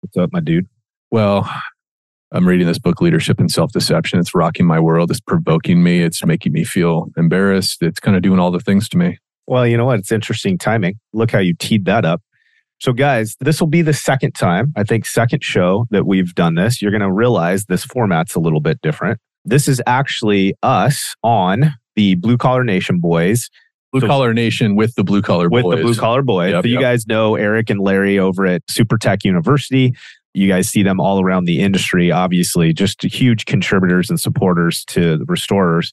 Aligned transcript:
What's 0.00 0.16
up, 0.16 0.30
my 0.32 0.40
dude? 0.40 0.66
Well, 1.10 1.48
I'm 2.32 2.48
reading 2.48 2.66
this 2.66 2.78
book, 2.78 3.02
Leadership 3.02 3.38
and 3.38 3.50
Self 3.50 3.72
Deception. 3.72 4.18
It's 4.18 4.34
rocking 4.34 4.66
my 4.66 4.80
world. 4.80 5.10
It's 5.10 5.20
provoking 5.20 5.82
me. 5.82 6.02
It's 6.02 6.24
making 6.24 6.52
me 6.52 6.64
feel 6.64 7.08
embarrassed. 7.18 7.82
It's 7.82 8.00
kind 8.00 8.16
of 8.16 8.22
doing 8.22 8.38
all 8.38 8.50
the 8.50 8.60
things 8.60 8.88
to 8.90 8.96
me. 8.96 9.18
Well, 9.46 9.66
you 9.66 9.76
know 9.76 9.84
what? 9.84 9.98
It's 9.98 10.10
interesting 10.10 10.56
timing. 10.56 10.98
Look 11.12 11.30
how 11.30 11.38
you 11.38 11.54
teed 11.54 11.84
that 11.84 12.06
up. 12.06 12.22
So, 12.80 12.94
guys, 12.94 13.36
this 13.40 13.60
will 13.60 13.68
be 13.68 13.82
the 13.82 13.92
second 13.92 14.32
time, 14.32 14.72
I 14.74 14.84
think, 14.84 15.04
second 15.04 15.44
show 15.44 15.86
that 15.90 16.06
we've 16.06 16.34
done 16.34 16.54
this. 16.54 16.80
You're 16.80 16.92
going 16.92 17.02
to 17.02 17.12
realize 17.12 17.66
this 17.66 17.84
format's 17.84 18.34
a 18.34 18.40
little 18.40 18.60
bit 18.60 18.80
different. 18.80 19.18
This 19.44 19.68
is 19.68 19.82
actually 19.86 20.54
us 20.62 21.14
on 21.22 21.74
the 21.94 22.14
Blue 22.14 22.38
Collar 22.38 22.64
Nation 22.64 23.00
boys. 23.00 23.50
Blue 23.92 24.00
So- 24.00 24.06
Collar 24.06 24.32
Nation 24.34 24.76
with 24.76 24.94
the 24.94 25.04
Blue 25.04 25.22
Collar 25.22 25.48
with 25.48 25.62
Boys. 25.64 25.76
the 25.78 25.82
blue 25.82 25.94
collar 25.94 26.22
boys. 26.22 26.52
Yep, 26.52 26.64
so 26.64 26.68
you 26.68 26.74
yep. 26.74 26.82
guys 26.82 27.06
know 27.06 27.34
Eric 27.34 27.70
and 27.70 27.80
Larry 27.80 28.18
over 28.18 28.46
at 28.46 28.62
Super 28.70 28.96
Tech 28.98 29.24
University. 29.24 29.94
You 30.32 30.46
guys 30.46 30.68
see 30.68 30.84
them 30.84 31.00
all 31.00 31.20
around 31.20 31.46
the 31.46 31.58
industry, 31.60 32.12
obviously, 32.12 32.72
just 32.72 33.02
huge 33.02 33.46
contributors 33.46 34.10
and 34.10 34.20
supporters 34.20 34.84
to 34.86 35.16
the 35.18 35.24
restorers. 35.26 35.92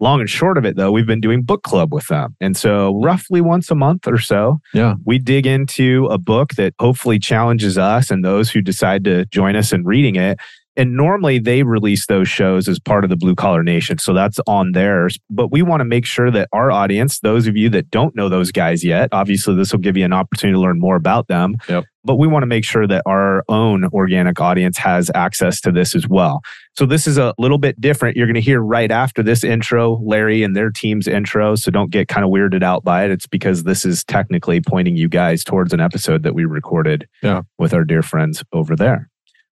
Long 0.00 0.20
and 0.20 0.28
short 0.28 0.58
of 0.58 0.64
it, 0.66 0.76
though, 0.76 0.90
we've 0.92 1.06
been 1.06 1.20
doing 1.22 1.42
book 1.42 1.62
club 1.62 1.94
with 1.94 2.06
them. 2.08 2.36
And 2.40 2.56
so, 2.56 3.00
roughly 3.02 3.40
once 3.40 3.70
a 3.70 3.74
month 3.76 4.06
or 4.08 4.18
so, 4.18 4.58
Yeah. 4.74 4.94
we 5.06 5.18
dig 5.18 5.46
into 5.46 6.06
a 6.10 6.18
book 6.18 6.54
that 6.56 6.74
hopefully 6.80 7.18
challenges 7.18 7.78
us 7.78 8.10
and 8.10 8.24
those 8.24 8.50
who 8.50 8.60
decide 8.60 9.04
to 9.04 9.24
join 9.26 9.56
us 9.56 9.72
in 9.72 9.84
reading 9.84 10.16
it. 10.16 10.38
And 10.76 10.94
normally 10.96 11.38
they 11.38 11.62
release 11.62 12.06
those 12.06 12.28
shows 12.28 12.68
as 12.68 12.78
part 12.78 13.04
of 13.04 13.10
the 13.10 13.16
Blue 13.16 13.34
Collar 13.34 13.62
Nation. 13.62 13.98
So 13.98 14.12
that's 14.12 14.38
on 14.46 14.72
theirs. 14.72 15.18
But 15.30 15.50
we 15.50 15.62
want 15.62 15.80
to 15.80 15.84
make 15.84 16.04
sure 16.04 16.30
that 16.30 16.48
our 16.52 16.70
audience, 16.70 17.20
those 17.20 17.46
of 17.46 17.56
you 17.56 17.68
that 17.70 17.90
don't 17.90 18.14
know 18.14 18.28
those 18.28 18.52
guys 18.52 18.84
yet, 18.84 19.08
obviously 19.12 19.54
this 19.54 19.72
will 19.72 19.80
give 19.80 19.96
you 19.96 20.04
an 20.04 20.12
opportunity 20.12 20.54
to 20.54 20.60
learn 20.60 20.78
more 20.78 20.96
about 20.96 21.28
them. 21.28 21.56
Yep. 21.68 21.84
But 22.04 22.16
we 22.16 22.28
want 22.28 22.42
to 22.42 22.46
make 22.46 22.64
sure 22.64 22.86
that 22.86 23.02
our 23.06 23.42
own 23.48 23.86
organic 23.86 24.40
audience 24.40 24.78
has 24.78 25.10
access 25.14 25.60
to 25.62 25.72
this 25.72 25.94
as 25.96 26.06
well. 26.06 26.40
So 26.78 26.86
this 26.86 27.06
is 27.08 27.18
a 27.18 27.34
little 27.38 27.58
bit 27.58 27.80
different. 27.80 28.16
You're 28.16 28.26
going 28.26 28.34
to 28.34 28.40
hear 28.40 28.60
right 28.60 28.92
after 28.92 29.22
this 29.24 29.42
intro, 29.42 30.00
Larry 30.04 30.42
and 30.44 30.54
their 30.54 30.70
team's 30.70 31.08
intro. 31.08 31.56
So 31.56 31.70
don't 31.72 31.90
get 31.90 32.06
kind 32.06 32.24
of 32.24 32.30
weirded 32.30 32.62
out 32.62 32.84
by 32.84 33.04
it. 33.04 33.10
It's 33.10 33.26
because 33.26 33.64
this 33.64 33.84
is 33.84 34.04
technically 34.04 34.60
pointing 34.60 34.96
you 34.96 35.08
guys 35.08 35.42
towards 35.42 35.72
an 35.72 35.80
episode 35.80 36.22
that 36.22 36.34
we 36.34 36.44
recorded 36.44 37.08
Yeah. 37.22 37.42
with 37.58 37.74
our 37.74 37.82
dear 37.84 38.02
friends 38.02 38.44
over 38.52 38.76
there. 38.76 39.08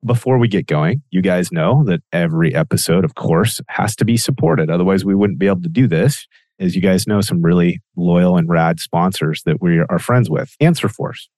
Before 0.04 0.38
we 0.38 0.46
get 0.46 0.66
going, 0.66 1.02
you 1.10 1.20
guys 1.22 1.50
know 1.50 1.82
that 1.84 2.00
every 2.12 2.54
episode, 2.54 3.04
of 3.04 3.16
course, 3.16 3.60
has 3.68 3.96
to 3.96 4.04
be 4.04 4.16
supported. 4.16 4.70
Otherwise, 4.70 5.04
we 5.04 5.14
wouldn't 5.14 5.40
be 5.40 5.48
able 5.48 5.62
to 5.62 5.68
do 5.68 5.88
this. 5.88 6.26
As 6.60 6.76
you 6.76 6.82
guys 6.82 7.06
know, 7.06 7.20
some 7.20 7.42
really 7.42 7.80
loyal 7.96 8.36
and 8.36 8.48
rad 8.48 8.78
sponsors 8.78 9.42
that 9.44 9.60
we 9.60 9.78
are 9.78 9.98
friends 9.98 10.30
with. 10.30 10.54
Answer 10.60 10.88
Force. 10.88 11.28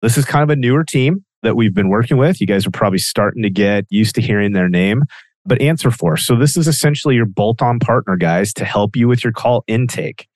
This 0.00 0.16
is 0.16 0.24
kind 0.24 0.42
of 0.42 0.50
a 0.50 0.56
newer 0.56 0.84
team 0.84 1.24
that 1.42 1.56
we've 1.56 1.74
been 1.74 1.88
working 1.88 2.16
with. 2.16 2.40
You 2.40 2.46
guys 2.46 2.66
are 2.66 2.70
probably 2.70 2.98
starting 2.98 3.42
to 3.42 3.50
get 3.50 3.84
used 3.90 4.14
to 4.14 4.22
hearing 4.22 4.52
their 4.52 4.68
name, 4.68 5.02
but 5.44 5.60
Answer 5.60 5.90
Force. 5.90 6.26
So, 6.26 6.36
this 6.36 6.56
is 6.56 6.68
essentially 6.68 7.16
your 7.16 7.26
bolt 7.26 7.60
on 7.60 7.78
partner, 7.78 8.16
guys, 8.16 8.52
to 8.54 8.64
help 8.64 8.96
you 8.96 9.08
with 9.08 9.24
your 9.24 9.32
call 9.32 9.62
intake. 9.66 10.26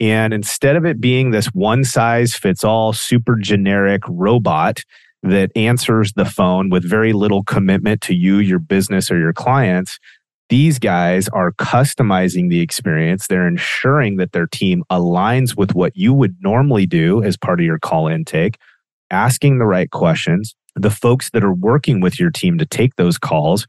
And 0.00 0.34
instead 0.34 0.76
of 0.76 0.84
it 0.84 1.00
being 1.00 1.30
this 1.30 1.46
one 1.46 1.84
size 1.84 2.34
fits 2.34 2.64
all 2.64 2.92
super 2.92 3.36
generic 3.36 4.02
robot 4.08 4.82
that 5.26 5.50
answers 5.56 6.12
the 6.14 6.24
phone 6.24 6.70
with 6.70 6.88
very 6.88 7.12
little 7.12 7.42
commitment 7.42 8.00
to 8.02 8.14
you, 8.14 8.38
your 8.38 8.58
business, 8.58 9.10
or 9.10 9.18
your 9.18 9.32
clients, 9.32 9.98
these 10.48 10.78
guys 10.78 11.28
are 11.28 11.52
customizing 11.52 12.48
the 12.48 12.60
experience. 12.60 13.26
They're 13.26 13.48
ensuring 13.48 14.16
that 14.16 14.32
their 14.32 14.46
team 14.46 14.84
aligns 14.90 15.56
with 15.56 15.74
what 15.74 15.96
you 15.96 16.12
would 16.12 16.36
normally 16.40 16.86
do 16.86 17.22
as 17.22 17.36
part 17.36 17.58
of 17.58 17.66
your 17.66 17.80
call 17.80 18.06
intake, 18.06 18.58
asking 19.10 19.58
the 19.58 19.66
right 19.66 19.90
questions. 19.90 20.54
The 20.76 20.90
folks 20.90 21.30
that 21.30 21.42
are 21.42 21.54
working 21.54 22.00
with 22.00 22.20
your 22.20 22.30
team 22.30 22.58
to 22.58 22.66
take 22.66 22.94
those 22.96 23.18
calls 23.18 23.66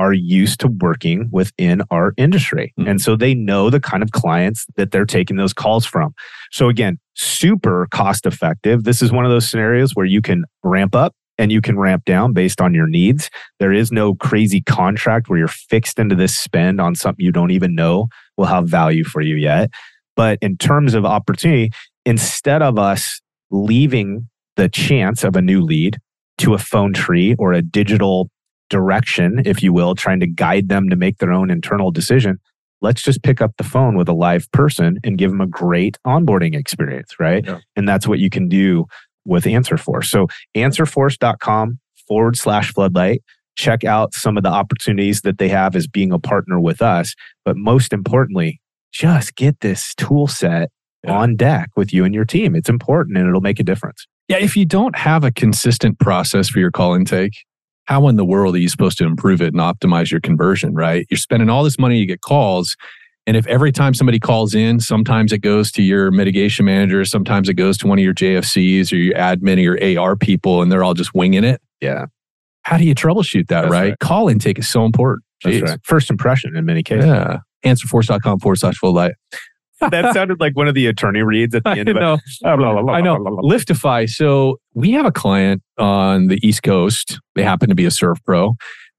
are 0.00 0.14
used 0.14 0.58
to 0.60 0.68
working 0.80 1.28
within 1.30 1.82
our 1.90 2.14
industry. 2.16 2.72
Mhm. 2.80 2.88
And 2.88 3.00
so 3.00 3.16
they 3.16 3.34
know 3.34 3.68
the 3.68 3.80
kind 3.80 4.02
of 4.02 4.12
clients 4.12 4.64
that 4.76 4.90
they're 4.90 5.04
taking 5.04 5.36
those 5.36 5.52
calls 5.52 5.84
from. 5.84 6.14
So 6.50 6.70
again, 6.70 6.98
super 7.14 7.86
cost 7.90 8.24
effective. 8.24 8.84
This 8.84 9.02
is 9.02 9.12
one 9.12 9.26
of 9.26 9.30
those 9.30 9.48
scenarios 9.48 9.94
where 9.94 10.06
you 10.06 10.22
can 10.22 10.44
ramp 10.64 10.94
up 10.94 11.12
and 11.38 11.52
you 11.52 11.60
can 11.60 11.78
ramp 11.78 12.06
down 12.06 12.32
based 12.32 12.62
on 12.62 12.72
your 12.72 12.86
needs. 12.86 13.30
There 13.58 13.74
is 13.74 13.92
no 13.92 14.14
crazy 14.14 14.62
contract 14.62 15.28
where 15.28 15.38
you're 15.38 15.48
fixed 15.48 15.98
into 15.98 16.14
this 16.14 16.34
spend 16.36 16.80
on 16.80 16.94
something 16.94 17.24
you 17.24 17.32
don't 17.32 17.50
even 17.50 17.74
know 17.74 18.08
will 18.38 18.46
have 18.46 18.66
value 18.66 19.04
for 19.04 19.20
you 19.20 19.36
yet. 19.36 19.70
But 20.16 20.38
in 20.40 20.56
terms 20.56 20.94
of 20.94 21.04
opportunity, 21.04 21.70
instead 22.06 22.62
of 22.62 22.78
us 22.78 23.20
leaving 23.50 24.28
the 24.56 24.68
chance 24.70 25.24
of 25.24 25.36
a 25.36 25.42
new 25.42 25.60
lead 25.60 25.98
to 26.38 26.54
a 26.54 26.58
phone 26.58 26.94
tree 26.94 27.34
or 27.38 27.52
a 27.52 27.60
digital 27.60 28.30
direction, 28.70 29.42
if 29.44 29.62
you 29.62 29.72
will, 29.72 29.94
trying 29.94 30.20
to 30.20 30.26
guide 30.26 30.68
them 30.70 30.88
to 30.88 30.96
make 30.96 31.18
their 31.18 31.32
own 31.32 31.50
internal 31.50 31.90
decision, 31.90 32.38
let's 32.80 33.02
just 33.02 33.22
pick 33.22 33.42
up 33.42 33.52
the 33.58 33.64
phone 33.64 33.96
with 33.96 34.08
a 34.08 34.14
live 34.14 34.50
person 34.52 34.98
and 35.04 35.18
give 35.18 35.30
them 35.30 35.40
a 35.42 35.46
great 35.46 35.98
onboarding 36.06 36.56
experience, 36.58 37.20
right? 37.20 37.44
Yeah. 37.44 37.58
And 37.76 37.86
that's 37.86 38.06
what 38.08 38.18
you 38.20 38.30
can 38.30 38.48
do 38.48 38.86
with 39.26 39.44
AnswerForce. 39.44 40.06
So 40.06 40.28
answerforce.com 40.56 41.78
forward 42.08 42.36
slash 42.36 42.72
floodlight. 42.72 43.22
Check 43.56 43.84
out 43.84 44.14
some 44.14 44.36
of 44.36 44.42
the 44.42 44.48
opportunities 44.48 45.20
that 45.22 45.38
they 45.38 45.48
have 45.48 45.76
as 45.76 45.86
being 45.86 46.12
a 46.12 46.18
partner 46.18 46.58
with 46.60 46.80
us. 46.80 47.14
But 47.44 47.56
most 47.56 47.92
importantly, 47.92 48.60
just 48.92 49.36
get 49.36 49.60
this 49.60 49.94
tool 49.94 50.26
set 50.26 50.70
Yeah. 51.04 51.12
on 51.16 51.36
deck 51.36 51.70
with 51.76 51.92
you 51.92 52.04
and 52.04 52.14
your 52.14 52.24
team. 52.24 52.54
It's 52.54 52.68
important 52.68 53.16
and 53.18 53.26
it'll 53.28 53.40
make 53.40 53.60
a 53.60 53.64
difference. 53.64 54.06
Yeah. 54.28 54.38
If 54.38 54.56
you 54.56 54.64
don't 54.64 54.96
have 54.96 55.24
a 55.24 55.30
consistent 55.30 55.98
process 55.98 56.48
for 56.48 56.58
your 56.58 56.70
call 56.70 56.94
intake, 56.94 57.32
how 57.86 58.08
in 58.08 58.16
the 58.16 58.24
world 58.24 58.54
are 58.54 58.58
you 58.58 58.68
supposed 58.68 58.98
to 58.98 59.04
improve 59.04 59.40
it 59.40 59.52
and 59.54 59.56
optimize 59.56 60.10
your 60.10 60.20
conversion, 60.20 60.74
right? 60.74 61.06
You're 61.10 61.18
spending 61.18 61.50
all 61.50 61.64
this 61.64 61.78
money 61.78 62.00
to 62.00 62.06
get 62.06 62.20
calls. 62.20 62.76
And 63.26 63.36
if 63.36 63.46
every 63.46 63.72
time 63.72 63.94
somebody 63.94 64.18
calls 64.18 64.54
in, 64.54 64.80
sometimes 64.80 65.32
it 65.32 65.38
goes 65.38 65.70
to 65.72 65.82
your 65.82 66.10
mitigation 66.10 66.64
manager, 66.64 67.04
sometimes 67.04 67.48
it 67.48 67.54
goes 67.54 67.76
to 67.78 67.86
one 67.86 67.98
of 67.98 68.04
your 68.04 68.14
JFCs 68.14 68.92
or 68.92 68.96
your 68.96 69.14
admin 69.14 69.56
or 69.56 69.76
your 69.76 70.00
AR 70.00 70.16
people, 70.16 70.62
and 70.62 70.70
they're 70.70 70.84
all 70.84 70.94
just 70.94 71.14
winging 71.14 71.44
it. 71.44 71.60
Yeah. 71.80 72.06
How 72.62 72.76
do 72.76 72.84
you 72.84 72.94
troubleshoot 72.94 73.48
that, 73.48 73.62
right? 73.64 73.70
right. 73.70 73.98
Call 73.98 74.28
intake 74.28 74.58
is 74.58 74.70
so 74.70 74.84
important. 74.84 75.24
That's 75.44 75.62
right. 75.62 75.80
First 75.82 76.10
impression 76.10 76.56
in 76.56 76.64
many 76.64 76.82
cases. 76.82 77.06
Yeah. 77.06 77.38
Answerforce.com 77.64 78.40
forward 78.40 78.56
slash 78.56 78.76
floodlight. 78.76 79.12
That 79.80 80.12
sounded 80.14 80.40
like 80.40 80.56
one 80.56 80.68
of 80.68 80.74
the 80.74 80.86
attorney 80.86 81.22
reads 81.22 81.54
at 81.54 81.64
the 81.64 81.70
I 81.70 81.78
end 81.78 81.88
of 81.88 81.96
it. 81.96 82.00
know. 82.00 82.18
I 82.88 83.00
know. 83.00 83.16
Liftify. 83.42 84.08
So 84.08 84.58
we 84.74 84.92
have 84.92 85.06
a 85.06 85.12
client 85.12 85.62
on 85.78 86.26
the 86.26 86.38
East 86.46 86.62
Coast. 86.62 87.18
They 87.34 87.42
happen 87.42 87.68
to 87.68 87.74
be 87.74 87.86
a 87.86 87.90
SERVPRO. 87.90 88.54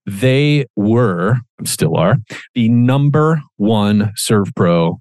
They 0.05 0.65
were, 0.75 1.35
still 1.63 1.95
are, 1.95 2.17
the 2.55 2.69
number 2.69 3.41
one 3.57 4.11
SERVPRO 4.17 4.97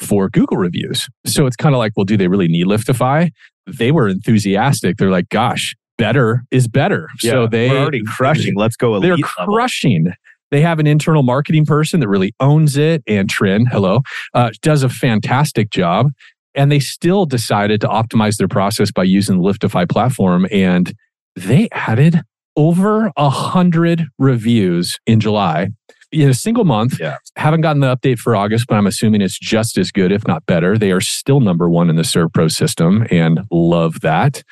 for 0.00 0.28
Google 0.28 0.56
reviews. 0.58 1.08
So 1.26 1.46
it's 1.46 1.56
kind 1.56 1.74
of 1.74 1.78
like, 1.78 1.92
well, 1.96 2.04
do 2.04 2.16
they 2.16 2.28
really 2.28 2.48
need 2.48 2.66
Liftify? 2.66 3.30
They 3.66 3.90
were 3.92 4.08
enthusiastic. 4.08 4.96
They're 4.96 5.10
like, 5.10 5.28
gosh, 5.28 5.74
better 5.98 6.44
is 6.50 6.68
better. 6.68 7.08
so 7.18 7.46
they 7.46 7.70
we're 7.70 7.78
already 7.78 8.02
crushing. 8.04 8.54
Let's 8.56 8.76
go. 8.76 9.00
they're 9.00 9.16
crushing. 9.18 10.04
level. 10.04 10.16
They 10.50 10.60
have 10.60 10.78
an 10.78 10.86
internal 10.86 11.22
marketing 11.22 11.66
person 11.66 12.00
that 12.00 12.08
really 12.08 12.34
owns 12.40 12.76
it. 12.76 13.02
And 13.06 13.28
Trin, 13.28 13.66
hello, 13.66 14.02
uh, 14.34 14.50
does 14.62 14.82
a 14.82 14.88
fantastic 14.88 15.70
job. 15.70 16.10
And 16.54 16.70
they 16.70 16.78
still 16.78 17.26
decided 17.26 17.80
to 17.80 17.88
optimize 17.88 18.36
their 18.36 18.48
process 18.48 18.92
by 18.92 19.02
using 19.04 19.38
the 19.38 19.42
Liftify 19.42 19.88
platform. 19.88 20.46
And 20.52 20.94
they 21.34 21.68
added 21.72 22.20
over 22.56 23.10
a 23.16 23.30
hundred 23.30 24.06
reviews 24.18 24.96
in 25.06 25.18
July 25.18 25.70
in 26.12 26.30
a 26.30 26.34
single 26.34 26.64
month. 26.64 27.00
Yeah. 27.00 27.16
Haven't 27.36 27.62
gotten 27.62 27.80
the 27.80 27.94
update 27.94 28.18
for 28.18 28.36
August, 28.36 28.66
but 28.68 28.76
I'm 28.76 28.86
assuming 28.86 29.20
it's 29.20 29.38
just 29.38 29.76
as 29.76 29.90
good, 29.90 30.12
if 30.12 30.26
not 30.26 30.46
better. 30.46 30.78
They 30.78 30.92
are 30.92 31.00
still 31.00 31.40
number 31.40 31.68
one 31.68 31.90
in 31.90 31.96
the 31.96 32.02
SERVPRO 32.02 32.50
system 32.50 33.06
and 33.10 33.40
love 33.50 34.00
that. 34.00 34.42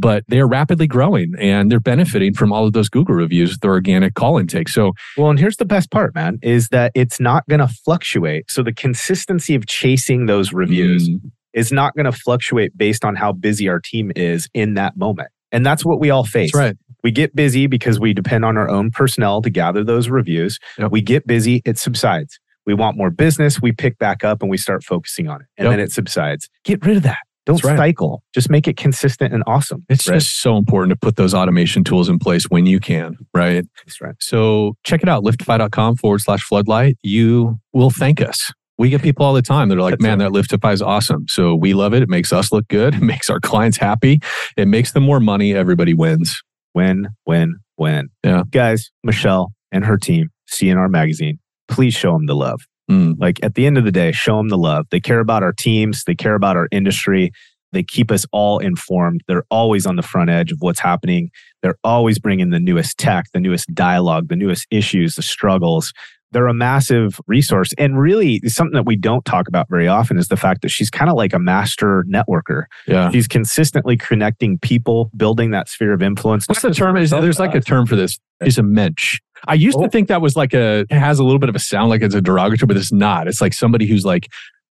But 0.00 0.24
they're 0.28 0.46
rapidly 0.48 0.86
growing 0.86 1.34
and 1.38 1.70
they're 1.70 1.78
benefiting 1.78 2.32
from 2.34 2.52
all 2.52 2.66
of 2.66 2.72
those 2.72 2.88
Google 2.88 3.14
reviews, 3.14 3.58
their 3.58 3.72
organic 3.72 4.14
call 4.14 4.38
intake. 4.38 4.68
So 4.68 4.92
Well, 5.16 5.28
and 5.30 5.38
here's 5.38 5.56
the 5.58 5.64
best 5.66 5.90
part, 5.90 6.14
man, 6.14 6.38
is 6.42 6.68
that 6.68 6.92
it's 6.94 7.20
not 7.20 7.46
going 7.48 7.60
to 7.60 7.68
fluctuate. 7.68 8.50
So 8.50 8.62
the 8.62 8.72
consistency 8.72 9.54
of 9.54 9.66
chasing 9.66 10.26
those 10.26 10.52
reviews 10.52 11.08
mm, 11.08 11.20
is 11.52 11.70
not 11.70 11.94
going 11.94 12.06
to 12.06 12.12
fluctuate 12.12 12.76
based 12.78 13.04
on 13.04 13.14
how 13.14 13.32
busy 13.32 13.68
our 13.68 13.80
team 13.80 14.10
is 14.16 14.48
in 14.54 14.74
that 14.74 14.96
moment. 14.96 15.28
And 15.52 15.66
that's 15.66 15.84
what 15.84 16.00
we 16.00 16.10
all 16.10 16.24
face. 16.24 16.52
that's 16.52 16.60
right. 16.60 16.76
We 17.02 17.10
get 17.10 17.34
busy 17.34 17.66
because 17.66 17.98
we 17.98 18.12
depend 18.12 18.44
on 18.44 18.56
our 18.56 18.68
own 18.68 18.90
personnel 18.90 19.42
to 19.42 19.50
gather 19.50 19.82
those 19.82 20.08
reviews. 20.08 20.58
Yep. 20.78 20.90
We 20.92 21.00
get 21.00 21.26
busy, 21.26 21.62
it 21.64 21.78
subsides. 21.78 22.38
We 22.66 22.74
want 22.74 22.96
more 22.96 23.10
business, 23.10 23.60
we 23.60 23.72
pick 23.72 23.98
back 23.98 24.22
up 24.22 24.42
and 24.42 24.50
we 24.50 24.56
start 24.58 24.84
focusing 24.84 25.28
on 25.28 25.40
it. 25.40 25.46
And 25.56 25.66
Yep. 25.66 25.72
then 25.72 25.80
it 25.80 25.92
subsides. 25.92 26.48
Get 26.64 26.84
rid 26.84 26.98
of 26.98 27.02
that. 27.04 27.18
Don't 27.46 27.62
right. 27.64 27.76
cycle. 27.76 28.22
Just 28.34 28.50
make 28.50 28.68
it 28.68 28.76
consistent 28.76 29.32
and 29.32 29.42
awesome. 29.46 29.84
It's 29.88 30.08
right? 30.08 30.16
just 30.16 30.40
so 30.40 30.56
important 30.56 30.90
to 30.90 30.96
put 30.96 31.16
those 31.16 31.34
automation 31.34 31.84
tools 31.84 32.08
in 32.08 32.18
place 32.18 32.44
when 32.44 32.66
you 32.66 32.80
can, 32.80 33.16
right? 33.34 33.64
That's 33.84 34.00
right. 34.00 34.14
So 34.20 34.74
check 34.84 35.02
it 35.02 35.08
out, 35.08 35.24
liftify.com 35.24 35.96
forward 35.96 36.20
slash 36.20 36.42
floodlight. 36.42 36.96
You 37.02 37.58
will 37.72 37.90
thank 37.90 38.20
us. 38.20 38.52
We 38.78 38.88
get 38.88 39.02
people 39.02 39.26
all 39.26 39.34
the 39.34 39.42
time 39.42 39.68
that 39.68 39.76
are 39.76 39.82
like, 39.82 39.92
That's 39.92 40.02
man, 40.02 40.18
that 40.20 40.30
Liftify 40.30 40.72
is 40.72 40.80
awesome. 40.80 41.26
So 41.28 41.54
we 41.54 41.74
love 41.74 41.92
it. 41.92 42.02
It 42.02 42.08
makes 42.08 42.32
us 42.32 42.50
look 42.50 42.66
good. 42.68 42.94
It 43.00 43.02
makes 43.02 43.28
our 43.28 43.38
clients 43.40 43.76
happy. 43.76 44.20
It 44.56 44.68
makes 44.68 44.92
them 44.92 45.02
more 45.02 45.20
money. 45.20 45.54
Everybody 45.54 45.92
wins. 45.92 46.42
win, 46.74 47.08
win, 47.26 47.56
win. 47.76 48.08
Yeah. 48.24 48.44
Guys, 48.50 48.90
Michelle 49.04 49.52
and 49.70 49.84
her 49.84 49.98
team, 49.98 50.30
C&R 50.48 50.88
Magazine, 50.88 51.38
please 51.68 51.92
show 51.94 52.12
them 52.12 52.24
the 52.26 52.34
love. 52.34 52.62
Mm. 52.90 53.16
Like 53.18 53.38
at 53.42 53.54
the 53.54 53.66
end 53.66 53.78
of 53.78 53.84
the 53.84 53.92
day, 53.92 54.12
show 54.12 54.36
them 54.36 54.48
the 54.48 54.58
love. 54.58 54.86
They 54.90 55.00
care 55.00 55.20
about 55.20 55.42
our 55.42 55.52
teams, 55.52 56.04
they 56.04 56.14
care 56.14 56.34
about 56.34 56.56
our 56.56 56.68
industry. 56.72 57.32
They 57.72 57.84
keep 57.84 58.10
us 58.10 58.26
all 58.32 58.58
informed. 58.58 59.22
They're 59.28 59.44
always 59.48 59.86
on 59.86 59.94
the 59.94 60.02
front 60.02 60.28
edge 60.28 60.50
of 60.50 60.58
what's 60.60 60.80
happening. 60.80 61.30
They're 61.62 61.78
always 61.84 62.18
bringing 62.18 62.50
the 62.50 62.58
newest 62.58 62.98
tech, 62.98 63.26
the 63.32 63.38
newest 63.38 63.72
dialogue, 63.72 64.28
the 64.28 64.34
newest 64.34 64.66
issues, 64.72 65.14
the 65.14 65.22
struggles. 65.22 65.92
They're 66.32 66.46
a 66.46 66.54
massive 66.54 67.20
resource. 67.26 67.72
And 67.76 68.00
really, 68.00 68.40
something 68.46 68.74
that 68.74 68.86
we 68.86 68.96
don't 68.96 69.24
talk 69.24 69.48
about 69.48 69.68
very 69.68 69.88
often 69.88 70.16
is 70.16 70.28
the 70.28 70.36
fact 70.36 70.62
that 70.62 70.68
she's 70.68 70.90
kind 70.90 71.10
of 71.10 71.16
like 71.16 71.32
a 71.32 71.38
master 71.38 72.04
networker. 72.08 72.64
Yeah. 72.86 73.10
She's 73.10 73.26
consistently 73.26 73.96
connecting 73.96 74.58
people, 74.58 75.10
building 75.16 75.50
that 75.50 75.68
sphere 75.68 75.92
of 75.92 76.02
influence. 76.02 76.46
What's 76.46 76.62
the 76.62 76.72
term? 76.72 76.96
Is 76.96 77.10
there's 77.10 77.40
like 77.40 77.54
a 77.54 77.60
term 77.60 77.86
for 77.86 77.96
this? 77.96 78.18
Is 78.44 78.58
a 78.58 78.62
mensch. 78.62 79.18
I 79.48 79.54
used 79.54 79.78
Oh. 79.78 79.82
to 79.84 79.88
think 79.88 80.08
that 80.08 80.20
was 80.22 80.36
like 80.36 80.54
a 80.54 80.80
it 80.90 80.92
has 80.92 81.18
a 81.18 81.24
little 81.24 81.38
bit 81.38 81.48
of 81.48 81.56
a 81.56 81.60
sound 81.60 81.90
like 81.90 82.02
it's 82.02 82.14
a 82.14 82.20
derogatory, 82.20 82.66
but 82.66 82.76
it's 82.76 82.92
not. 82.92 83.28
It's 83.28 83.40
like 83.40 83.52
somebody 83.54 83.86
who's 83.86 84.04
like 84.04 84.28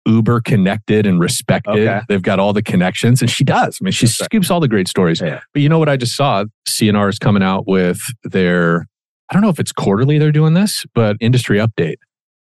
uber 0.07 0.39
connected 0.41 1.06
and 1.06 1.19
respected. 1.19 1.71
Okay. 1.88 2.01
They've 2.07 2.21
got 2.21 2.39
all 2.39 2.53
the 2.53 2.62
connections, 2.62 3.21
and 3.21 3.29
she 3.29 3.44
does. 3.44 3.79
I 3.81 3.83
mean, 3.83 3.91
she 3.91 4.06
scoops 4.07 4.51
all 4.51 4.59
the 4.59 4.67
great 4.67 4.88
stories. 4.88 5.19
Yeah. 5.21 5.41
But 5.53 5.62
you 5.63 5.69
know 5.69 5.79
what 5.79 5.89
I 5.89 5.97
just 5.97 6.15
saw? 6.15 6.45
C&R 6.67 7.09
is 7.09 7.17
coming 7.19 7.41
out 7.44 7.67
with 7.67 8.00
their 8.23 8.88
I 9.29 9.33
don't 9.33 9.41
know 9.41 9.50
if 9.50 9.59
it's 9.59 9.71
quarterly 9.71 10.19
they're 10.19 10.31
doing 10.31 10.53
this, 10.53 10.85
but 10.94 11.17
industry 11.19 11.57
update 11.57 11.95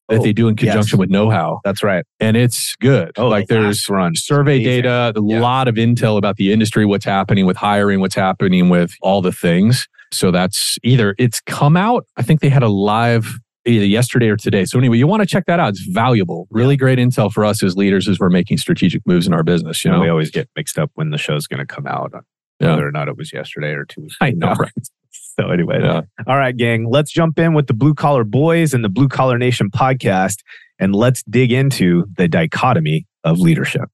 that 0.10 0.20
Oh, 0.20 0.24
they 0.24 0.34
do 0.34 0.48
in 0.48 0.56
conjunction 0.56 0.98
yes. 0.98 1.00
with 1.00 1.10
know 1.12 1.30
how. 1.30 1.60
That's 1.64 1.84
right. 1.84 2.04
And 2.20 2.36
it's 2.36 2.76
good. 2.82 3.12
Oh, 3.18 3.28
like 3.28 3.48
the 3.48 3.54
there's 3.54 3.88
run. 3.88 4.14
survey 4.16 4.56
Amazing. 4.56 4.82
data, 4.84 5.14
a 5.16 5.22
Yeah. 5.24 5.40
lot 5.42 5.68
of 5.68 5.76
intel 5.76 6.18
about 6.18 6.38
the 6.38 6.52
industry, 6.52 6.86
what's 6.88 7.06
happening 7.06 7.46
with 7.46 7.56
hiring, 7.58 8.00
what's 8.00 8.16
happening 8.16 8.70
with 8.70 8.94
all 9.04 9.22
the 9.22 9.32
things. 9.32 9.88
So 10.12 10.32
that's 10.32 10.78
either 10.84 11.16
it's 11.18 11.40
come 11.42 11.78
out. 11.78 12.06
I 12.18 12.22
think 12.24 12.42
they 12.42 12.50
had 12.50 12.64
a 12.64 12.68
live 12.70 13.40
either 13.66 13.86
yesterday 13.86 14.28
or 14.30 14.36
today. 14.38 14.66
So 14.66 14.80
anyway, 14.80 14.98
you 14.98 15.06
want 15.08 15.22
to 15.22 15.28
check 15.28 15.46
that 15.46 15.60
out. 15.60 15.70
It's 15.70 15.86
valuable. 15.86 16.48
Really 16.50 16.76
great 16.76 16.98
intel 17.00 17.32
for 17.32 17.46
us 17.46 17.62
as 17.64 17.78
leaders 17.78 18.08
as 18.08 18.20
we're 18.20 18.30
making 18.30 18.58
strategic 18.58 19.06
moves 19.06 19.28
in 19.28 19.34
our 19.34 19.44
business. 19.44 19.86
You 19.86 19.92
know, 19.92 20.00
we 20.02 20.10
always 20.10 20.32
get 20.32 20.50
mixed 20.56 20.80
up 20.80 20.90
when 20.96 21.12
the 21.12 21.18
show's 21.18 21.46
going 21.48 21.60
to 21.60 21.66
come 21.66 21.86
out, 21.86 22.12
Yeah. 22.60 22.72
whether 22.72 22.88
or 22.88 22.92
not 22.92 23.08
it 23.08 23.18
was 23.18 23.32
yesterday 23.32 23.70
or 23.74 23.86
two 23.86 24.02
weeks. 24.02 24.16
I 24.20 24.32
know, 24.32 24.54
right? 24.60 24.72
So 25.12 25.50
anyway, 25.50 25.80
Yeah. 25.82 26.02
all 26.28 26.38
right, 26.38 26.56
gang, 26.58 26.90
let's 26.90 27.12
jump 27.12 27.38
in 27.40 27.54
with 27.54 27.68
the 27.68 27.74
Blue 27.74 27.94
Collar 27.94 28.24
Boys 28.24 28.74
and 28.74 28.84
the 28.84 28.90
Blue 28.90 29.08
Collar 29.08 29.38
Nation 29.38 29.70
podcast, 29.70 30.38
and 30.80 30.96
let's 30.96 31.22
dig 31.30 31.52
into 31.52 32.06
the 32.18 32.28
dichotomy 32.28 33.06
of 33.24 33.40
leadership. 33.40 33.90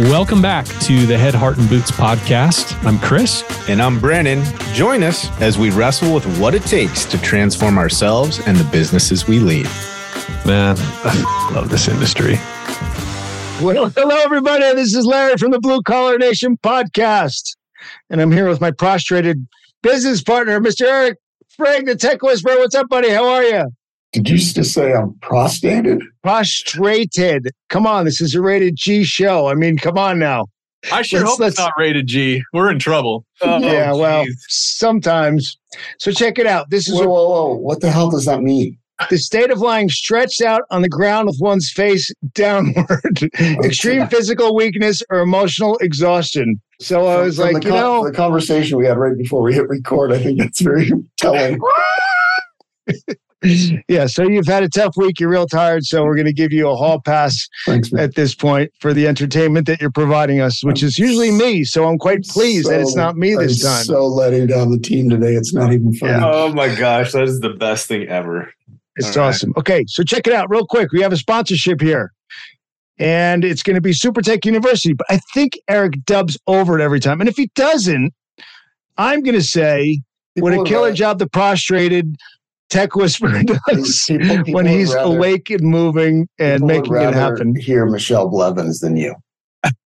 Welcome 0.00 0.42
back 0.42 0.66
to 0.80 1.06
the 1.06 1.16
Head, 1.16 1.36
Heart, 1.36 1.58
and 1.58 1.68
Boots 1.68 1.92
podcast. 1.92 2.74
I'm 2.84 2.98
Chris. 2.98 3.44
And 3.68 3.80
I'm 3.80 4.00
Brandon. 4.00 4.42
Join 4.72 5.04
us 5.04 5.30
as 5.40 5.56
we 5.56 5.70
wrestle 5.70 6.12
with 6.12 6.26
what 6.40 6.52
it 6.52 6.62
takes 6.62 7.04
to 7.04 7.22
transform 7.22 7.78
ourselves 7.78 8.40
and 8.44 8.56
the 8.56 8.68
businesses 8.72 9.28
we 9.28 9.38
lead. 9.38 9.66
Man, 10.44 10.74
I 10.78 11.52
love 11.54 11.70
this 11.70 11.86
industry. 11.86 12.34
Well, 13.64 13.88
hello, 13.90 14.16
everybody. 14.16 14.64
This 14.74 14.96
is 14.96 15.06
Larry 15.06 15.36
from 15.36 15.52
the 15.52 15.60
Blue 15.60 15.80
Collar 15.82 16.18
Nation 16.18 16.58
podcast. 16.60 17.54
And 18.10 18.20
I'm 18.20 18.32
here 18.32 18.48
with 18.48 18.60
my 18.60 18.72
prostrated 18.72 19.46
business 19.80 20.24
partner, 20.24 20.58
Mr. 20.58 20.86
Eric 20.86 21.18
Frank, 21.50 21.86
the 21.86 21.94
Tech 21.94 22.20
Whisperer. 22.20 22.58
What's 22.58 22.74
up, 22.74 22.88
buddy? 22.88 23.10
How 23.10 23.28
are 23.28 23.44
you? 23.44 23.66
Did 24.14 24.28
you 24.30 24.38
just 24.38 24.72
say 24.72 24.92
I'm 24.94 25.12
prostrated? 25.22 26.00
Prostrated. 26.22 27.48
Come 27.68 27.86
on. 27.86 28.04
This 28.04 28.20
is 28.20 28.34
a 28.34 28.40
rated 28.40 28.76
G 28.76 29.04
show. 29.04 29.48
I 29.48 29.54
mean, 29.54 29.76
come 29.76 29.98
on 29.98 30.18
now. 30.18 30.46
I 30.92 31.02
sure 31.02 31.20
Let's- 31.20 31.30
hope 31.30 31.34
it's 31.34 31.40
let's- 31.40 31.58
not 31.58 31.72
rated 31.78 32.06
G. 32.06 32.42
We're 32.52 32.70
in 32.70 32.78
trouble. 32.78 33.24
yeah, 33.42 33.90
oh, 33.92 33.98
well, 33.98 34.24
sometimes. 34.48 35.58
So 35.98 36.12
check 36.12 36.38
it 36.38 36.46
out. 36.46 36.70
This 36.70 36.88
is 36.88 36.94
Whoa, 36.94 37.06
whoa, 37.06 37.28
whoa. 37.28 37.54
What 37.56 37.80
the 37.80 37.90
hell 37.90 38.10
does 38.10 38.24
that 38.26 38.40
mean? 38.42 38.78
the 39.10 39.18
state 39.18 39.50
of 39.50 39.58
lying 39.58 39.88
stretched 39.88 40.40
out 40.40 40.62
on 40.70 40.80
the 40.82 40.88
ground 40.88 41.26
with 41.26 41.36
one's 41.40 41.68
face 41.68 42.12
downward, 42.34 43.18
extreme 43.64 44.06
physical 44.06 44.54
weakness 44.54 45.02
or 45.10 45.18
emotional 45.18 45.76
exhaustion. 45.78 46.60
So 46.80 47.06
I 47.06 47.16
was 47.22 47.36
from 47.36 47.46
like, 47.54 47.62
the 47.62 47.68
you 47.68 47.72
con- 47.74 47.80
know, 47.80 48.04
the 48.06 48.12
conversation 48.12 48.78
we 48.78 48.86
had 48.86 48.96
right 48.96 49.18
before 49.18 49.42
we 49.42 49.52
hit 49.52 49.68
record, 49.68 50.12
I 50.12 50.18
think 50.22 50.38
that's 50.38 50.60
very 50.60 50.92
telling. 51.16 51.58
Yeah, 53.88 54.06
so 54.06 54.22
you've 54.22 54.46
had 54.46 54.62
a 54.62 54.68
tough 54.68 54.96
week. 54.96 55.20
You're 55.20 55.30
real 55.30 55.46
tired. 55.46 55.84
So 55.84 56.02
we're 56.04 56.14
going 56.14 56.26
to 56.26 56.32
give 56.32 56.52
you 56.52 56.68
a 56.68 56.74
hall 56.74 57.00
pass 57.00 57.48
Thanks, 57.66 57.92
at 57.94 58.14
this 58.14 58.34
point 58.34 58.72
for 58.80 58.92
the 58.92 59.06
entertainment 59.06 59.66
that 59.66 59.80
you're 59.80 59.90
providing 59.90 60.40
us, 60.40 60.64
which 60.64 60.82
is 60.82 60.98
usually 60.98 61.30
me. 61.30 61.64
So 61.64 61.86
I'm 61.86 61.98
quite 61.98 62.24
pleased 62.24 62.68
that 62.68 62.80
it's 62.80 62.96
not 62.96 63.16
me 63.16 63.34
this 63.34 63.64
I'm 63.64 63.70
time. 63.70 63.84
So 63.84 64.06
letting 64.06 64.46
down 64.46 64.70
the 64.70 64.78
team 64.78 65.10
today. 65.10 65.34
It's 65.34 65.52
not 65.52 65.72
even 65.72 65.92
funny. 65.94 66.12
Yeah. 66.12 66.30
Oh 66.30 66.52
my 66.52 66.74
gosh, 66.74 67.12
that 67.12 67.24
is 67.24 67.40
the 67.40 67.50
best 67.50 67.86
thing 67.88 68.08
ever. 68.08 68.52
It's 68.96 69.16
All 69.16 69.24
right. 69.24 69.28
awesome. 69.28 69.52
Okay, 69.56 69.84
so 69.88 70.02
check 70.02 70.26
it 70.26 70.32
out 70.32 70.48
real 70.48 70.66
quick. 70.66 70.92
We 70.92 71.02
have 71.02 71.12
a 71.12 71.16
sponsorship 71.16 71.80
here. 71.80 72.12
And 72.98 73.44
it's 73.44 73.64
going 73.64 73.74
to 73.74 73.80
be 73.80 73.92
Super 73.92 74.22
Tech 74.22 74.44
University. 74.44 74.94
But 74.94 75.06
I 75.10 75.18
think 75.34 75.58
Eric 75.68 76.04
dubs 76.04 76.38
over 76.46 76.78
it 76.78 76.82
every 76.82 77.00
time. 77.00 77.20
And 77.20 77.28
if 77.28 77.36
he 77.36 77.50
doesn't, 77.56 78.14
I'm 78.96 79.22
going 79.22 79.34
to 79.34 79.42
say 79.42 80.00
what 80.36 80.54
a 80.54 80.62
killer 80.62 80.92
job 80.92 81.18
the 81.18 81.28
prostrated 81.28 82.14
tech 82.74 82.94
whisperer 82.96 83.42
does 83.42 84.04
People- 84.08 84.28
people 84.38 84.54
when 84.54 84.66
he's 84.66 84.92
rather- 84.94 85.16
awake 85.16 85.50
and 85.50 85.62
moving 85.62 86.28
and 86.38 86.62
people 86.68 86.90
would 86.90 86.90
making 86.90 87.08
it 87.08 87.14
happen. 87.14 87.54
Hear 87.56 87.86
Michelle 87.86 88.28
Blevins 88.28 88.80
than 88.80 88.96
you. 88.96 89.14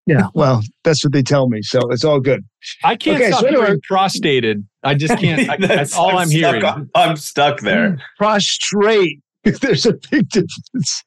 Yeah, 0.07 0.29
well, 0.35 0.63
that's 0.83 1.05
what 1.05 1.13
they 1.13 1.23
tell 1.23 1.49
me. 1.49 1.61
So 1.63 1.79
it's 1.91 2.03
all 2.03 2.19
good. 2.19 2.45
I 2.83 2.97
can't 2.97 3.21
Okay, 3.21 3.31
stop 3.31 3.41
so 3.43 3.47
anyway- 3.47 3.67
hearing 3.67 3.81
prostated. 3.87 4.67
I 4.83 4.95
just 4.95 5.17
can't. 5.21 5.49
I, 5.49 5.57
that's, 5.59 5.95
all 5.95 6.17
I'm, 6.19 6.31
hearing. 6.31 6.61
Stuck, 6.63 6.79
I'm 6.95 7.17
stuck 7.17 7.61
there. 7.61 7.91
Hmm, 7.91 7.97
prostrate. 8.19 9.21
There's 9.45 9.87
a 9.87 9.95
big 10.11 10.29
difference. 10.31 11.05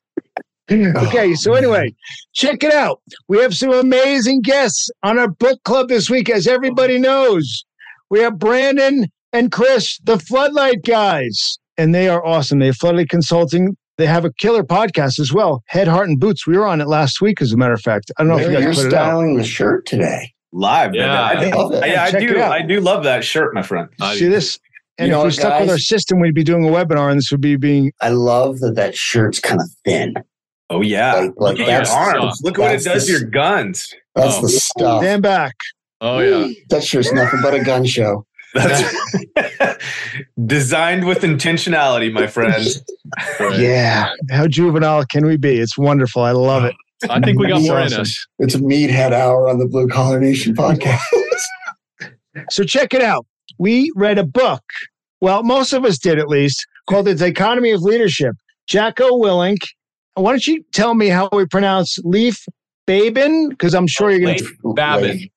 okay, 0.72 1.33
so 1.33 1.51
oh, 1.51 1.56
anyway, 1.56 1.94
check 2.33 2.63
it 2.63 2.74
out. 2.74 3.01
We 3.28 3.39
have 3.39 3.56
some 3.57 3.74
amazing 3.74 4.42
guests 4.42 4.89
on 5.04 5.19
our 5.19 5.28
book 5.28 5.62
club 5.63 5.89
this 5.89 6.10
week, 6.10 6.30
as 6.30 6.48
everybody 6.48 6.98
knows. 6.98 7.66
We 8.10 8.19
have 8.22 8.39
Brandon 8.39 9.07
and 9.33 9.51
Chris, 9.51 10.00
the 10.04 10.18
Floodlight 10.19 10.83
guys, 10.86 11.57
and 11.81 11.94
they 11.95 12.07
are 12.07 12.25
awesome. 12.25 12.60
They 12.60 12.68
have 12.68 12.78
Floodlight 12.78 13.10
Consulting. 13.10 13.75
They 13.98 14.06
have 14.06 14.25
a 14.25 14.31
killer 14.33 14.63
podcast 14.63 15.19
as 15.19 15.31
well, 15.33 15.63
Head, 15.68 15.88
Heart, 15.88 16.10
and 16.10 16.19
Boots. 16.19 16.48
We 16.48 16.57
were 16.57 16.66
on 16.66 16.81
it 16.81 16.88
last 16.88 17.22
week, 17.22 17.42
as 17.42 17.51
a 17.54 17.57
matter 17.57 17.74
of 17.74 17.81
fact. 17.81 18.12
I 18.18 18.24
don't 18.24 18.30
know 18.30 18.38
if 18.38 18.48
you 18.48 18.54
guys 18.54 18.63
you're 18.63 18.74
put 18.74 18.86
it 18.86 18.94
out. 18.94 19.06
styling 19.06 19.36
the 19.36 19.44
shirt 19.44 19.85
today. 19.85 20.33
Live. 20.54 20.95
Yeah. 20.95 21.21
I, 21.21 21.31
I 21.33 21.50
love 21.56 21.73
it. 21.73 21.88
yeah, 21.88 22.04
I 22.04 22.11
Check 22.11 22.23
it 22.23 22.28
do. 22.28 22.42
I 22.42 22.61
do 22.61 22.80
love 22.81 23.04
that 23.04 23.23
shirt, 23.23 23.54
my 23.54 23.61
friend. 23.61 23.88
See 24.14 24.28
this? 24.28 24.59
And 24.97 25.07
You 25.07 25.14
if 25.14 25.18
know 25.18 25.19
we 25.19 25.23
what, 25.26 25.33
stuck 25.33 25.61
with 25.61 25.69
our 25.69 25.78
system, 25.78 26.19
we'd 26.19 26.33
be 26.35 26.44
doing 26.44 26.68
a 26.68 26.71
webinar, 26.71 27.09
and 27.09 27.18
this 27.18 27.31
would 27.31 27.42
be 27.42 27.56
being 27.57 27.92
I 28.02 28.09
love 28.09 28.59
that 28.59 28.76
that 28.76 28.95
shirt's 28.95 29.40
kind 29.40 29.59
of 29.61 29.69
thin. 29.85 30.16
Oh 30.69 30.81
yeah. 30.81 31.14
Like- 31.16 31.31
like 31.38 31.38
Look 31.38 31.52
at 31.54 31.57
your 31.59 31.68
that's- 31.68 31.92
arms. 31.92 32.42
Look 32.44 32.57
at 32.57 32.61
what 32.61 32.71
it 32.71 32.83
that's 32.83 32.85
does 32.85 33.06
to 33.07 33.14
the- 33.14 33.19
your 33.19 33.30
guns. 33.30 33.94
That's 34.16 34.38
Oh. 34.38 34.42
the 34.42 34.50
stuff. 34.50 35.02
stand 35.02 35.21
back. 35.23 35.56
Oh 36.02 36.19
yeah. 36.19 36.52
That 36.69 36.83
shirt's 36.83 37.11
nothing 37.14 37.40
but 37.42 37.54
a 37.54 37.64
gun 37.64 37.85
show. 37.85 38.26
That's 38.53 39.77
designed 40.45 41.05
with 41.07 41.19
intentionality, 41.21 42.11
my 42.11 42.27
friend. 42.27 42.65
Yeah. 43.59 44.13
How 44.29 44.47
juvenile 44.47 45.05
can 45.05 45.25
we 45.25 45.37
be? 45.37 45.59
It's 45.59 45.77
wonderful. 45.77 46.23
I 46.23 46.31
love 46.31 46.65
it. 46.65 46.75
I 47.09 47.19
think 47.19 47.39
we 47.39 47.47
got 47.47 47.55
That's 47.55 47.67
more 47.67 47.79
in 47.79 47.93
us. 47.93 48.27
It's 48.39 48.55
a 48.55 48.59
meathead 48.59 49.11
hour 49.11 49.49
on 49.49 49.57
the 49.57 49.67
Blue 49.67 49.87
Collar 49.87 50.19
Nation 50.19 50.55
podcast. 50.55 50.99
So 52.49 52.63
check 52.63 52.93
it 52.93 53.01
out. 53.01 53.25
We 53.57 53.91
read 53.95 54.17
a 54.17 54.23
book. 54.23 54.63
Well, 55.19 55.43
most 55.43 55.73
of 55.73 55.85
us 55.85 55.97
did 55.97 56.17
at 56.17 56.27
least, 56.27 56.65
called 56.89 57.07
The 57.07 57.15
Dichotomy 57.15 57.71
of 57.71 57.81
Leadership. 57.81 58.35
Jocko 58.67 59.09
Willink. 59.11 59.59
Why 60.15 60.31
don't 60.31 60.45
you 60.45 60.63
tell 60.73 60.93
me 60.93 61.07
how 61.07 61.29
we 61.31 61.45
pronounce 61.45 61.97
Leaf 62.03 62.45
Babin? 62.85 63.49
Because 63.49 63.73
I'm 63.73 63.87
sure 63.87 64.11
you're 64.11 64.19
going 64.19 64.37
to. 64.37 64.73
Babin. 64.75 65.29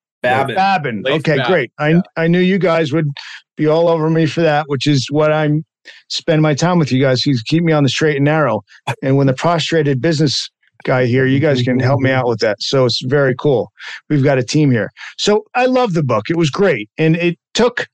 Babin. 0.54 1.02
Leif 1.02 1.20
Okay, 1.20 1.36
Babin, 1.36 1.52
great. 1.52 1.72
I, 1.78 2.00
I 2.16 2.26
knew 2.26 2.40
you 2.40 2.58
guys 2.58 2.92
would 2.92 3.08
be 3.56 3.66
all 3.66 3.88
over 3.88 4.10
me 4.10 4.26
for 4.26 4.40
that, 4.42 4.64
which 4.68 4.86
is 4.86 5.06
what 5.10 5.32
I'm 5.32 5.64
spend 6.08 6.42
my 6.42 6.54
time 6.54 6.78
with 6.78 6.90
you 6.90 7.00
guys. 7.00 7.26
You 7.26 7.36
keep 7.46 7.62
me 7.62 7.72
on 7.72 7.82
the 7.82 7.88
straight 7.88 8.16
and 8.16 8.24
narrow. 8.24 8.62
And 9.02 9.16
when 9.16 9.26
the 9.26 9.34
prostrated 9.34 10.00
business 10.00 10.48
guy 10.84 11.06
here, 11.06 11.26
you 11.26 11.40
guys 11.40 11.62
can 11.62 11.78
help 11.78 12.00
me 12.00 12.10
out 12.10 12.26
with 12.26 12.40
that. 12.40 12.56
So 12.60 12.84
it's 12.84 13.02
very 13.04 13.34
cool. 13.34 13.70
We've 14.08 14.24
got 14.24 14.38
a 14.38 14.42
team 14.42 14.70
here. 14.70 14.90
So 15.18 15.44
I 15.54 15.66
love 15.66 15.94
the 15.94 16.02
book. 16.02 16.30
It 16.30 16.36
was 16.36 16.50
great. 16.50 16.88
And 16.98 17.16
it 17.16 17.38
took 17.54 17.86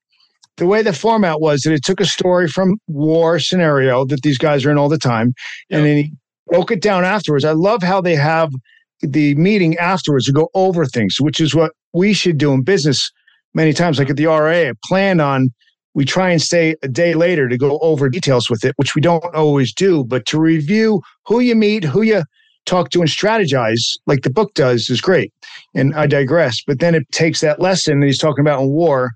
the 0.57 0.67
way 0.67 0.83
the 0.83 0.93
format 0.93 1.41
was 1.41 1.63
that 1.63 1.73
it 1.73 1.85
took 1.85 2.01
a 2.01 2.05
story 2.05 2.49
from 2.49 2.77
war 2.87 3.39
scenario 3.39 4.05
that 4.07 4.23
these 4.23 4.39
guys 4.39 4.65
are 4.65 4.71
in 4.71 4.79
all 4.79 4.89
the 4.89 4.99
time. 4.99 5.33
And 5.71 5.85
then 5.85 5.97
he 5.97 6.13
broke 6.47 6.71
it 6.71 6.83
down 6.83 7.05
afterwards. 7.05 7.45
I 7.45 7.53
love 7.53 7.83
how 7.83 8.01
they 8.01 8.17
have 8.17 8.53
the 9.01 9.35
meeting 9.37 9.77
afterwards 9.79 10.27
to 10.27 10.33
go 10.33 10.51
over 10.55 10.85
things, 10.85 11.17
which 11.21 11.41
is 11.41 11.55
what 11.55 11.73
we 11.93 12.13
should 12.13 12.39
do 12.39 12.53
in 12.53 12.63
business 12.63 13.11
many 13.55 13.73
times. 13.73 13.99
Like 13.99 14.11
at 14.11 14.17
the 14.17 14.27
RA, 14.27 14.69
I 14.69 14.73
planned 14.85 15.21
on 15.21 15.53
we 15.95 16.05
try 16.05 16.31
and 16.31 16.41
stay 16.41 16.77
a 16.83 16.89
day 16.89 17.15
later 17.15 17.49
to 17.49 17.59
go 17.59 17.79
over 17.81 18.09
details 18.09 18.49
with 18.49 18.65
it, 18.65 18.75
which 18.77 18.95
we 18.95 19.01
don't 19.01 19.25
always 19.35 19.75
do, 19.75 20.05
but 20.05 20.25
to 20.27 20.39
review 20.39 21.03
who 21.27 21.41
you 21.41 21.57
meet, 21.57 21.83
who 21.83 22.03
you 22.03 22.23
talk 22.67 22.91
to 22.91 23.01
and 23.01 23.09
strategize 23.09 23.97
like 24.07 24.23
the 24.23 24.31
book 24.31 24.55
does 24.55 24.89
is 24.89 25.01
great. 25.01 25.33
And 25.75 25.95
I 25.95 26.07
digress. 26.07 26.63
But 26.65 26.79
then 26.79 26.95
it 26.95 27.11
takes 27.11 27.41
that 27.41 27.61
lesson 27.61 28.01
that 28.01 28.07
he's 28.07 28.19
talking 28.19 28.43
about 28.43 28.61
in 28.63 28.69
war 28.69 29.11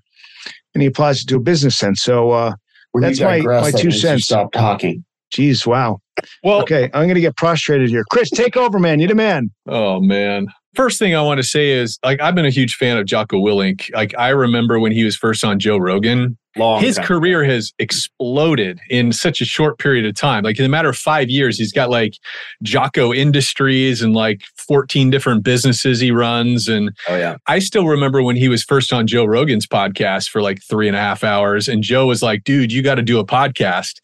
and 0.73 0.81
he 0.81 0.87
applies 0.87 1.21
it 1.21 1.27
to 1.27 1.37
a 1.37 1.39
business 1.39 1.77
sense. 1.77 2.01
So 2.01 2.31
uh, 2.31 2.53
That's 2.93 3.21
my- 3.21 3.37
digress, 3.37 3.63
my 3.63 3.71
that 3.71 3.79
two 3.79 3.91
cents. 3.91 4.25
Stop 4.25 4.51
talking. 4.51 5.05
geez, 5.31 5.65
wow. 5.65 5.99
Well, 6.43 6.61
Okay, 6.61 6.85
I'm 6.93 7.03
going 7.03 7.15
to 7.15 7.21
get 7.21 7.35
prostrated 7.35 7.89
here. 7.89 8.03
Chris, 8.09 8.29
take 8.29 8.55
over, 8.57 8.79
man. 8.79 8.99
You're 8.99 9.09
the 9.09 9.15
man. 9.15 9.49
Oh 9.67 9.99
man. 9.99 10.47
First 10.75 10.99
thing 10.99 11.15
I 11.15 11.21
want 11.21 11.37
to 11.39 11.43
say 11.43 11.71
is 11.71 11.97
like 12.03 12.19
I've 12.21 12.35
been 12.35 12.45
a 12.45 12.49
huge 12.49 12.75
fan 12.75 12.97
of 12.97 13.05
Jocko 13.05 13.37
Willink. 13.37 13.89
Like 13.93 14.13
I 14.17 14.29
remember 14.29 14.79
when 14.79 14.91
he 14.91 15.03
was 15.05 15.15
first 15.15 15.43
on 15.45 15.59
Joe 15.59 15.77
Rogan, 15.77 16.37
Long 16.57 16.81
his 16.81 16.95
time. 16.95 17.05
career 17.05 17.43
has 17.43 17.73
exploded 17.79 18.79
in 18.89 19.11
such 19.11 19.41
a 19.41 19.45
short 19.45 19.77
period 19.79 20.05
of 20.05 20.15
time. 20.15 20.43
Like 20.43 20.57
in 20.59 20.65
a 20.65 20.69
matter 20.69 20.89
of 20.89 20.97
5 20.97 21.29
years 21.29 21.57
he's 21.57 21.71
got 21.73 21.89
like 21.89 22.15
Jocko 22.63 23.13
Industries 23.13 24.01
and 24.01 24.13
like 24.13 24.41
14 24.57 25.09
different 25.09 25.43
businesses 25.43 25.99
he 25.99 26.11
runs 26.11 26.67
and 26.67 26.91
Oh 27.09 27.15
yeah. 27.17 27.37
I 27.47 27.59
still 27.59 27.87
remember 27.87 28.21
when 28.23 28.35
he 28.35 28.47
was 28.49 28.63
first 28.63 28.93
on 28.93 29.07
Joe 29.07 29.25
Rogan's 29.25 29.67
podcast 29.67 30.29
for 30.29 30.41
like 30.41 30.61
three 30.63 30.87
and 30.87 30.95
a 30.95 30.99
half 30.99 31.23
hours. 31.23 31.67
And 31.67 31.83
Joe 31.83 32.05
was 32.07 32.21
like, 32.21 32.43
dude, 32.43 32.71
you 32.71 32.81
got 32.81 32.95
to 32.95 33.01
do 33.01 33.19
a 33.19 33.25
podcast. 33.25 33.99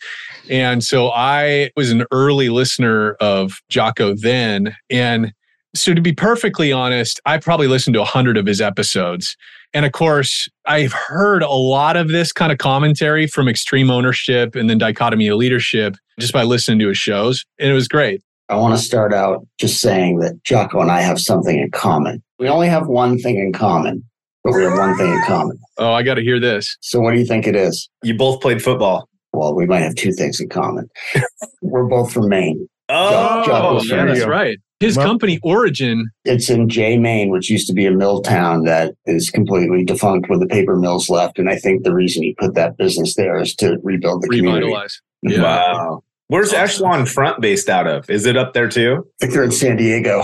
And 0.49 0.83
so 0.83 1.09
I 1.11 1.71
was 1.75 1.91
an 1.91 2.05
early 2.11 2.49
listener 2.49 3.13
of 3.21 3.61
Jocko 3.69 4.15
then. 4.15 4.75
And 4.89 5.33
so 5.73 5.93
to 5.93 6.01
be 6.01 6.13
perfectly 6.13 6.71
honest, 6.71 7.19
I 7.25 7.37
probably 7.37 7.67
listened 7.67 7.93
to 7.93 8.01
a 8.01 8.05
hundred 8.05 8.37
of 8.37 8.45
his 8.45 8.61
episodes. 8.61 9.35
And 9.73 9.85
of 9.85 9.93
course, 9.93 10.49
I've 10.65 10.91
heard 10.91 11.43
a 11.43 11.49
lot 11.49 11.95
of 11.95 12.09
this 12.09 12.33
kind 12.33 12.51
of 12.51 12.57
commentary 12.57 13.25
from 13.27 13.47
extreme 13.47 13.89
ownership 13.89 14.55
and 14.55 14.69
then 14.69 14.77
dichotomy 14.77 15.27
of 15.27 15.37
leadership 15.37 15.95
just 16.19 16.33
by 16.33 16.43
listening 16.43 16.79
to 16.79 16.89
his 16.89 16.97
shows. 16.97 17.45
And 17.57 17.69
it 17.69 17.73
was 17.73 17.87
great. 17.87 18.21
I 18.49 18.55
want 18.55 18.77
to 18.77 18.83
start 18.83 19.13
out 19.13 19.47
just 19.59 19.79
saying 19.79 20.19
that 20.19 20.43
Jocko 20.43 20.81
and 20.81 20.91
I 20.91 20.99
have 21.01 21.19
something 21.21 21.57
in 21.57 21.71
common. 21.71 22.21
We 22.37 22.49
only 22.49 22.67
have 22.67 22.87
one 22.87 23.17
thing 23.17 23.37
in 23.37 23.53
common, 23.53 24.03
but 24.43 24.53
we 24.53 24.63
have 24.63 24.77
one 24.77 24.97
thing 24.97 25.09
in 25.09 25.21
common. 25.25 25.57
Oh, 25.77 25.93
I 25.93 26.03
got 26.03 26.15
to 26.15 26.21
hear 26.21 26.37
this. 26.37 26.75
So 26.81 26.99
what 26.99 27.13
do 27.13 27.19
you 27.19 27.25
think 27.25 27.47
it 27.47 27.55
is? 27.55 27.89
You 28.03 28.17
both 28.17 28.41
played 28.41 28.61
football. 28.61 29.07
Well, 29.31 29.55
we 29.55 29.65
might 29.65 29.83
have 29.83 29.95
two 29.95 30.11
things 30.11 30.41
in 30.41 30.49
common. 30.49 30.89
We're 31.61 31.85
both 31.85 32.11
from 32.11 32.27
Maine. 32.27 32.67
Oh, 32.89 33.43
Jocko's 33.45 33.89
yeah, 33.89 33.99
from 33.99 34.07
that's 34.07 34.19
you. 34.19 34.25
right. 34.25 34.59
His 34.81 34.97
Well- 34.97 35.05
company 35.07 35.39
Origin 35.43 36.09
It's 36.25 36.49
in 36.49 36.67
Jay, 36.67 36.97
Maine, 36.97 37.29
which 37.29 37.49
used 37.49 37.67
to 37.67 37.73
be 37.73 37.85
a 37.85 37.91
mill 37.91 38.21
town 38.21 38.63
that 38.65 38.93
is 39.05 39.29
completely 39.29 39.83
defunct 39.85 40.29
with 40.29 40.39
the 40.39 40.47
paper 40.47 40.75
mills 40.75 41.09
left. 41.09 41.39
And 41.39 41.49
I 41.49 41.55
think 41.55 41.83
the 41.83 41.93
reason 41.93 42.23
he 42.23 42.33
put 42.33 42.55
that 42.55 42.77
business 42.77 43.15
there 43.15 43.39
is 43.39 43.55
to 43.57 43.77
rebuild 43.83 44.23
the 44.23 44.27
community. 44.27 44.73
Yeah. 45.21 45.41
Wow. 45.43 46.03
Where's 46.27 46.51
Echelon 46.53 47.05
Front 47.05 47.41
based 47.41 47.69
out 47.69 47.87
of? 47.87 48.09
Is 48.09 48.25
it 48.25 48.35
up 48.37 48.53
there 48.53 48.67
too? 48.69 49.05
I 49.05 49.25
think 49.25 49.33
they're 49.33 49.43
in 49.43 49.51
San 49.51 49.75
Diego, 49.77 50.23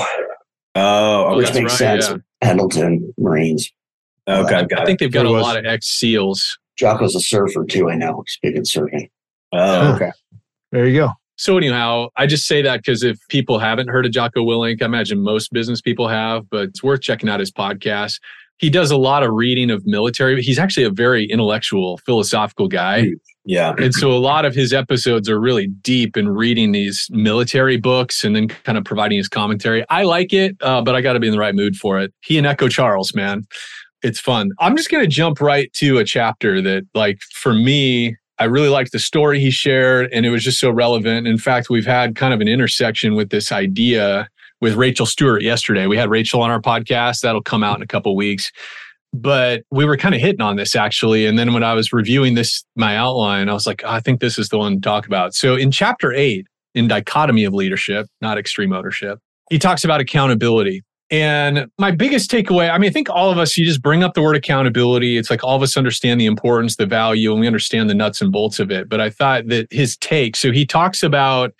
Oh, 0.76 1.36
which 1.38 1.50
okay. 1.50 1.60
makes 1.62 1.80
right, 1.82 2.02
sense. 2.02 2.22
Pendleton, 2.42 3.14
Marines. 3.18 3.72
Okay, 4.28 4.56
I 4.56 4.64
got 4.64 4.82
it. 4.82 4.86
think 4.86 5.00
they've 5.00 5.12
got 5.12 5.24
There 5.24 5.30
a 5.30 5.34
was- 5.34 5.44
lot 5.44 5.58
of 5.58 5.66
ex 5.66 5.88
SEALs. 5.88 6.58
Jocko's 6.80 7.16
a 7.16 7.20
surfer 7.20 7.66
too, 7.66 7.90
I 7.90 7.96
know. 7.96 8.24
He's 8.26 8.38
big 8.42 8.56
in 8.56 8.64
surfing. 8.64 9.10
Oh, 9.52 9.94
okay. 9.96 10.12
There 10.72 10.86
you 10.88 11.00
go. 11.00 11.10
So 11.38 11.58
anyhow, 11.58 12.08
I 12.18 12.26
just 12.26 12.48
say 12.48 12.62
that 12.64 12.78
because 12.78 13.04
if 13.04 13.18
people 13.30 13.60
haven't 13.60 13.90
heard 13.90 14.06
of 14.06 14.12
Jocko 14.12 14.44
Willink, 14.44 14.82
I 14.82 14.86
imagine 14.86 15.20
most 15.22 15.54
business 15.54 15.82
people 15.82 16.08
have, 16.08 16.50
but 16.50 16.70
it's 16.70 16.84
worth 16.84 17.02
checking 17.02 17.30
out 17.30 17.40
his 17.40 17.52
podcast. 17.52 18.20
He 18.58 18.72
does 18.72 18.90
a 18.90 18.98
lot 18.98 19.22
of 19.22 19.32
reading 19.34 19.70
of 19.70 19.86
military. 19.86 20.42
He's 20.42 20.58
actually 20.58 20.86
a 20.86 20.90
very 20.90 21.26
intellectual, 21.26 21.98
philosophical 22.00 22.68
guy. 22.68 23.12
Yeah. 23.46 23.76
And 23.78 23.94
so 23.94 24.12
a 24.12 24.18
lot 24.18 24.46
of 24.46 24.56
his 24.56 24.74
episodes 24.74 25.30
are 25.30 25.40
really 25.40 25.68
deep 25.68 26.18
in 26.18 26.28
reading 26.28 26.72
these 26.72 27.08
military 27.12 27.78
books 27.78 28.24
and 28.24 28.36
then 28.36 28.48
kind 28.48 28.78
of 28.78 28.84
providing 28.84 29.20
his 29.20 29.30
commentary. 29.30 29.86
I 29.90 30.04
like 30.04 30.34
it, 30.34 30.58
uh, 30.62 30.82
but 30.82 30.96
I 30.96 31.02
got 31.02 31.14
to 31.14 31.20
be 31.20 31.28
in 31.28 31.34
the 31.34 31.40
right 31.40 31.56
mood 31.56 31.76
for 31.76 32.00
it. 32.00 32.12
He 32.26 32.40
and 32.40 32.48
Echo 32.48 32.68
Charles, 32.68 33.14
man, 33.14 33.46
it's 34.02 34.20
fun. 34.20 34.50
I'm 34.60 34.76
just 34.76 34.90
going 34.90 35.04
to 35.04 35.08
jump 35.08 35.40
right 35.40 35.72
to 35.74 36.00
a 36.00 36.04
chapter 36.04 36.62
that, 36.62 36.88
like, 36.94 37.20
for 37.32 37.54
me, 37.54 38.18
I 38.40 38.46
really 38.46 38.70
liked 38.70 38.92
the 38.92 39.00
story 39.00 39.40
he 39.40 39.52
shared 39.52 40.10
and 40.12 40.26
it 40.26 40.30
was 40.30 40.44
just 40.44 40.60
so 40.60 40.70
relevant. 40.70 41.28
In 41.28 41.38
fact, 41.38 41.70
we've 41.70 41.86
had 41.86 42.16
kind 42.16 42.34
of 42.34 42.42
an 42.42 42.48
intersection 42.48 43.16
with 43.16 43.30
this 43.30 43.52
idea 43.52 44.30
with 44.62 44.76
Rachel 44.76 45.06
Stewart 45.06 45.42
yesterday. 45.42 45.88
We 45.88 45.98
had 45.98 46.10
Rachel 46.10 46.42
on 46.42 46.50
our 46.50 46.62
podcast. 46.62 47.22
That'll 47.22 47.42
come 47.42 47.64
out 47.64 47.78
in 47.78 47.84
a 47.84 47.88
couple 47.88 48.16
weeks 48.16 48.52
but 49.14 49.64
we 49.72 49.86
were 49.86 49.98
kind 49.98 50.14
of 50.14 50.22
hitting 50.22 50.42
on 50.42 50.56
this 50.56 50.76
actually. 50.76 51.26
And 51.26 51.38
then 51.38 51.54
when 51.54 51.64
I 51.64 51.74
was 51.74 51.94
reviewing 51.94 52.36
this, 52.36 52.64
my 52.76 52.96
outline, 52.96 53.50
I 53.50 53.54
was 53.54 53.66
like, 53.66 53.82
"Oh, 53.84 53.90
I 53.90 54.00
think 54.00 54.20
this 54.20 54.38
is 54.38 54.50
the 54.50 54.58
one 54.58 54.76
to 54.76 54.82
talk 54.82 55.06
about. 55.08 55.34
So 55.34 55.56
in 55.56 55.72
chapter 55.72 56.14
eight, 56.14 56.48
in 56.76 56.88
dichotomy 56.88 57.44
of 57.44 57.54
leadership, 57.54 58.08
not 58.22 58.38
extreme 58.38 58.74
ownership, 58.74 59.20
he 59.50 59.60
talks 59.60 59.84
about 59.84 60.02
accountability. 60.02 60.84
And 61.10 61.68
my 61.78 61.92
biggest 61.92 62.30
takeaway, 62.30 62.70
I 62.70 62.78
mean, 62.78 62.90
I 62.90 62.94
think 62.94 63.10
all 63.10 63.32
of 63.32 63.38
us, 63.38 63.56
you 63.56 63.66
just 63.66 63.82
bring 63.82 64.04
up 64.04 64.14
the 64.14 64.22
word 64.22 64.36
accountability. 64.36 65.18
It's 65.18 65.30
like 65.30 65.42
all 65.42 65.56
of 65.56 65.62
us 65.62 65.78
understand 65.78 66.20
the 66.20 66.26
importance, 66.26 66.76
the 66.76 66.86
value, 66.86 67.32
and 67.32 67.40
we 67.40 67.48
understand 67.48 67.90
the 67.90 67.94
nuts 67.94 68.22
and 68.22 68.32
bolts 68.32 68.60
of 68.60 68.72
it. 68.72 68.90
But 68.90 69.00
I 69.00 69.10
thought 69.10 69.48
that 69.48 69.72
his 69.72 69.96
take, 69.98 70.36
so 70.36 70.52
he 70.52 70.66
talks 70.66 71.04
about 71.04 71.54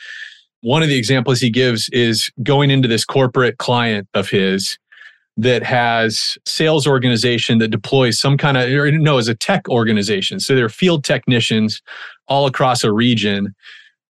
one 0.62 0.84
of 0.84 0.90
the 0.90 0.98
examples 0.98 1.40
he 1.40 1.50
gives 1.50 1.88
is 1.90 2.30
going 2.44 2.72
into 2.72 2.88
this 2.90 3.06
corporate 3.06 3.58
client 3.58 4.08
of 4.14 4.30
his 4.30 4.78
that 5.38 5.62
has 5.64 6.38
sales 6.46 6.88
organization 6.88 7.60
that 7.60 7.68
deploys 7.70 8.20
some 8.20 8.38
kind 8.38 8.58
of 8.58 8.70
or 8.72 8.92
no 8.92 9.18
as 9.20 9.28
a 9.28 9.36
tech 9.36 9.70
organization 9.70 10.40
so 10.40 10.56
they're 10.56 10.68
field 10.68 11.04
technicians 11.04 11.82
all 12.28 12.48
across 12.48 12.84
a 12.84 12.92
region 12.92 13.54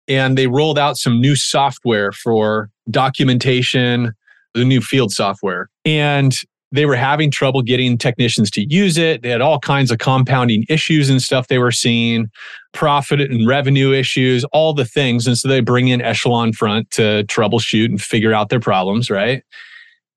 and 0.07 0.37
they 0.37 0.47
rolled 0.47 0.79
out 0.79 0.95
some 0.95 1.19
new 1.19 1.35
software 1.35 2.13
for 2.13 2.69
documentation 2.89 4.13
the 4.57 4.65
new 4.65 4.81
field 4.81 5.11
software 5.11 5.69
and 5.85 6.39
they 6.73 6.85
were 6.85 6.97
having 6.97 7.31
trouble 7.31 7.61
getting 7.61 7.97
technicians 7.97 8.51
to 8.51 8.65
use 8.69 8.97
it 8.97 9.21
they 9.21 9.29
had 9.29 9.41
all 9.41 9.59
kinds 9.59 9.91
of 9.91 9.97
compounding 9.97 10.63
issues 10.69 11.09
and 11.09 11.21
stuff 11.21 11.47
they 11.47 11.59
were 11.59 11.71
seeing 11.71 12.27
profit 12.73 13.21
and 13.21 13.47
revenue 13.47 13.93
issues 13.93 14.43
all 14.45 14.73
the 14.73 14.85
things 14.85 15.25
and 15.25 15.37
so 15.37 15.47
they 15.47 15.61
bring 15.61 15.87
in 15.87 16.01
echelon 16.01 16.51
front 16.51 16.89
to 16.91 17.23
troubleshoot 17.27 17.85
and 17.85 18.01
figure 18.01 18.33
out 18.33 18.49
their 18.49 18.59
problems 18.59 19.09
right 19.09 19.43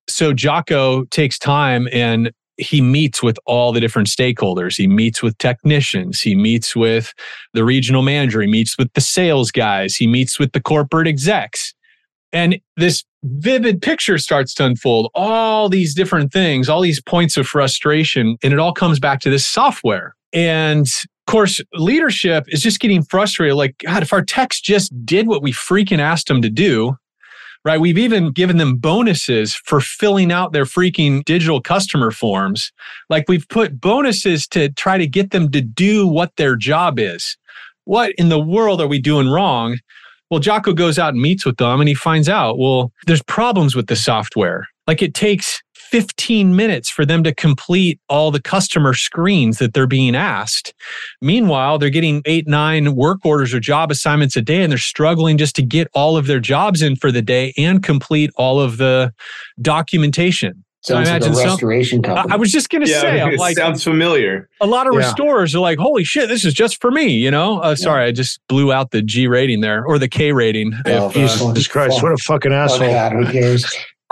so 0.09 0.33
Jocko 0.33 1.05
takes 1.05 1.39
time 1.39 1.87
and 1.91 2.31
he 2.57 2.81
meets 2.81 3.23
with 3.23 3.37
all 3.45 3.71
the 3.71 3.79
different 3.79 4.07
stakeholders. 4.07 4.77
He 4.77 4.87
meets 4.87 5.23
with 5.23 5.37
technicians. 5.37 6.21
He 6.21 6.35
meets 6.35 6.75
with 6.75 7.13
the 7.53 7.63
regional 7.63 8.01
manager. 8.01 8.41
He 8.41 8.47
meets 8.47 8.77
with 8.77 8.91
the 8.93 9.01
sales 9.01 9.51
guys. 9.51 9.95
He 9.95 10.05
meets 10.05 10.37
with 10.37 10.51
the 10.51 10.61
corporate 10.61 11.07
execs. 11.07 11.73
And 12.33 12.59
this 12.77 13.03
vivid 13.23 13.81
picture 13.81 14.17
starts 14.17 14.53
to 14.55 14.65
unfold 14.65 15.11
all 15.13 15.69
these 15.69 15.93
different 15.93 16.31
things, 16.31 16.69
all 16.69 16.81
these 16.81 17.01
points 17.01 17.37
of 17.37 17.47
frustration. 17.47 18.37
And 18.41 18.53
it 18.53 18.59
all 18.59 18.73
comes 18.73 18.99
back 18.99 19.19
to 19.21 19.29
this 19.29 19.45
software. 19.45 20.15
And 20.33 20.87
of 20.87 21.31
course, 21.31 21.61
leadership 21.73 22.45
is 22.47 22.61
just 22.61 22.79
getting 22.79 23.03
frustrated. 23.03 23.55
Like, 23.55 23.75
God, 23.85 24.03
if 24.03 24.13
our 24.13 24.23
techs 24.23 24.61
just 24.61 24.93
did 25.05 25.27
what 25.27 25.43
we 25.43 25.51
freaking 25.51 25.99
asked 25.99 26.27
them 26.27 26.41
to 26.41 26.49
do, 26.49 26.95
right? 27.63 27.79
We've 27.79 27.97
even 27.97 28.31
given 28.31 28.57
them 28.57 28.77
bonuses 28.77 29.53
for 29.53 29.81
filling 29.81 30.31
out 30.31 30.51
their 30.51 30.65
freaking 30.65 31.23
digital 31.23 31.61
customer 31.61 32.11
forms. 32.11 32.71
Like 33.09 33.25
we've 33.27 33.47
put 33.49 33.79
bonuses 33.79 34.47
to 34.47 34.69
try 34.69 34.97
to 34.97 35.07
get 35.07 35.31
them 35.31 35.51
to 35.51 35.61
do 35.61 36.07
what 36.07 36.35
their 36.37 36.55
job 36.55 36.97
is. 36.99 37.37
What 37.85 38.13
in 38.17 38.29
the 38.29 38.39
world 38.39 38.81
are 38.81 38.87
we 38.87 38.99
doing 38.99 39.29
wrong? 39.29 39.77
Well, 40.31 40.39
Jocko 40.39 40.73
goes 40.73 40.97
out 40.97 41.13
and 41.13 41.21
meets 41.21 41.45
with 41.45 41.57
them 41.57 41.81
and 41.81 41.89
he 41.89 41.93
finds 41.93 42.29
out, 42.29 42.57
well, 42.57 42.93
there's 43.05 43.21
problems 43.21 43.75
with 43.75 43.87
the 43.87 43.97
software. 43.97 44.65
Like 44.87 45.01
it 45.01 45.13
takes 45.13 45.61
15 45.75 46.55
minutes 46.55 46.89
for 46.89 47.05
them 47.05 47.21
to 47.23 47.35
complete 47.35 47.99
all 48.07 48.31
the 48.31 48.41
customer 48.41 48.93
screens 48.93 49.57
that 49.57 49.73
they're 49.73 49.87
being 49.87 50.15
asked. 50.15 50.73
Meanwhile, 51.21 51.79
they're 51.79 51.89
getting 51.89 52.21
eight, 52.25 52.47
nine 52.47 52.95
work 52.95 53.19
orders 53.25 53.53
or 53.53 53.59
job 53.59 53.91
assignments 53.91 54.37
a 54.37 54.41
day, 54.41 54.63
and 54.63 54.71
they're 54.71 54.79
struggling 54.79 55.37
just 55.37 55.53
to 55.57 55.61
get 55.61 55.89
all 55.93 56.15
of 56.15 56.27
their 56.27 56.39
jobs 56.39 56.81
in 56.81 56.95
for 56.95 57.11
the 57.11 57.21
day 57.21 57.53
and 57.57 57.83
complete 57.83 58.31
all 58.37 58.61
of 58.61 58.77
the 58.77 59.13
documentation. 59.61 60.63
So 60.83 60.97
I 60.97 61.03
Sounds 61.03 61.09
like 61.09 61.21
a 61.21 61.25
imagine 61.25 61.35
some- 61.35 61.45
restoration 61.51 61.99
I, 62.05 62.07
company. 62.07 62.33
I 62.33 62.35
was 62.37 62.51
just 62.51 62.69
going 62.71 62.81
to 62.83 62.87
say, 62.87 63.21
I'm 63.21 63.33
it 63.33 63.39
like, 63.39 63.55
sounds 63.55 63.83
familiar. 63.83 64.49
a 64.61 64.65
lot 64.65 64.87
of 64.87 64.93
Yeah. 64.93 64.99
restorers 64.99 65.53
are 65.55 65.59
like, 65.59 65.77
holy 65.77 66.03
shit, 66.03 66.27
this 66.27 66.43
is 66.43 66.55
just 66.55 66.81
for 66.81 66.89
me, 66.89 67.07
you 67.09 67.29
know? 67.29 67.59
Uh, 67.59 67.75
sorry, 67.75 68.05
I 68.05 68.11
just 68.11 68.39
blew 68.47 68.73
out 68.73 68.89
the 68.89 69.03
G 69.03 69.27
rating 69.27 69.61
there 69.61 69.85
or 69.85 69.99
the 69.99 70.07
K 70.07 70.31
rating. 70.31 70.73
Oh, 70.87 71.07
If, 71.09 71.13
Jesus 71.13 71.69
uh, 71.69 71.71
Christ, 71.71 72.01
what 72.01 72.11
a 72.13 72.17
fucking 72.17 72.51
Fuck 72.51 72.57
asshole. 72.71 72.79
that, 72.87 73.11
who 73.11 73.25
cares? 73.31 73.63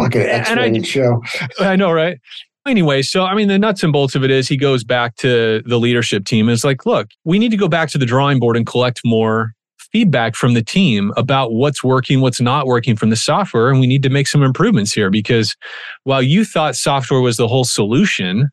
Fucking 0.00 0.20
And 0.22 0.30
I- 0.60 0.66
X-rated 0.66 0.86
show. 0.86 1.22
I 1.60 1.76
know, 1.76 1.90
right? 1.92 2.18
Anyway, 2.66 3.02
so 3.02 3.24
I 3.24 3.34
mean, 3.34 3.48
the 3.48 3.58
nuts 3.58 3.82
and 3.82 3.92
bolts 3.92 4.14
of 4.14 4.24
it 4.24 4.30
is 4.30 4.48
he 4.48 4.56
goes 4.56 4.84
back 4.84 5.16
to 5.16 5.62
the 5.66 5.78
leadership 5.78 6.24
team. 6.24 6.48
And 6.48 6.54
it's 6.54 6.64
like, 6.64 6.86
look, 6.86 7.08
we 7.24 7.38
need 7.38 7.50
to 7.50 7.56
go 7.58 7.68
back 7.68 7.90
to 7.90 7.98
the 7.98 8.06
drawing 8.06 8.38
board 8.40 8.56
and 8.56 8.66
collect 8.66 9.00
more 9.04 9.52
feedback 9.94 10.34
from 10.34 10.54
the 10.54 10.62
team 10.62 11.12
about 11.16 11.52
what's 11.52 11.84
working, 11.84 12.20
what's 12.20 12.40
not 12.40 12.66
working 12.66 12.96
from 12.96 13.10
the 13.10 13.16
software. 13.16 13.70
And 13.70 13.78
we 13.78 13.86
need 13.86 14.02
to 14.02 14.10
make 14.10 14.26
some 14.26 14.42
improvements 14.42 14.92
here 14.92 15.08
because 15.08 15.54
while 16.02 16.20
you 16.20 16.44
thought 16.44 16.74
software 16.74 17.20
was 17.20 17.36
the 17.36 17.46
whole 17.46 17.62
solution, 17.62 18.48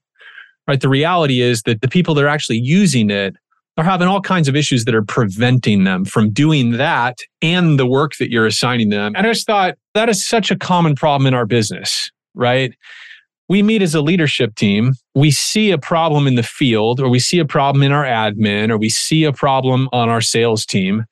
right, 0.67 0.79
the 0.79 0.88
reality 0.88 1.41
is 1.41 1.63
that 1.63 1.81
the 1.81 1.88
people 1.88 2.13
that 2.13 2.24
are 2.24 2.27
actually 2.27 2.60
using 2.60 3.10
it 3.10 3.36
are 3.75 3.83
having 3.83 4.07
all 4.07 4.21
kinds 4.21 4.48
of 4.48 4.55
issues 4.55 4.86
that 4.86 4.93
are 4.93 5.01
preventing 5.01 5.83
them 5.83 6.05
from 6.05 6.29
doing 6.29 6.74
that 6.74 7.17
and 7.41 7.79
the 7.79 7.88
work 7.88 8.12
that 8.19 8.29
you're 8.29 8.45
assigning 8.45 8.89
them. 8.89 9.15
And 9.15 9.25
I 9.25 9.31
just 9.31 9.48
thought 9.48 9.79
that 9.95 10.10
is 10.10 10.24
such 10.24 10.51
a 10.51 10.55
common 10.55 10.93
problem 10.93 11.25
in 11.25 11.33
our 11.33 11.48
business, 11.48 12.12
right? 12.36 12.71
We 13.51 13.62
meet 13.62 13.81
as 13.81 13.93
a 13.93 14.00
leadership 14.00 14.55
team, 14.55 14.93
we 15.13 15.29
see 15.29 15.72
a 15.72 15.77
problem 15.77 16.25
in 16.25 16.36
the 16.36 16.41
field, 16.41 17.01
or 17.01 17.10
we 17.10 17.20
see 17.20 17.38
a 17.38 17.43
problem 17.43 17.84
in 17.84 17.91
our 17.91 18.05
admin, 18.05 18.70
or 18.70 18.77
we 18.77 18.88
see 18.88 19.25
a 19.25 19.34
problem 19.34 19.89
on 19.91 20.08
our 20.08 20.22
sales 20.22 20.65
team. 20.65 21.03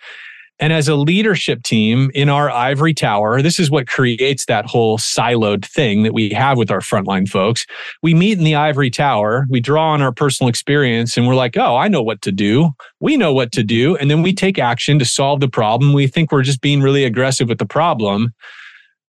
And 0.58 0.72
as 0.72 0.88
a 0.88 0.96
leadership 0.96 1.64
team 1.64 2.10
in 2.16 2.30
our 2.30 2.50
ivory 2.50 2.94
tower, 2.94 3.42
this 3.42 3.60
is 3.60 3.70
what 3.70 3.88
creates 3.90 4.46
that 4.46 4.66
whole 4.66 4.98
siloed 4.98 5.66
thing 5.66 6.04
that 6.04 6.14
we 6.14 6.30
have 6.30 6.58
with 6.58 6.72
our 6.72 6.80
frontline 6.80 7.28
folks. 7.28 7.66
We 8.02 8.14
meet 8.14 8.38
in 8.38 8.46
the 8.46 8.56
ivory 8.56 8.90
tower, 8.90 9.46
we 9.50 9.60
draw 9.60 9.92
on 9.92 10.02
our 10.02 10.14
personal 10.14 10.48
experience, 10.48 11.18
and 11.18 11.28
we're 11.28 11.36
like, 11.36 11.58
oh, 11.58 11.76
I 11.76 11.90
know 11.90 12.02
what 12.02 12.22
to 12.22 12.32
do. 12.32 12.70
We 13.02 13.18
know 13.18 13.34
what 13.34 13.52
to 13.52 13.64
do. 13.64 13.98
And 13.98 14.10
then 14.10 14.22
we 14.22 14.32
take 14.32 14.58
action 14.58 14.98
to 15.00 15.06
solve 15.06 15.42
the 15.42 15.50
problem. 15.50 15.92
We 15.92 16.08
think 16.08 16.32
we're 16.32 16.44
just 16.44 16.62
being 16.62 16.80
really 16.80 17.04
aggressive 17.04 17.50
with 17.50 17.60
the 17.60 17.66
problem, 17.66 18.32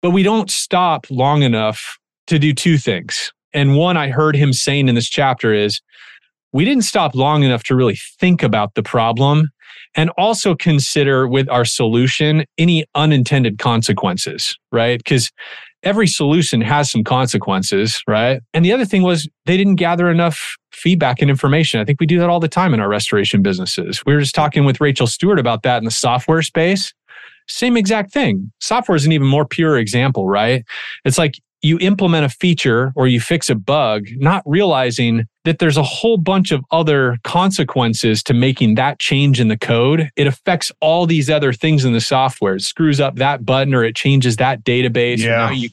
but 0.00 0.12
we 0.12 0.23
don't 0.23 0.49
stop 0.49 1.09
long 1.11 1.42
enough 1.42 1.99
to 2.26 2.38
do 2.38 2.52
two 2.52 2.78
things. 2.78 3.33
And 3.52 3.76
one 3.76 3.97
I 3.97 4.09
heard 4.09 4.37
him 4.37 4.52
saying 4.52 4.88
in 4.88 4.95
this 4.95 5.09
chapter 5.09 5.52
is, 5.52 5.80
we 6.52 6.64
didn't 6.64 6.85
stop 6.85 7.14
long 7.14 7.42
enough 7.42 7.64
to 7.64 7.75
really 7.75 7.99
think 8.18 8.42
about 8.42 8.75
the 8.75 8.83
problem 8.83 9.49
and 9.95 10.11
also 10.18 10.54
consider 10.54 11.26
with 11.26 11.49
our 11.49 11.64
solution 11.64 12.45
any 12.59 12.85
unintended 12.95 13.59
consequences, 13.59 14.56
right? 14.73 14.99
Because 14.99 15.30
every 15.83 16.06
solution 16.06 16.61
has 16.61 16.90
some 16.90 17.04
consequences, 17.04 18.00
right? 18.06 18.40
And 18.52 18.64
the 18.64 18.73
other 18.73 18.85
thing 18.85 19.02
was 19.02 19.28
they 19.47 19.56
didn't 19.56 19.76
gather 19.76 20.11
enough 20.11 20.56
feedback 20.73 21.21
and 21.21 21.30
information. 21.30 21.80
I 21.80 21.85
think 21.85 22.00
we 22.00 22.06
do 22.06 22.18
that 22.18 22.28
all 22.28 22.40
the 22.40 22.49
time 22.49 22.75
in 22.75 22.80
our 22.80 22.88
restoration 22.88 23.42
businesses. 23.42 24.04
We 24.04 24.14
were 24.14 24.21
just 24.21 24.35
talking 24.35 24.64
with 24.64 24.80
Rachel 24.80 25.06
Stewart 25.06 25.38
about 25.38 25.62
that 25.62 25.78
in 25.78 25.85
the 25.85 25.90
software 25.90 26.42
space. 26.42 26.92
Same 27.49 27.76
exact 27.76 28.12
thing. 28.12 28.50
Software 28.61 28.97
is 28.97 29.06
an 29.06 29.12
even 29.12 29.28
more 29.28 29.47
pure 29.47 29.78
example, 29.78 30.28
right? 30.28 30.64
It's 31.04 31.18
like 31.18 31.40
you 31.66 31.78
implement 31.80 32.25
a 32.25 32.28
feature 32.28 32.92
or 32.94 33.08
you 33.08 33.20
fix 33.20 33.50
a 33.50 33.54
bug, 33.54 34.06
not 34.16 34.42
realizing 34.46 35.25
that 35.44 35.58
there's 35.58 35.76
a 35.76 35.82
whole 35.82 36.16
bunch 36.16 36.52
of 36.52 36.64
other 36.70 37.18
consequences 37.25 38.23
to 38.23 38.35
making 38.35 38.76
that 38.76 38.99
change 38.99 39.40
in 39.40 39.49
the 39.49 39.56
code. 39.58 40.08
It 40.16 40.26
affects 40.26 40.73
all 40.80 41.06
these 41.06 41.28
other 41.28 41.52
things 41.52 41.85
in 41.85 41.92
the 41.92 42.00
software. 42.00 42.56
It 42.56 42.62
screws 42.62 43.00
up 43.00 43.16
that 43.16 43.44
button 43.44 43.75
or 43.75 43.85
it 43.85 43.96
changes 43.96 44.37
that 44.37 44.64
database. 44.64 45.18
Yeah. 45.18 45.50
You, 45.50 45.70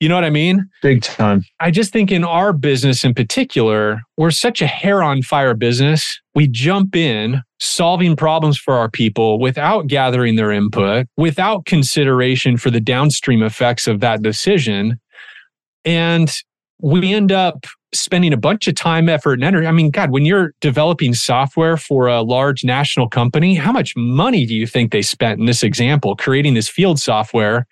you 0.00 0.08
know 0.08 0.16
what 0.16 0.24
I 0.24 0.30
mean? 0.30 0.68
Big 0.82 1.02
time. 1.02 1.44
I 1.60 1.70
just 1.70 1.92
think 1.92 2.10
in 2.10 2.24
our 2.24 2.52
business 2.52 3.04
in 3.04 3.14
particular, 3.14 4.02
we're 4.16 4.32
such 4.32 4.60
a 4.60 4.66
hair 4.66 5.02
on 5.02 5.22
fire 5.22 5.54
business. 5.54 6.20
We 6.34 6.48
jump 6.48 6.96
in 6.96 7.42
solving 7.60 8.16
problems 8.16 8.58
for 8.58 8.74
our 8.74 8.90
people 8.90 9.38
without 9.38 9.86
gathering 9.86 10.34
their 10.34 10.50
input, 10.50 11.06
without 11.16 11.66
consideration 11.66 12.56
for 12.56 12.70
the 12.70 12.80
downstream 12.80 13.42
effects 13.44 13.86
of 13.86 14.00
that 14.00 14.22
decision. 14.22 14.98
And 15.84 16.32
we 16.80 17.12
end 17.12 17.32
up 17.32 17.66
spending 17.94 18.32
a 18.32 18.36
bunch 18.38 18.66
of 18.68 18.74
time, 18.74 19.08
effort, 19.08 19.34
and 19.34 19.44
energy. 19.44 19.66
I 19.66 19.72
mean, 19.72 19.90
God, 19.90 20.10
when 20.10 20.24
you're 20.24 20.54
developing 20.60 21.14
software 21.14 21.76
for 21.76 22.06
a 22.06 22.22
large 22.22 22.64
national 22.64 23.08
company, 23.08 23.54
how 23.54 23.72
much 23.72 23.94
money 23.96 24.46
do 24.46 24.54
you 24.54 24.66
think 24.66 24.92
they 24.92 25.02
spent 25.02 25.38
in 25.38 25.46
this 25.46 25.62
example, 25.62 26.16
creating 26.16 26.54
this 26.54 26.68
field 26.68 26.98
software 26.98 27.66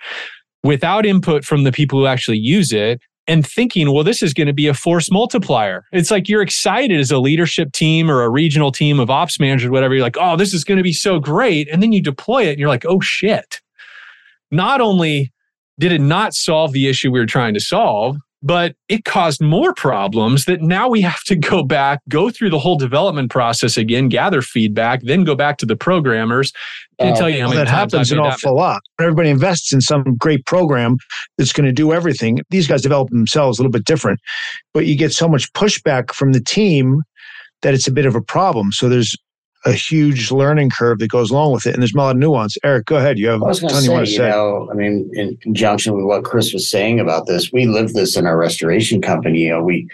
without 0.63 1.07
input 1.07 1.45
from 1.45 1.65
the 1.65 1.73
people 1.73 1.99
who 1.99 2.07
actually 2.07 2.39
use 2.39 2.73
it? 2.73 3.01
And 3.27 3.47
thinking, 3.47 3.93
well, 3.93 4.03
this 4.03 4.25
is 4.25 4.35
going 4.35 4.49
to 4.49 4.53
be 4.53 4.67
a 4.67 4.75
force 4.75 5.09
multiplier. 5.09 5.85
It's 5.93 6.11
like 6.11 6.29
you're 6.29 6.43
excited 6.43 6.99
as 6.99 7.13
a 7.13 7.19
leadership 7.21 7.71
team 7.71 8.11
or 8.11 8.23
a 8.23 8.29
regional 8.29 8.73
team 8.73 8.99
of 8.99 9.09
ops 9.09 9.39
managers, 9.39 9.71
whatever. 9.71 9.95
You're 9.95 10.03
like, 10.03 10.17
oh, 10.19 10.37
this 10.37 10.53
is 10.53 10.65
going 10.65 10.79
to 10.79 10.83
be 10.83 10.93
so 10.93 11.21
great. 11.21 11.69
And 11.69 11.81
then 11.81 11.93
you 11.93 12.03
deploy 12.03 12.47
it 12.47 12.53
and 12.53 12.59
you're 12.59 12.69
like, 12.69 12.85
oh, 12.87 12.99
shit. 12.99 13.61
Not 14.51 14.81
only 14.81 15.33
did 15.81 15.93
it 15.93 16.01
not 16.01 16.35
solve 16.35 16.73
the 16.73 16.89
issue 16.89 17.11
we 17.11 17.19
were 17.19 17.27
trying 17.27 17.55
to 17.55 17.61
solve, 17.61 18.17
but 18.43 18.75
it 18.89 19.05
caused 19.05 19.41
more 19.41 19.75
problems 19.75 20.45
that 20.45 20.61
now 20.61 20.89
we 20.89 21.01
have 21.01 21.23
to 21.25 21.37
go 21.37 21.63
back, 21.63 22.01
go 22.09 22.31
through 22.31 22.51
the 22.51 22.59
whole 22.59 22.77
development 22.77 23.31
process 23.31 23.77
again, 23.77 24.09
gather 24.09 24.43
feedback, 24.43 25.01
then 25.03 25.25
go 25.25 25.35
back 25.35 25.57
to 25.59 25.67
the 25.67 25.77
programmers 25.77 26.53
and 26.99 27.15
uh, 27.15 27.17
tell 27.17 27.31
you 27.31 27.41
how 27.41 27.49
well, 27.49 27.57
that 27.57 27.69
happens 27.69 28.13
an 28.13 28.19
awful 28.19 28.55
lot. 28.55 28.81
Everybody 29.01 29.31
invests 29.31 29.73
in 29.73 29.81
some 29.81 30.05
great 30.17 30.45
program 30.47 30.97
that's 31.39 31.53
going 31.53 31.67
to 31.67 31.73
do 31.73 31.93
everything. 31.93 32.41
These 32.51 32.67
guys 32.67 32.83
develop 32.83 33.09
themselves 33.09 33.59
a 33.59 33.63
little 33.63 33.73
bit 33.73 33.85
different, 33.85 34.21
but 34.75 34.87
you 34.87 34.97
get 34.97 35.13
so 35.13 35.29
much 35.29 35.51
pushback 35.55 36.13
from 36.13 36.33
the 36.33 36.41
team 36.41 37.03
that 37.63 37.75
it's 37.75 37.89
a 37.89 37.93
bit 37.93 38.07
of 38.07 38.15
a 38.15 38.23
problem. 38.23 38.73
So 38.73 38.89
there's 38.89 39.17
a 39.65 39.73
huge 39.73 40.31
learning 40.31 40.71
curve 40.71 40.99
that 41.01 41.11
goes 41.11 41.31
along 41.31 41.53
with 41.53 41.67
it, 41.67 41.75
and 41.75 41.83
there's 41.83 41.93
a 41.95 41.97
lot 41.97 42.11
of 42.13 42.17
nuance. 42.17 42.57
Eric, 42.65 42.87
go 42.87 42.97
ahead. 42.97 43.19
You 43.19 43.29
have 43.29 43.43
I 43.43 43.47
was 43.47 43.59
a 43.59 43.63
going 43.63 43.73
ton 43.75 43.83
to 43.83 43.87
you 43.87 43.93
want 43.93 44.07
say, 44.09 44.17
to 44.17 44.23
you 44.23 44.25
say. 44.25 44.31
know, 44.31 44.69
I 44.71 44.75
mean, 44.75 45.11
in 45.15 45.37
conjunction 45.39 45.95
with 45.95 46.05
what 46.05 46.25
Chris 46.25 46.53
was 46.53 46.69
saying 46.71 46.99
about 47.01 47.27
this, 47.27 47.51
we 47.53 47.67
live 47.67 47.93
this 47.93 48.17
in 48.17 48.27
our 48.27 48.37
restoration 48.39 49.03
company. 49.03 49.41
You 49.41 49.51
know, 49.51 49.63
we 49.63 49.87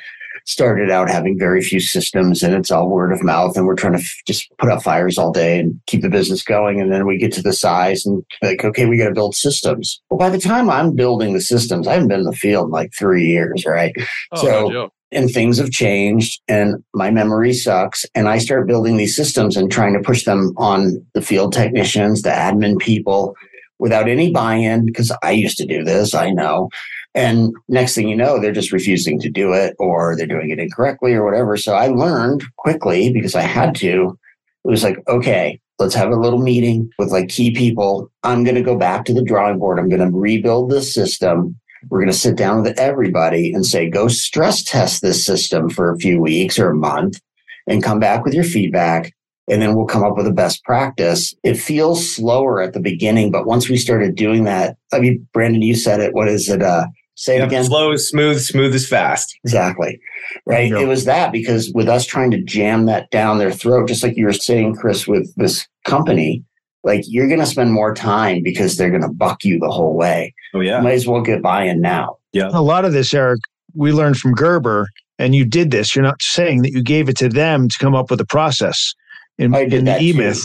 started 0.45 0.91
out 0.93 1.11
having 1.11 1.37
very 1.37 1.61
few 1.61 1.81
systems 1.81 2.41
and 2.41 2.55
it's 2.55 2.71
all 2.71 2.89
word 2.89 3.11
of 3.13 3.21
mouth 3.25 3.57
and 3.57 3.67
we're 3.67 3.75
trying 3.75 3.95
to 3.95 3.99
f- 3.99 4.23
just 4.29 4.49
put 4.59 4.71
out 4.71 4.81
fires 4.81 5.19
all 5.19 5.33
day 5.33 5.59
and 5.59 5.81
keep 5.87 6.03
the 6.03 6.09
business 6.09 6.45
going 6.45 6.81
and 6.81 6.93
then 6.93 7.05
we 7.05 7.19
get 7.19 7.33
to 7.33 7.43
the 7.43 7.53
size 7.53 8.07
and 8.07 8.25
like 8.43 8.65
okay 8.65 8.87
we 8.87 8.97
got 8.97 9.09
to 9.09 9.13
build 9.15 9.35
systems 9.35 10.01
well 10.09 10.19
by 10.19 10.31
the 10.31 10.39
time 10.39 10.71
i'm 10.71 10.95
building 10.95 11.33
the 11.35 11.41
systems 11.41 11.89
i 11.89 11.95
haven't 11.95 12.07
been 12.07 12.21
in 12.21 12.27
the 12.27 12.33
field 12.33 12.67
in 12.67 12.71
like 12.71 12.93
three 12.97 13.27
years 13.27 13.65
right 13.67 13.93
Oh, 14.31 14.41
so 14.41 14.47
no 14.47 14.71
joke. 14.71 14.93
And 15.13 15.31
things 15.31 15.59
have 15.59 15.71
changed 15.71 16.41
and 16.49 16.83
my 16.95 17.11
memory 17.11 17.53
sucks. 17.53 18.05
And 18.15 18.29
i 18.29 18.39
start 18.39 18.67
building 18.67 18.97
these 18.97 19.17
systems 19.17 19.57
and 19.57 19.71
trying 19.71 19.95
to 19.95 20.01
push 20.01 20.25
them 20.25 20.53
on 20.57 21.05
the 21.15 21.23
field 21.23 21.53
technicians 21.53 22.23
the 22.23 22.31
admin 22.31 22.79
people 22.79 23.35
without 23.79 24.09
any 24.09 24.31
buy-in 24.31 24.87
because 24.87 25.13
i 25.23 25.31
used 25.31 25.59
to 25.59 25.67
do 25.67 25.85
this 25.85 26.15
i 26.15 26.31
know. 26.31 26.69
And 27.15 27.55
next 27.69 27.95
thing 27.95 28.09
you 28.09 28.17
know 28.17 28.39
they're 28.39 28.53
just 28.53 28.73
refusing 28.73 29.19
to 29.21 29.31
do 29.31 29.53
it 29.53 29.75
or 29.79 30.17
they're 30.17 30.27
doing 30.27 30.51
it 30.51 30.59
incorrectly 30.59 31.15
or 31.15 31.25
whatever. 31.25 31.57
So 31.57 31.75
i 31.75 31.87
learned 31.87 32.45
quickly 32.57 33.13
because 33.13 33.35
i 33.35 33.43
had 33.43 33.75
to 33.77 34.19
it 34.65 34.69
was 34.69 34.83
like 34.83 34.99
okay 35.09 35.61
let's 35.79 35.95
have 35.95 36.11
a 36.11 36.17
little 36.17 36.41
meeting 36.41 36.91
with 36.99 37.11
like 37.11 37.29
key 37.29 37.51
people. 37.51 38.11
I'm 38.23 38.45
going 38.45 38.55
to 38.55 38.63
go 38.63 38.77
back 38.77 39.05
to 39.05 39.15
the 39.15 39.23
drawing 39.23 39.59
board. 39.59 39.79
I'm 39.79 39.89
going 39.89 40.01
to 40.01 40.17
rebuild 40.17 40.71
this 40.71 40.95
system 40.95 41.59
we're 41.89 42.01
going 42.01 42.11
to 42.11 42.17
sit 42.19 42.37
down 42.37 42.63
with 42.63 42.79
everybody 42.79 43.53
and 43.53 43.65
say, 43.65 43.89
go 43.89 44.09
stress 44.09 44.63
test 44.63 45.03
this 45.03 45.25
system 45.25 45.69
for 45.69 45.93
a 45.93 45.99
few 45.99 46.21
weeks 46.21 46.59
or 46.59 46.71
a 46.71 46.77
month 46.77 47.21
and 47.67 47.83
come 47.83 47.99
back 47.99 48.25
with 48.25 48.35
your 48.35 48.45
feedback. 48.45 49.13
And 49.49 49.63
then 49.63 49.77
we'll 49.77 49.87
come 49.87 50.03
up 50.03 50.17
with 50.17 50.27
a 50.27 50.33
best 50.33 50.65
practice. 50.65 51.33
It 51.45 51.55
feels 51.55 52.09
slower 52.09 52.61
at 52.61 52.73
the 52.73 52.81
beginning, 52.81 53.31
but 53.31 53.47
once 53.47 53.69
we 53.69 53.77
started 53.77 54.17
doing 54.17 54.45
that, 54.45 54.77
I 54.93 54.99
mean, 54.99 55.27
Brandon, 55.33 55.63
you 55.63 55.77
said 55.77 56.01
it. 56.01 56.15
What 56.15 56.29
is 56.29 56.49
it? 56.49 56.63
Uh, 56.63 56.87
say 57.15 57.37
it 57.37 57.41
Yep, 57.41 57.49
again. 57.49 57.65
Slow 57.65 57.93
is 57.93 58.09
smooth, 58.09 58.41
smooth 58.41 58.75
is 58.75 58.89
fast. 58.89 59.37
Exactly. 59.45 60.01
Right. 60.47 60.73
It 60.73 60.89
was 60.89 61.05
that 61.05 61.31
because 61.31 61.73
with 61.75 61.89
us 61.89 62.05
trying 62.05 62.31
to 62.33 62.43
jam 62.43 62.87
that 62.87 63.11
down 63.11 63.39
their 63.39 63.53
throat, 63.53 63.89
just 63.89 64.03
like 64.03 64.17
you 64.17 64.27
were 64.27 64.33
saying, 64.33 64.75
Chris, 64.77 65.07
with 65.07 65.33
this 65.37 65.67
company, 65.85 66.45
like 66.87 67.03
you're 67.07 67.29
going 67.29 67.41
to 67.41 67.47
spend 67.47 67.73
more 67.73 67.95
time 67.95 68.43
because 68.43 68.77
they're 68.77 68.89
going 68.91 69.03
to 69.03 69.13
buck 69.13 69.45
you 69.45 69.59
the 69.59 69.69
whole 69.69 69.95
way. 69.95 70.33
Oh 70.55 70.61
yeah. 70.61 70.81
Might 70.81 70.95
as 70.95 71.07
well 71.07 71.21
get 71.21 71.43
buy 71.43 71.65
in 71.65 71.81
now. 71.83 72.17
Yeah. 72.33 72.49
A 72.53 72.63
lot 72.63 72.85
of 72.87 72.93
this, 72.93 73.13
Eric, 73.13 73.41
we 73.75 73.93
learned 73.93 74.17
from 74.17 74.33
Gerber, 74.33 74.87
and 75.19 75.35
you 75.35 75.45
did 75.45 75.71
this. 75.71 75.95
You're 75.95 76.05
not 76.05 76.23
saying 76.23 76.63
that 76.63 76.71
you 76.73 76.83
gave 76.83 77.09
it 77.11 77.17
to 77.19 77.29
them 77.29 77.69
to 77.69 77.79
come 77.79 77.95
up 77.95 78.11
with 78.11 78.21
a 78.21 78.27
process 78.27 78.95
in, 79.37 79.55
I 79.55 79.65
did 79.65 79.75
in 79.75 79.85
the 79.85 79.91
that 79.91 80.03
E 80.03 80.13
too. 80.13 80.19
Myth. 80.19 80.43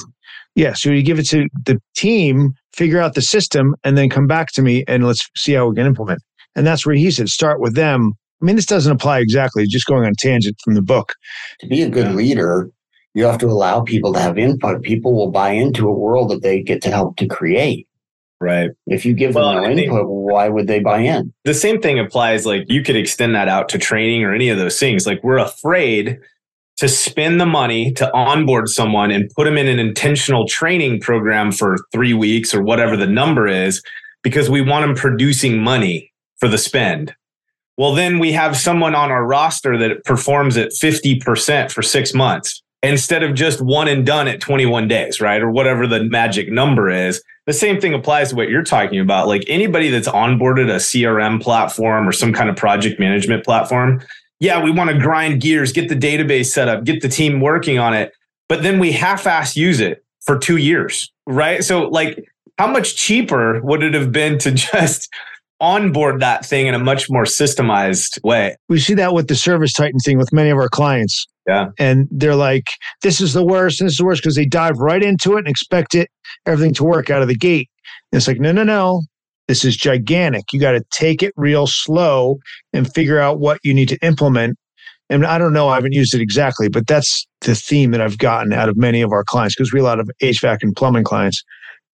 Yeah, 0.56 0.74
so 0.74 0.90
you 0.90 1.02
give 1.02 1.18
it 1.20 1.28
to 1.30 1.48
the 1.66 1.80
team, 1.96 2.54
figure 2.74 3.00
out 3.00 3.14
the 3.14 3.22
system, 3.22 3.74
and 3.86 3.98
then 3.98 4.10
come 4.10 4.28
back 4.28 4.52
to 4.54 4.62
me 4.62 4.84
and 4.88 5.06
let's 5.08 5.30
see 5.38 5.54
how 5.54 5.68
we 5.70 5.76
can 5.76 5.86
implement. 5.86 6.20
And 6.58 6.68
that's 6.68 6.86
where 6.86 6.96
he 6.96 7.10
said, 7.12 7.30
start 7.30 7.62
with 7.62 7.76
them. 7.76 8.12
I 8.42 8.46
mean, 8.46 8.58
this 8.58 8.66
doesn't 8.66 8.92
apply 8.92 9.20
exactly, 9.20 9.66
just 9.68 9.86
going 9.86 10.04
on 10.04 10.12
a 10.12 10.16
tangent 10.18 10.58
from 10.64 10.74
the 10.74 10.82
book. 10.82 11.14
to 11.60 11.68
be 11.68 11.84
a 11.84 11.90
good 11.90 12.08
Yeah. 12.08 12.14
leader, 12.14 12.70
you 13.14 13.26
have 13.26 13.38
to 13.40 13.48
allow 13.48 13.82
people 13.82 14.14
to 14.14 14.20
have 14.20 14.38
input. 14.38 14.84
People 14.84 15.14
will 15.14 15.32
buy 15.32 15.52
into 15.52 15.88
a 15.88 15.94
world 15.94 16.30
that 16.32 16.42
they 16.42 16.62
get 16.62 16.82
to 16.84 16.92
help 16.92 17.18
to 17.18 17.28
create. 17.28 17.88
Right. 18.40 18.72
If 18.88 19.06
you 19.06 19.14
give 19.14 19.36
them 19.36 19.44
no 19.44 19.70
input, 19.70 20.08
why 20.08 20.50
would 20.50 20.66
they 20.66 20.80
buy 20.80 21.00
in? 21.00 21.32
The 21.46 21.54
same 21.54 21.80
thing 21.80 22.00
applies. 22.00 22.46
Like 22.46 22.64
you 22.70 22.82
could 22.82 22.96
extend 22.96 23.36
that 23.36 23.48
out 23.48 23.70
to 23.70 23.78
training 23.78 24.24
or 24.24 24.34
any 24.34 24.50
of 24.50 24.58
those 24.58 24.80
things. 24.80 25.06
Like 25.06 25.24
we're 25.24 25.38
afraid 25.38 26.20
to 26.78 26.88
spend 26.88 27.40
the 27.40 27.46
money 27.46 27.92
to 27.94 28.12
onboard 28.16 28.68
someone 28.68 29.12
and 29.12 29.30
put 29.36 29.44
them 29.44 29.58
in 29.58 29.68
an 29.68 29.78
intentional 29.78 30.48
training 30.48 31.02
program 31.02 31.52
for 31.52 31.78
three 31.92 32.16
weeks 32.16 32.56
or 32.56 32.64
whatever 32.64 32.98
the 32.98 33.06
number 33.06 33.48
is 33.48 33.84
because 34.24 34.50
we 34.50 34.62
want 34.62 34.88
them 34.88 34.96
producing 34.96 35.62
money 35.62 36.12
for 36.40 36.48
the 36.48 36.58
spend. 36.58 37.14
Well, 37.78 37.94
then 37.94 38.18
we 38.18 38.32
have 38.32 38.58
someone 38.58 38.96
on 38.96 39.12
our 39.12 39.26
roster 39.26 39.78
that 39.78 40.04
performs 40.04 40.58
at 40.58 40.72
50% 40.72 41.72
for 41.72 41.84
six 41.84 42.16
months 42.16 42.64
instead 42.84 43.24
of 43.24 43.36
just 43.36 43.62
one 43.62 43.88
and 43.88 44.06
done 44.06 44.28
at 44.28 44.40
21 44.40 44.88
days, 44.88 45.22
right? 45.22 45.42
Or 45.42 45.52
whatever 45.52 45.86
the 45.86 46.04
magic 46.04 46.52
number 46.52 46.90
is. 46.90 47.22
The 47.46 47.54
same 47.54 47.80
thing 47.82 47.94
applies 47.94 48.30
to 48.30 48.36
what 48.36 48.50
you're 48.50 48.64
talking 48.64 49.00
about. 49.00 49.28
Like 49.28 49.44
anybody 49.48 49.90
that's 49.90 50.08
onboarded 50.08 50.70
a 50.70 50.78
CRM 50.78 51.42
platform 51.42 52.08
or 52.08 52.12
some 52.12 52.34
kind 52.34 52.50
of 52.50 52.56
project 52.56 53.00
management 53.00 53.44
platform, 53.44 54.02
yeah, 54.40 54.62
we 54.64 54.72
want 54.72 54.90
to 54.90 54.98
grind 54.98 55.42
gears, 55.42 55.72
get 55.72 55.90
the 55.90 55.96
database 55.96 56.48
set 56.48 56.68
up, 56.68 56.84
get 56.84 57.02
the 57.02 57.10
team 57.10 57.40
working 57.42 57.78
on 57.78 57.94
it. 57.94 58.14
but 58.50 58.64
then 58.64 58.80
we 58.80 58.92
half-ass 58.92 59.56
use 59.56 59.80
it 59.80 60.04
for 60.26 60.38
two 60.38 60.58
years, 60.58 61.12
right? 61.26 61.64
So 61.64 61.88
like 61.88 62.26
how 62.58 62.68
much 62.68 62.96
cheaper 62.96 63.62
would 63.62 63.82
it 63.82 63.94
have 63.94 64.12
been 64.12 64.38
to 64.40 64.52
just 64.74 65.10
onboard 65.62 66.20
that 66.20 66.46
thing 66.46 66.68
in 66.68 66.74
a 66.74 66.80
much 66.80 67.10
more 67.10 67.24
systemized 67.24 68.22
way? 68.24 68.56
We 68.68 68.80
see 68.80 68.94
that 68.96 69.14
with 69.14 69.28
the 69.28 69.36
ServiceTitan 69.36 70.04
thing 70.04 70.18
with 70.18 70.34
many 70.34 70.50
of 70.50 70.58
our 70.58 70.68
clients. 70.68 71.26
Yeah. 71.48 71.70
And 71.80 72.08
they're 72.12 72.36
like, 72.36 72.66
this 73.02 73.22
is 73.22 73.34
the 73.34 73.46
worst, 73.46 73.80
and 73.80 73.88
this 73.88 73.94
is 73.94 73.98
the 74.00 74.06
worst 74.06 74.22
because 74.22 74.36
they 74.36 74.46
dive 74.46 74.78
right 74.78 75.02
into 75.02 75.36
it 75.36 75.40
and 75.40 75.48
expect 75.48 75.96
it, 75.96 76.10
everything 76.46 76.74
to 76.76 76.84
work 76.84 77.10
out 77.10 77.22
of 77.22 77.28
the 77.28 77.36
gate. 77.36 77.70
And 78.12 78.18
it's 78.18 78.28
like, 78.28 78.40
no, 78.40 78.52
no, 78.52 78.64
no. 78.64 79.04
This 79.48 79.66
is 79.66 79.76
gigantic. 79.76 80.44
You 80.54 80.60
got 80.60 80.74
to 80.74 80.84
take 80.92 81.24
it 81.24 81.34
real 81.36 81.68
slow 81.68 82.38
and 82.74 82.92
figure 82.94 83.20
out 83.20 83.40
what 83.40 83.60
you 83.64 83.74
need 83.74 83.90
to 83.90 83.98
implement. 84.02 84.58
And 85.10 85.26
I 85.26 85.38
don't 85.38 85.52
know, 85.52 85.68
I 85.68 85.76
haven't 85.76 85.92
used 85.94 86.14
it 86.14 86.22
exactly, 86.22 86.70
but 86.70 86.88
that's 86.88 87.28
the 87.42 87.54
theme 87.54 87.92
that 87.92 88.00
I've 88.02 88.18
gotten 88.18 88.54
out 88.54 88.70
of 88.70 88.78
many 88.78 89.02
of 89.02 89.12
our 89.12 89.26
clients 89.26 89.56
because 89.56 89.74
we 89.74 89.80
have 89.80 89.86
a 89.86 89.88
lot 89.90 90.00
of 90.00 90.10
HVAC 90.22 90.60
and 90.62 90.74
plumbing 90.76 91.04
clients. 91.04 91.44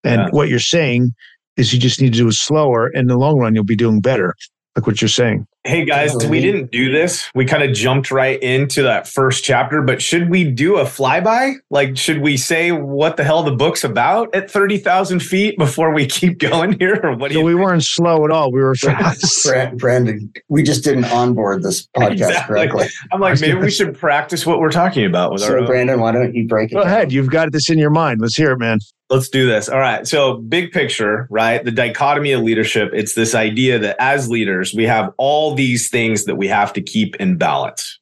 And 0.04 0.20
Yeah. 0.22 0.28
what 0.30 0.48
you're 0.48 0.60
saying 0.60 1.10
is 1.58 1.72
you 1.72 1.78
just 1.78 2.00
need 2.00 2.12
to 2.12 2.18
do 2.18 2.28
it 2.28 2.34
slower. 2.34 2.88
In 2.88 3.08
the 3.08 3.18
long 3.18 3.38
run, 3.38 3.54
you'll 3.54 3.64
be 3.64 3.76
doing 3.76 4.00
better, 4.00 4.34
like 4.76 4.86
what 4.86 5.02
you're 5.02 5.08
saying. 5.08 5.46
Hey 5.64 5.84
guys, 5.84 6.12
Totally. 6.12 6.30
we 6.30 6.40
didn't 6.40 6.70
do 6.70 6.92
this. 6.92 7.28
We 7.34 7.44
kind 7.44 7.62
of 7.64 7.74
jumped 7.74 8.10
right 8.12 8.40
into 8.42 8.82
that 8.84 9.08
first 9.08 9.42
chapter, 9.44 9.82
but 9.82 10.00
should 10.00 10.30
we 10.30 10.44
do 10.44 10.78
a 10.78 10.84
flyby? 10.84 11.54
Like, 11.68 11.96
should 11.98 12.22
we 12.22 12.36
say 12.36 12.70
what 12.72 13.16
the 13.16 13.24
hell 13.24 13.42
the 13.42 13.50
book's 13.52 13.82
about 13.84 14.34
at 14.34 14.48
30,000 14.50 15.20
feet 15.20 15.58
before 15.58 15.92
we 15.92 16.06
keep 16.06 16.38
going 16.38 16.78
here? 16.78 16.98
Or 17.02 17.16
what 17.16 17.28
do 17.28 17.34
So 17.34 17.40
you 17.40 17.44
we 17.44 17.54
weren't 17.56 17.82
slow 17.84 18.24
at 18.24 18.30
all. 18.30 18.52
We 18.52 18.60
were 18.60 18.74
fast. 18.76 19.46
Brandon, 19.76 20.32
we 20.48 20.62
just 20.62 20.84
didn't 20.84 21.06
onboard 21.06 21.62
this 21.64 21.86
podcast 21.96 22.12
Exactly. 22.12 22.54
correctly. 22.54 22.86
I'm 23.12 23.20
like, 23.20 23.40
maybe 23.40 23.58
we 23.58 23.70
should 23.70 23.98
practice 23.98 24.46
what 24.46 24.60
we're 24.60 24.70
talking 24.70 25.04
about 25.04 25.32
with 25.32 25.42
our 25.42 25.48
So. 25.60 25.66
Brandon, 25.66 26.00
why 26.00 26.12
don't 26.12 26.34
you 26.34 26.46
break 26.46 26.70
it 26.70 26.76
Go 26.76 26.82
down? 26.84 26.86
ahead. 26.92 27.12
You've 27.12 27.30
got 27.30 27.50
this 27.52 27.68
in 27.68 27.78
your 27.78 27.90
mind. 27.90 28.20
Let's 28.20 28.36
hear 28.36 28.52
it, 28.52 28.58
man. 28.58 28.78
Let's 29.10 29.30
do 29.30 29.46
this. 29.46 29.70
All 29.70 29.78
right. 29.78 30.06
So, 30.06 30.36
big 30.36 30.70
picture, 30.70 31.26
right? 31.30 31.64
The 31.64 31.70
dichotomy 31.70 32.32
of 32.32 32.42
leadership, 32.42 32.90
it's 32.92 33.14
this 33.14 33.34
idea 33.34 33.78
that 33.78 33.96
as 33.98 34.28
leaders, 34.28 34.74
we 34.74 34.84
have 34.84 35.14
all 35.16 35.47
these 35.54 35.88
things 35.88 36.24
that 36.24 36.36
we 36.36 36.48
have 36.48 36.72
to 36.74 36.82
keep 36.82 37.16
in 37.16 37.36
balance. 37.36 37.98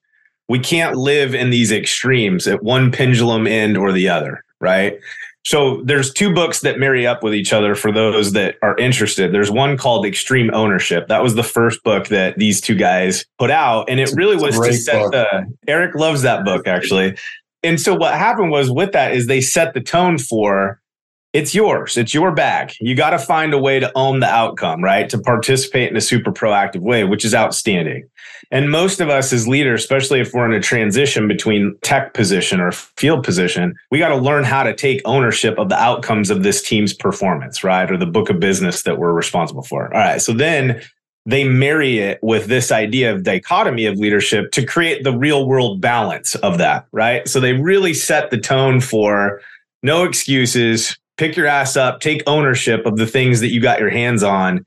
We 0.49 0.59
can't 0.59 0.97
live 0.97 1.35
in 1.35 1.51
these 1.51 1.73
extremes 1.73 2.47
at 2.47 2.63
one 2.63 2.93
pendulum 2.93 3.47
end 3.47 3.77
or 3.77 3.93
the 3.93 4.09
other, 4.09 4.45
right? 4.61 4.99
So, 5.45 5.81
there's 5.85 6.13
two 6.13 6.35
books 6.35 6.61
that 6.61 6.79
marry 6.79 7.07
up 7.07 7.23
with 7.23 7.33
each 7.33 7.53
other 7.53 7.77
for 7.77 7.93
those 7.93 8.33
that 8.33 8.57
are 8.63 8.77
interested. 8.79 9.33
There's 9.33 9.51
one 9.51 9.77
called 9.77 10.05
Extreme 10.05 10.53
Ownership. 10.53 11.07
That 11.07 11.23
was 11.23 11.37
the 11.37 11.45
first 11.45 11.85
book 11.85 12.09
that 12.09 12.37
these 12.37 12.61
two 12.61 12.75
guys 12.75 13.25
put 13.39 13.53
out. 13.53 13.89
And 13.89 14.01
it 14.01 14.11
really 14.15 14.37
was 14.37 14.59
to 14.59 14.73
set 14.73 15.13
the, 15.13 15.47
Eric 15.69 15.95
loves 15.95 16.23
that 16.23 16.45
book 16.45 16.67
actually. 16.67 17.17
And 17.63 17.81
so 17.81 17.95
what 17.95 18.15
happened 18.15 18.51
was 18.51 18.71
with 18.71 18.93
that 18.93 19.13
is 19.13 19.27
they 19.27 19.41
set 19.41 19.75
the 19.75 19.81
tone 19.81 20.19
for 20.19 20.81
it's 21.37 21.55
yours. 21.55 21.99
It's 21.99 22.15
your 22.15 22.33
bag. 22.33 22.73
You 22.81 22.95
got 22.95 23.11
to 23.11 23.19
find 23.19 23.53
a 23.53 23.59
way 23.59 23.79
to 23.79 23.93
own 23.95 24.21
the 24.21 24.27
outcome, 24.27 24.83
right? 24.83 25.09
To 25.11 25.19
participate 25.19 25.91
in 25.91 25.97
a 25.97 26.01
super 26.01 26.33
proactive 26.33 26.81
way, 26.81 27.05
which 27.05 27.27
is 27.27 27.35
outstanding. 27.35 28.09
And 28.51 28.71
most 28.71 29.01
of 29.01 29.11
us 29.11 29.35
as 29.35 29.47
leaders, 29.47 29.83
especially 29.83 30.21
if 30.21 30.33
we're 30.33 30.47
in 30.47 30.55
a 30.55 30.63
transition 30.63 31.29
between 31.29 31.77
tech 31.83 32.15
position 32.15 32.59
or 32.59 32.73
field 32.73 33.23
position, 33.23 33.75
we 33.91 33.99
got 33.99 34.09
to 34.09 34.17
learn 34.17 34.45
how 34.45 34.63
to 34.63 34.75
take 34.75 35.03
ownership 35.05 35.59
of 35.59 35.69
the 35.69 35.79
outcomes 35.79 36.31
of 36.31 36.43
this 36.43 36.63
team's 36.63 36.95
performance, 36.95 37.63
right? 37.63 37.91
Or 37.91 37.99
the 37.99 38.07
book 38.07 38.31
of 38.31 38.41
business 38.41 38.83
that 38.85 38.97
we're 38.97 39.13
responsible 39.13 39.63
for. 39.63 39.93
All 39.93 40.01
right. 40.01 40.23
So 40.23 40.33
then 40.33 40.81
they 41.27 41.45
marry 41.45 41.99
it 41.99 42.19
with 42.23 42.47
this 42.47 42.73
idea 42.73 43.13
of 43.13 43.25
dichotomy 43.25 43.85
of 43.85 43.99
leadership 43.99 44.53
to 44.53 44.65
create 44.65 45.05
the 45.05 45.13
real 45.13 45.47
world 45.47 45.83
balance 45.83 46.35
of 46.37 46.57
that, 46.57 46.87
right? 46.93 47.29
So 47.29 47.41
they 47.41 47.53
really 47.53 47.93
set 47.93 48.31
the 48.31 48.39
tone 48.39 48.81
for 48.81 49.43
no 49.83 50.05
excuses, 50.05 50.97
pick 51.17 51.37
your 51.37 51.47
ass 51.47 51.77
up, 51.77 52.01
take 52.01 52.23
ownership 52.27 52.87
of 52.87 52.97
the 52.97 53.07
things 53.07 53.41
that 53.41 53.49
you 53.49 53.61
got 53.61 53.81
your 53.81 53.91
hands 53.91 54.23
on. 54.23 54.65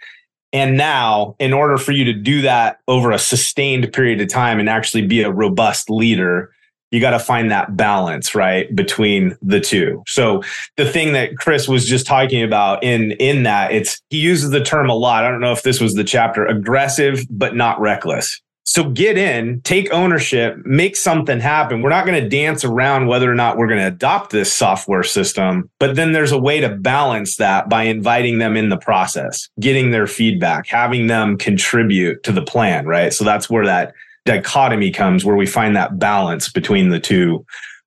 And 0.51 0.77
now, 0.77 1.35
in 1.39 1.53
order 1.53 1.77
for 1.77 1.91
you 1.91 2.03
to 2.05 2.13
do 2.13 2.41
that 2.41 2.79
over 2.87 3.11
a 3.11 3.19
sustained 3.19 3.93
period 3.93 4.19
of 4.19 4.29
time 4.29 4.59
and 4.59 4.67
actually 4.67 5.05
be 5.05 5.21
a 5.21 5.31
robust 5.31 5.89
leader, 5.89 6.51
you 6.91 6.99
got 6.99 7.11
to 7.11 7.19
find 7.19 7.51
that 7.51 7.77
balance, 7.77 8.33
right, 8.33 8.73
between 8.75 9.37
the 9.43 9.59
two. 9.59 10.03
So 10.07 10.41
the 10.75 10.91
thing 10.91 11.13
that 11.13 11.37
Chris 11.37 11.67
was 11.67 11.85
just 11.85 12.07
talking 12.07 12.41
about 12.41 12.83
in 12.83 13.11
in 13.13 13.43
that, 13.43 13.71
it's 13.71 14.01
he 14.09 14.17
uses 14.17 14.49
the 14.49 14.63
term 14.63 14.89
a 14.89 14.95
lot. 14.95 15.23
I 15.23 15.29
don't 15.29 15.41
know 15.41 15.51
if 15.51 15.61
this 15.61 15.79
was 15.79 15.93
the 15.93 16.03
chapter, 16.03 16.45
aggressive 16.45 17.25
but 17.29 17.55
not 17.55 17.79
reckless. 17.79 18.41
So 18.69 18.87
get 18.87 19.17
in, 19.17 19.61
take 19.61 19.91
ownership, 19.91 20.55
make 20.63 20.95
something 20.95 21.39
happen. 21.39 21.81
We're 21.81 21.89
not 21.89 22.05
going 22.05 22.21
to 22.23 22.29
dance 22.29 22.63
around 22.63 23.07
whether 23.07 23.29
or 23.29 23.33
not 23.33 23.57
we're 23.57 23.65
going 23.65 23.79
to 23.79 23.87
adopt 23.87 24.29
this 24.29 24.53
software 24.53 25.01
system, 25.01 25.67
but 25.79 25.95
then 25.95 26.11
there's 26.11 26.31
a 26.31 26.37
way 26.37 26.61
to 26.61 26.69
balance 26.69 27.37
that 27.37 27.67
by 27.67 27.85
inviting 27.85 28.37
them 28.37 28.55
in 28.55 28.69
the 28.69 28.77
process, 28.77 29.49
getting 29.59 29.89
their 29.89 30.05
feedback, 30.05 30.67
having 30.67 31.07
them 31.07 31.35
contribute 31.35 32.21
to 32.21 32.31
the 32.31 32.43
plan, 32.43 32.85
right? 32.85 33.11
So 33.11 33.23
that's 33.23 33.49
where 33.49 33.65
that 33.65 33.91
dichotomy 34.25 34.91
comes, 34.91 35.25
where 35.25 35.35
we 35.35 35.47
find 35.47 35.75
that 35.75 35.97
balance 35.97 36.51
between 36.51 36.89
the 36.89 36.99
two 36.99 37.43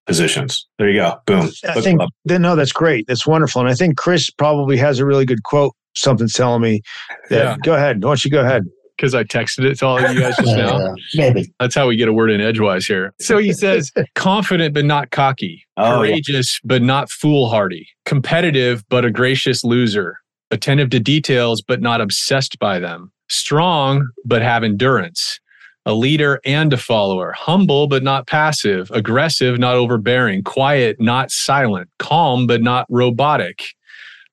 positions. 0.06 0.66
There 0.78 0.90
you 0.90 0.98
go. 0.98 1.16
Boom. 1.26 1.50
I 1.62 1.80
think 1.80 2.00
no, 2.26 2.56
that's 2.56 2.72
great. 2.72 3.06
That's 3.06 3.24
wonderful. 3.24 3.60
And 3.60 3.70
I 3.70 3.74
think 3.74 3.96
Chris 3.96 4.30
probably 4.30 4.78
has 4.78 4.98
a 4.98 5.06
really 5.06 5.26
good 5.26 5.44
quote. 5.44 5.76
Something's 5.94 6.32
telling 6.32 6.60
me 6.60 6.82
that. 7.30 7.36
Yeah. 7.38 7.56
Go 7.62 7.74
ahead. 7.74 8.02
Why 8.02 8.10
don't 8.10 8.24
you 8.24 8.32
go 8.32 8.40
ahead? 8.40 8.64
Because 9.02 9.16
I 9.16 9.24
texted 9.24 9.64
it 9.64 9.80
to 9.80 9.86
all 9.86 9.98
of 9.98 10.14
you 10.14 10.20
guys 10.20 10.36
just 10.36 10.56
now. 10.56 10.76
Uh, 10.76 10.94
maybe. 11.16 11.52
That's 11.58 11.74
how 11.74 11.88
we 11.88 11.96
get 11.96 12.06
a 12.06 12.12
word 12.12 12.30
in 12.30 12.40
edgewise 12.40 12.86
here. 12.86 13.12
So 13.20 13.38
he 13.38 13.52
says, 13.52 13.90
confident 14.14 14.74
but 14.74 14.84
not 14.84 15.10
cocky, 15.10 15.66
Oh, 15.76 16.02
yeah. 16.02 16.10
courageous 16.12 16.60
but 16.62 16.82
not 16.82 17.10
foolhardy, 17.10 17.88
competitive 18.04 18.84
but 18.88 19.04
a 19.04 19.10
gracious 19.10 19.64
loser, 19.64 20.18
attentive 20.52 20.90
to 20.90 21.00
details 21.00 21.62
but 21.62 21.80
not 21.82 22.00
obsessed 22.00 22.60
by 22.60 22.78
them, 22.78 23.10
strong 23.28 24.06
but 24.24 24.40
have 24.40 24.62
endurance, 24.62 25.40
a 25.84 25.94
leader 25.94 26.38
and 26.44 26.72
a 26.72 26.76
follower, 26.76 27.32
humble 27.32 27.88
but 27.88 28.04
not 28.04 28.28
passive, 28.28 28.88
aggressive, 28.92 29.58
not 29.58 29.74
overbearing, 29.74 30.44
quiet, 30.44 30.94
not 31.00 31.32
silent, 31.32 31.90
calm 31.98 32.46
but 32.46 32.62
not 32.62 32.86
robotic, 32.88 33.64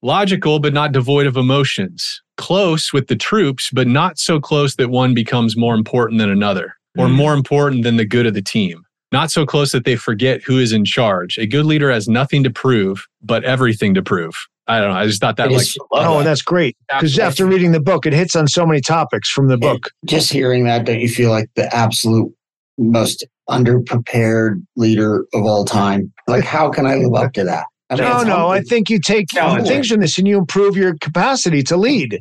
logical 0.03 0.60
but 0.60 0.73
not 0.73 0.91
devoid 0.91 1.25
of 1.25 1.38
emotions, 1.38 2.21
close 2.39 2.91
with 2.93 3.08
the 3.08 3.15
troops 3.15 3.69
but 3.71 3.88
not 3.88 4.17
so 4.17 4.39
close 4.39 4.75
that 4.78 4.89
one 4.89 5.13
becomes 5.13 5.56
more 5.58 5.75
important 5.75 6.19
than 6.19 6.30
another 6.32 6.73
or 6.97 7.06
Mm. 7.08 7.13
more 7.15 7.34
important 7.36 7.84
than 7.84 7.97
the 7.97 8.06
good 8.06 8.25
of 8.25 8.34
the 8.34 8.41
team. 8.41 8.82
Not 9.12 9.30
so 9.32 9.45
close 9.45 9.71
that 9.73 9.86
they 9.86 9.95
forget 9.95 10.41
who 10.43 10.58
is 10.60 10.71
in 10.71 10.86
charge. 10.86 11.38
A 11.38 11.45
good 11.45 11.65
leader 11.65 11.91
has 11.91 12.08
nothing 12.08 12.43
to 12.43 12.49
prove, 12.49 13.06
but 13.21 13.43
everything 13.43 13.93
to 13.95 14.02
prove. 14.02 14.34
I 14.67 14.80
don't 14.80 14.89
know. 14.91 14.99
I 14.99 15.06
just 15.08 15.19
thought 15.19 15.36
that 15.38 15.49
I 15.49 15.52
like 15.52 15.65
Oh, 15.91 16.19
that. 16.19 16.25
that's 16.25 16.43
great. 16.43 16.78
Because 16.88 17.17
after 17.19 17.45
reading 17.47 17.71
the 17.71 17.80
book, 17.80 18.06
it 18.06 18.13
hits 18.13 18.36
on 18.36 18.47
so 18.47 18.65
many 18.67 18.82
topics 18.82 19.30
from 19.30 19.47
the 19.47 19.54
And 19.56 19.62
book. 19.62 19.89
just 20.06 20.32
hearing 20.32 20.63
that, 20.65 20.86
don't 20.86 20.99
you 20.99 21.10
feel 21.10 21.32
like 21.32 21.49
the 21.56 21.73
absolute 21.75 22.32
most 22.78 23.25
underprepared 23.49 24.62
leader 24.75 25.25
of 25.34 25.43
all 25.43 25.65
time? 25.65 26.12
Like, 26.28 26.43
how 26.43 26.69
can 26.69 26.86
I 26.86 26.95
live 26.95 27.13
up 27.15 27.34
to 27.34 27.43
that? 27.45 27.65
I 27.89 27.95
mean, 27.95 28.04
No, 28.04 28.17
it's 28.19 28.28
no. 28.28 28.47
I 28.49 28.62
think 28.62 28.89
you 28.89 28.99
take 28.99 29.28
Challenging. 29.30 29.65
things 29.67 29.88
from 29.88 29.99
this 30.02 30.17
and 30.17 30.28
you 30.28 30.38
improve 30.38 30.78
your 30.78 30.95
capacity 31.02 31.63
to 31.63 31.78
lead. 31.78 32.19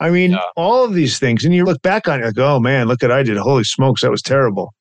I 0.00 0.08
mean, 0.10 0.32
Yeah. 0.32 0.38
all 0.56 0.82
of 0.84 0.94
these 0.94 1.18
things. 1.18 1.44
And 1.44 1.54
you 1.54 1.64
look 1.64 1.82
back 1.82 2.08
on 2.08 2.20
it, 2.22 2.24
like, 2.24 2.38
oh 2.38 2.58
man, 2.58 2.88
look 2.88 3.02
what 3.02 3.12
I 3.12 3.22
did. 3.22 3.36
Holy 3.36 3.64
smokes, 3.64 4.00
that 4.02 4.10
was 4.10 4.22
terrible. 4.22 4.72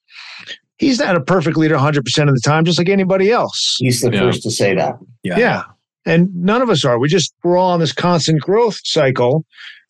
He's 0.77 0.99
not 0.99 1.17
a 1.17 1.19
perfect 1.21 1.57
leader 1.57 1.75
100% 1.75 2.29
of 2.29 2.35
the 2.35 2.41
time, 2.41 2.63
just 2.63 2.77
like 2.77 2.87
anybody 2.87 3.31
else. 3.31 3.75
he's 3.79 3.99
the 4.01 4.11
Yeah. 4.13 4.19
first 4.21 4.43
to 4.43 4.51
say 4.51 4.73
that. 4.75 4.95
Yeah. 5.23 5.63
And 6.05 6.33
none 6.33 6.61
of 6.61 6.69
us 6.69 6.85
are. 6.85 6.97
We 6.97 7.09
just, 7.09 7.33
we're 7.43 7.57
all 7.57 7.71
on 7.71 7.81
this 7.81 7.91
constant 7.91 8.39
growth 8.41 8.79
cycle 8.85 9.43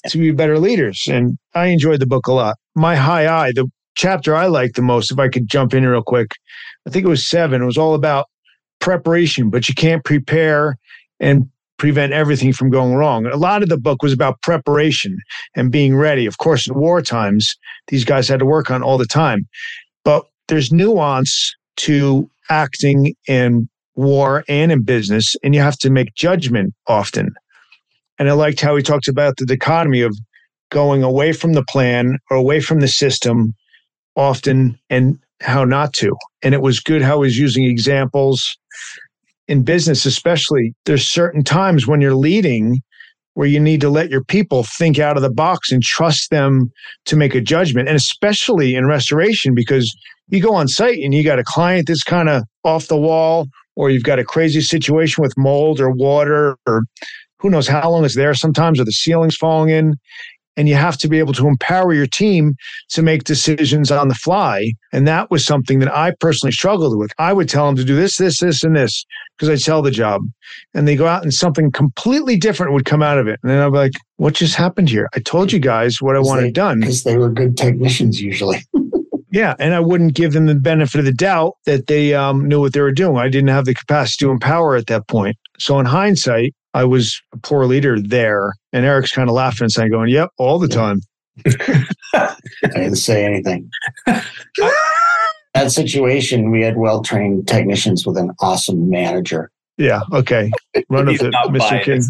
to 0.07 0.17
be 0.17 0.31
better 0.31 0.57
leaders. 0.57 1.03
And 1.07 1.38
I 1.53 1.67
enjoyed 1.67 1.99
the 1.99 2.07
book 2.07 2.25
a 2.25 2.33
lot. 2.33 2.57
My 2.75 2.95
high 2.95 3.27
I, 3.27 3.51
the 3.51 3.67
chapter 3.95 4.35
I 4.35 4.47
liked 4.47 4.75
the 4.77 4.81
most, 4.81 5.12
if 5.12 5.19
I 5.19 5.27
could 5.27 5.47
jump 5.47 5.75
in 5.75 5.85
real 5.85 6.01
quick, 6.01 6.31
I 6.88 6.89
think 6.89 7.05
it 7.05 7.09
was 7.09 7.27
seven. 7.29 7.62
It 7.62 7.65
was 7.65 7.77
all 7.77 7.93
about 7.93 8.25
preparation, 8.79 9.49
but 9.49 9.67
you 9.67 9.75
can't 9.75 10.03
prepare 10.03 10.77
and 11.19 11.49
prevent 11.77 12.13
everything 12.13 12.53
from 12.53 12.69
going 12.69 12.93
wrong. 12.93 13.25
A 13.25 13.37
lot 13.37 13.63
of 13.63 13.69
the 13.69 13.77
book 13.77 14.03
was 14.03 14.13
about 14.13 14.41
preparation 14.41 15.17
and 15.55 15.71
being 15.71 15.95
ready. 15.95 16.25
Of 16.25 16.37
course, 16.37 16.67
in 16.67 16.75
war 16.75 17.01
times, 17.01 17.55
these 17.87 18.03
guys 18.03 18.27
had 18.27 18.39
to 18.39 18.45
work 18.45 18.69
on 18.69 18.83
all 18.83 18.97
the 18.97 19.05
time. 19.05 19.47
But 20.03 20.25
there's 20.47 20.71
nuance 20.71 21.55
to 21.77 22.29
acting 22.49 23.15
in 23.27 23.69
war 23.95 24.43
and 24.47 24.71
in 24.71 24.83
business, 24.83 25.35
and 25.43 25.55
you 25.55 25.61
have 25.61 25.77
to 25.77 25.89
make 25.89 26.15
judgment 26.15 26.73
often. 26.87 27.33
And 28.17 28.29
I 28.29 28.33
liked 28.33 28.59
how 28.59 28.75
he 28.75 28.83
talked 28.83 29.07
about 29.07 29.37
the 29.37 29.45
dichotomy 29.45 30.01
of 30.01 30.15
going 30.71 31.03
away 31.03 31.31
from 31.31 31.53
the 31.53 31.63
plan 31.63 32.19
or 32.29 32.37
away 32.37 32.59
from 32.59 32.81
the 32.81 32.87
system 32.87 33.53
often 34.15 34.77
and 34.89 35.17
how 35.41 35.63
not 35.63 35.93
to. 35.93 36.15
And 36.43 36.53
it 36.53 36.61
was 36.61 36.79
good 36.79 37.01
how 37.01 37.21
he 37.21 37.27
was 37.27 37.39
using 37.39 37.65
examples 37.65 38.57
in 39.49 39.63
business, 39.63 40.05
especially. 40.05 40.73
There's 40.85 41.09
certain 41.09 41.43
times 41.43 41.88
when 41.88 41.99
you're 41.99 42.15
leading 42.15 42.79
where 43.33 43.47
you 43.47 43.59
need 43.59 43.81
to 43.81 43.89
let 43.89 44.09
your 44.09 44.23
people 44.23 44.63
think 44.63 44.99
out 44.99 45.17
of 45.17 45.23
the 45.23 45.31
box 45.31 45.71
and 45.71 45.81
trust 45.81 46.29
them 46.29 46.71
to 47.05 47.15
make 47.15 47.33
a 47.33 47.41
judgment. 47.41 47.88
And 47.88 47.97
especially 47.97 48.75
in 48.75 48.85
restoration, 48.85 49.55
because 49.55 49.93
you 50.27 50.41
go 50.41 50.53
on 50.53 50.67
site 50.67 50.99
and 50.99 51.13
you 51.13 51.23
got 51.23 51.39
a 51.39 51.43
client 51.43 51.88
that's 51.88 52.03
kind 52.03 52.29
of 52.29 52.43
off 52.63 52.88
the 52.88 52.97
wall 52.97 53.47
or 53.75 53.89
you've 53.89 54.03
got 54.03 54.19
a 54.19 54.23
crazy 54.23 54.62
situation 54.62 55.21
with 55.21 55.33
mold 55.35 55.79
or 55.79 55.89
water 55.89 56.55
or 56.67 56.83
who 57.39 57.49
knows 57.49 57.67
how 57.67 57.89
long 57.89 58.05
it's 58.05 58.15
there 58.15 58.33
sometimes 58.33 58.79
or 58.79 58.85
the 58.85 58.91
ceiling's 58.91 59.35
falling 59.35 59.69
in 59.69 59.95
and 60.60 60.67
you 60.67 60.76
have 60.76 60.98
to 60.98 61.08
be 61.08 61.19
able 61.19 61.32
to 61.32 61.48
empower 61.48 61.93
your 61.93 62.06
team 62.06 62.54
to 62.89 63.02
make 63.02 63.24
decisions 63.24 63.91
on 63.91 64.10
the 64.10 64.13
fly. 64.13 64.74
And 64.91 65.08
that 65.08 65.32
was 65.32 65.45
something 65.45 65.80
that 65.80 65.95
I 65.95 66.12
personally 66.19 66.52
struggled 66.52 67.00
with. 67.00 67.13
I 67.17 67.32
would 67.32 67.48
tell 67.48 67.65
them 67.65 67.78
to 67.78 67.86
do 67.86 67.95
this, 67.95 68.17
this, 68.17 68.41
this, 68.41 68.62
and 68.62 68.76
this 68.76 69.06
because 69.38 69.48
I 69.48 69.56
sell 69.56 69.82
the 69.82 69.89
job. 69.89 70.22
And 70.74 70.86
they 70.86 70.98
go 70.98 71.08
out 71.08 71.24
and 71.24 71.34
something 71.34 71.72
completely 71.72 72.36
different 72.36 72.74
would 72.74 72.84
come 72.84 73.02
out 73.02 73.17
of 73.17 73.26
it. 73.30 73.39
And 73.41 73.50
then 73.50 73.62
I'd 73.62 73.72
be 73.72 73.78
like, 73.78 73.93
what 74.17 74.34
just 74.34 74.56
happened 74.56 74.89
here? 74.89 75.08
I 75.15 75.19
told 75.19 75.54
you 75.54 75.60
guys 75.60 76.02
what 76.02 76.17
I 76.17 76.19
wanted 76.19 76.48
they, 76.48 76.52
done. 76.52 76.82
Because 76.82 77.04
they 77.04 77.15
were 77.15 77.30
good 77.30 77.56
technicians 77.56 78.22
usually. 78.22 78.62
yeah. 79.32 79.56
And 79.60 79.74
I 79.74 79.80
wouldn't 79.80 80.13
give 80.13 80.34
them 80.34 80.48
the 80.48 80.56
benefit 80.56 81.00
of 81.00 81.06
the 81.06 81.13
doubt 81.13 81.54
that 81.67 81.88
they 81.88 82.13
um, 82.13 82.50
knew 82.50 82.60
what 82.60 82.74
they 82.74 82.82
were 82.82 82.91
doing. 82.91 83.15
I 83.15 83.30
didn't 83.30 83.48
have 83.48 83.63
the 83.63 83.76
capacity 83.76 84.26
to 84.26 84.32
empower 84.32 84.76
at 84.76 84.88
that 84.88 85.08
point. 85.08 85.38
So 85.58 85.80
in 85.80 85.86
hindsight, 85.86 86.54
I 86.73 86.84
was 86.84 87.21
a 87.34 87.38
poor 87.38 87.65
leader 87.65 87.99
there. 87.99 88.53
And 88.73 88.86
Eric's 88.86 89.12
kind 89.12 89.29
of 89.29 89.36
laughing 89.36 89.65
and 89.65 89.71
saying, 89.71 89.91
going, 89.91 90.10
yep, 90.10 90.29
all 90.38 90.60
the 90.60 90.67
time. 90.67 91.01
I 92.13 92.36
didn't 92.62 92.95
say 92.95 93.25
anything. 93.25 93.69
that 94.05 95.71
situation, 95.71 96.51
we 96.51 96.62
had 96.62 96.77
well 96.77 97.01
trained 97.01 97.47
technicians 97.47 98.05
with 98.05 98.17
an 98.17 98.32
awesome 98.39 98.89
manager. 98.89 99.51
Yeah. 99.77 100.01
Okay. 100.12 100.51
Run 100.89 101.08
with 101.08 101.21
it, 101.21 101.34
Mr. 101.34 101.84
King. 101.84 102.03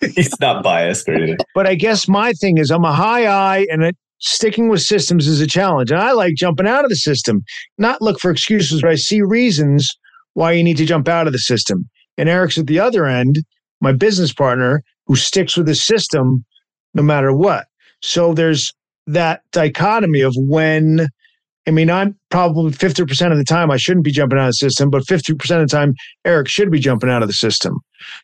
He's 0.14 0.40
not 0.40 0.62
biased 0.64 1.08
or 1.08 1.14
anything. 1.14 1.36
But 1.54 1.66
I 1.66 1.74
guess 1.74 2.08
my 2.08 2.32
thing 2.32 2.58
is 2.58 2.70
I'm 2.70 2.84
a 2.84 2.92
high 2.92 3.26
I 3.26 3.66
and 3.70 3.84
it, 3.84 3.96
sticking 4.18 4.68
with 4.68 4.80
systems 4.80 5.26
is 5.26 5.40
a 5.40 5.46
challenge. 5.46 5.90
And 5.90 6.00
I 6.00 6.12
like 6.12 6.34
jumping 6.34 6.66
out 6.66 6.84
of 6.84 6.90
the 6.90 6.96
system, 6.96 7.42
not 7.78 8.02
look 8.02 8.18
for 8.18 8.30
excuses, 8.30 8.82
but 8.82 8.90
I 8.90 8.96
see 8.96 9.22
reasons 9.22 9.96
why 10.34 10.52
you 10.52 10.64
need 10.64 10.76
to 10.78 10.86
jump 10.86 11.08
out 11.08 11.26
of 11.26 11.32
the 11.32 11.38
system. 11.38 11.88
And 12.18 12.28
Eric's 12.28 12.58
at 12.58 12.66
the 12.66 12.80
other 12.80 13.06
end, 13.06 13.38
my 13.80 13.92
business 13.92 14.32
partner, 14.32 14.82
who 15.06 15.16
sticks 15.16 15.56
with 15.56 15.66
the 15.66 15.74
system 15.74 16.44
no 16.94 17.02
matter 17.02 17.32
what. 17.32 17.66
So 18.02 18.34
there's 18.34 18.72
that 19.06 19.42
dichotomy 19.52 20.20
of 20.20 20.34
when, 20.36 21.08
I 21.66 21.70
mean, 21.70 21.90
I'm 21.90 22.16
probably 22.30 22.72
50% 22.72 23.32
of 23.32 23.38
the 23.38 23.44
time 23.44 23.70
I 23.70 23.76
shouldn't 23.76 24.04
be 24.04 24.12
jumping 24.12 24.38
out 24.38 24.46
of 24.46 24.48
the 24.48 24.54
system, 24.54 24.90
but 24.90 25.02
50% 25.04 25.32
of 25.62 25.68
the 25.68 25.76
time 25.76 25.94
Eric 26.24 26.48
should 26.48 26.70
be 26.70 26.80
jumping 26.80 27.10
out 27.10 27.22
of 27.22 27.28
the 27.28 27.34
system. 27.34 27.78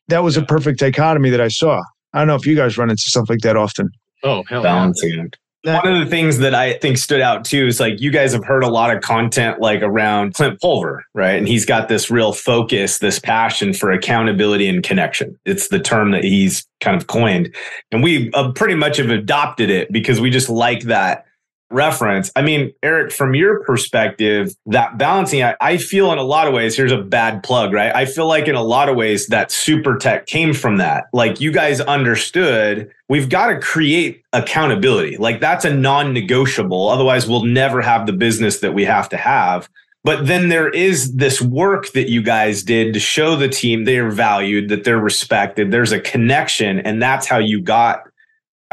That 0.08 0.22
was 0.22 0.36
a 0.36 0.42
perfect 0.42 0.80
dichotomy 0.80 1.30
that 1.30 1.40
I 1.40 1.48
saw. 1.48 1.82
I 2.12 2.18
don't 2.18 2.28
know 2.28 2.34
if 2.34 2.46
you 2.46 2.56
guys 2.56 2.76
run 2.76 2.90
into 2.90 3.02
stuff 3.06 3.28
like 3.28 3.40
that 3.40 3.56
often. 3.56 3.88
Oh, 4.22 4.42
hell 4.48 4.62
balancing 4.62 5.20
act. 5.20 5.38
One 5.64 5.86
of 5.86 6.04
the 6.04 6.10
things 6.10 6.38
that 6.38 6.56
I 6.56 6.72
think 6.78 6.98
stood 6.98 7.20
out 7.20 7.44
too 7.44 7.66
is 7.66 7.78
like 7.78 8.00
you 8.00 8.10
guys 8.10 8.32
have 8.32 8.44
heard 8.44 8.64
a 8.64 8.68
lot 8.68 8.94
of 8.94 9.00
content 9.00 9.60
like 9.60 9.80
around 9.80 10.34
Clint 10.34 10.60
Pulver, 10.60 11.04
right? 11.14 11.36
And 11.36 11.46
he's 11.46 11.64
got 11.64 11.88
this 11.88 12.10
real 12.10 12.32
focus, 12.32 12.98
this 12.98 13.20
passion 13.20 13.72
for 13.72 13.92
accountability 13.92 14.68
and 14.68 14.82
connection. 14.82 15.38
It's 15.44 15.68
the 15.68 15.78
term 15.78 16.10
that 16.10 16.24
he's 16.24 16.66
kind 16.80 16.96
of 16.96 17.06
coined. 17.06 17.54
And 17.92 18.02
we 18.02 18.32
uh, 18.32 18.50
pretty 18.52 18.74
much 18.74 18.96
have 18.96 19.10
adopted 19.10 19.70
it 19.70 19.92
because 19.92 20.20
we 20.20 20.30
just 20.30 20.48
like 20.48 20.82
that 20.82 21.26
reference. 21.72 22.30
I 22.36 22.42
mean, 22.42 22.72
Eric, 22.82 23.12
from 23.12 23.34
your 23.34 23.62
perspective, 23.64 24.54
that 24.66 24.98
balancing 24.98 25.40
act, 25.40 25.58
I 25.60 25.76
feel 25.76 26.12
in 26.12 26.18
a 26.18 26.22
lot 26.22 26.46
of 26.48 26.54
ways, 26.54 26.76
here's 26.76 26.92
a 26.92 27.02
bad 27.02 27.42
plug, 27.42 27.72
right? 27.72 27.94
I 27.94 28.04
feel 28.04 28.26
like 28.26 28.48
in 28.48 28.54
a 28.54 28.62
lot 28.62 28.88
of 28.88 28.96
ways 28.96 29.26
that 29.28 29.50
super 29.50 29.96
tech 29.96 30.26
came 30.26 30.54
from 30.54 30.76
that. 30.78 31.04
Like 31.12 31.40
you 31.40 31.52
guys 31.52 31.80
understood 31.80 32.90
we've 33.08 33.28
got 33.28 33.48
to 33.48 33.60
create 33.60 34.22
accountability. 34.32 35.18
Like 35.18 35.40
that's 35.40 35.66
a 35.66 35.74
non 35.74 36.14
negotiable. 36.14 36.88
Otherwise, 36.88 37.28
we'll 37.28 37.44
never 37.44 37.82
have 37.82 38.06
the 38.06 38.12
business 38.12 38.60
that 38.60 38.72
we 38.72 38.84
have 38.84 39.08
to 39.10 39.16
have. 39.16 39.68
But 40.04 40.26
then 40.26 40.48
there 40.48 40.68
is 40.68 41.14
this 41.14 41.40
work 41.40 41.92
that 41.92 42.08
you 42.08 42.22
guys 42.22 42.62
did 42.62 42.92
to 42.94 43.00
show 43.00 43.36
the 43.36 43.48
team 43.48 43.84
they're 43.84 44.10
valued, 44.10 44.68
that 44.68 44.84
they're 44.84 44.98
respected, 44.98 45.70
there's 45.70 45.92
a 45.92 46.00
connection. 46.00 46.80
And 46.80 47.00
that's 47.00 47.26
how 47.26 47.38
you 47.38 47.60
got 47.60 48.02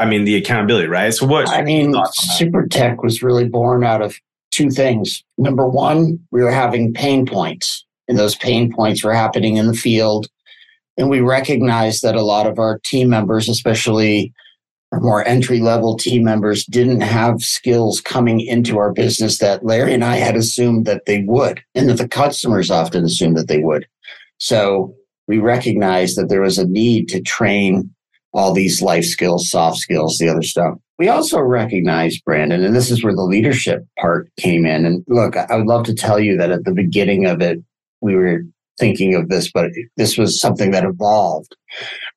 I 0.00 0.06
mean, 0.06 0.24
the 0.24 0.36
accountability, 0.36 0.88
right? 0.88 1.12
So 1.12 1.26
what? 1.26 1.48
I 1.50 1.62
mean, 1.62 1.94
Super 2.36 2.66
Tech 2.66 3.02
was 3.02 3.22
really 3.22 3.46
born 3.46 3.84
out 3.84 4.00
of 4.00 4.16
two 4.50 4.70
things. 4.70 5.22
Number 5.38 5.68
one, 5.68 6.18
we 6.30 6.42
were 6.42 6.50
having 6.50 6.94
pain 6.94 7.26
points, 7.26 7.84
and 8.08 8.18
those 8.18 8.34
pain 8.34 8.72
points 8.72 9.04
were 9.04 9.12
happening 9.12 9.56
in 9.56 9.66
the 9.66 9.74
field. 9.74 10.26
And 10.96 11.10
we 11.10 11.20
recognized 11.20 12.02
that 12.02 12.16
a 12.16 12.22
lot 12.22 12.46
of 12.46 12.58
our 12.58 12.80
team 12.82 13.10
members, 13.10 13.48
especially 13.48 14.32
our 14.92 15.00
more 15.00 15.26
entry 15.26 15.60
level 15.60 15.96
team 15.96 16.24
members, 16.24 16.64
didn't 16.64 17.02
have 17.02 17.42
skills 17.42 18.00
coming 18.00 18.40
into 18.40 18.78
our 18.78 18.92
business 18.92 19.38
that 19.38 19.64
Larry 19.64 19.94
and 19.94 20.04
I 20.04 20.16
had 20.16 20.34
assumed 20.34 20.86
that 20.86 21.06
they 21.06 21.22
would, 21.26 21.62
and 21.74 21.88
that 21.88 21.98
the 21.98 22.08
customers 22.08 22.70
often 22.70 23.04
assumed 23.04 23.36
that 23.36 23.48
they 23.48 23.58
would. 23.58 23.86
So 24.38 24.94
we 25.28 25.38
recognized 25.38 26.16
that 26.16 26.28
there 26.28 26.40
was 26.40 26.58
a 26.58 26.66
need 26.66 27.08
to 27.10 27.20
train 27.20 27.94
all 28.32 28.52
these 28.52 28.82
life 28.82 29.04
skills, 29.04 29.50
soft 29.50 29.78
skills, 29.78 30.18
the 30.18 30.28
other 30.28 30.42
stuff. 30.42 30.74
We 30.98 31.08
also 31.08 31.40
recognize, 31.40 32.20
Brandon, 32.20 32.62
and 32.62 32.76
this 32.76 32.90
is 32.90 33.02
where 33.02 33.14
the 33.14 33.22
leadership 33.22 33.82
part 33.98 34.28
came 34.36 34.66
in. 34.66 34.84
And 34.84 35.04
look, 35.08 35.36
I 35.36 35.56
would 35.56 35.66
love 35.66 35.84
to 35.86 35.94
tell 35.94 36.20
you 36.20 36.36
that 36.36 36.50
at 36.50 36.64
the 36.64 36.74
beginning 36.74 37.26
of 37.26 37.40
it, 37.40 37.58
we 38.00 38.14
were 38.14 38.42
thinking 38.78 39.14
of 39.14 39.28
this, 39.28 39.50
but 39.50 39.70
this 39.96 40.18
was 40.18 40.40
something 40.40 40.70
that 40.72 40.84
evolved. 40.84 41.54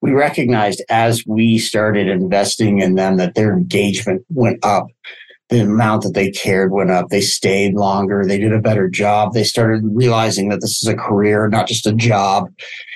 We 0.02 0.12
recognized 0.12 0.84
as 0.90 1.24
we 1.28 1.58
started 1.58 2.08
investing 2.08 2.80
in 2.80 2.96
them 2.96 3.18
that 3.18 3.36
their 3.36 3.54
engagement 3.54 4.26
went 4.30 4.64
up. 4.64 4.88
The 5.50 5.60
amount 5.60 6.04
that 6.04 6.14
they 6.14 6.32
cared 6.32 6.72
went 6.72 6.90
up. 6.90 7.10
They 7.10 7.22
stayed 7.22 7.76
longer. 7.76 8.24
They 8.26 8.40
did 8.40 8.54
a 8.54 8.62
better 8.62 8.90
job. 8.90 9.34
They 9.34 9.44
started 9.44 9.84
realizing 9.84 10.50
that 10.50 10.62
this 10.62 10.82
is 10.82 10.88
a 10.88 10.96
career, 10.96 11.48
not 11.48 11.68
just 11.68 11.86
a 11.86 11.94
job. 11.94 12.50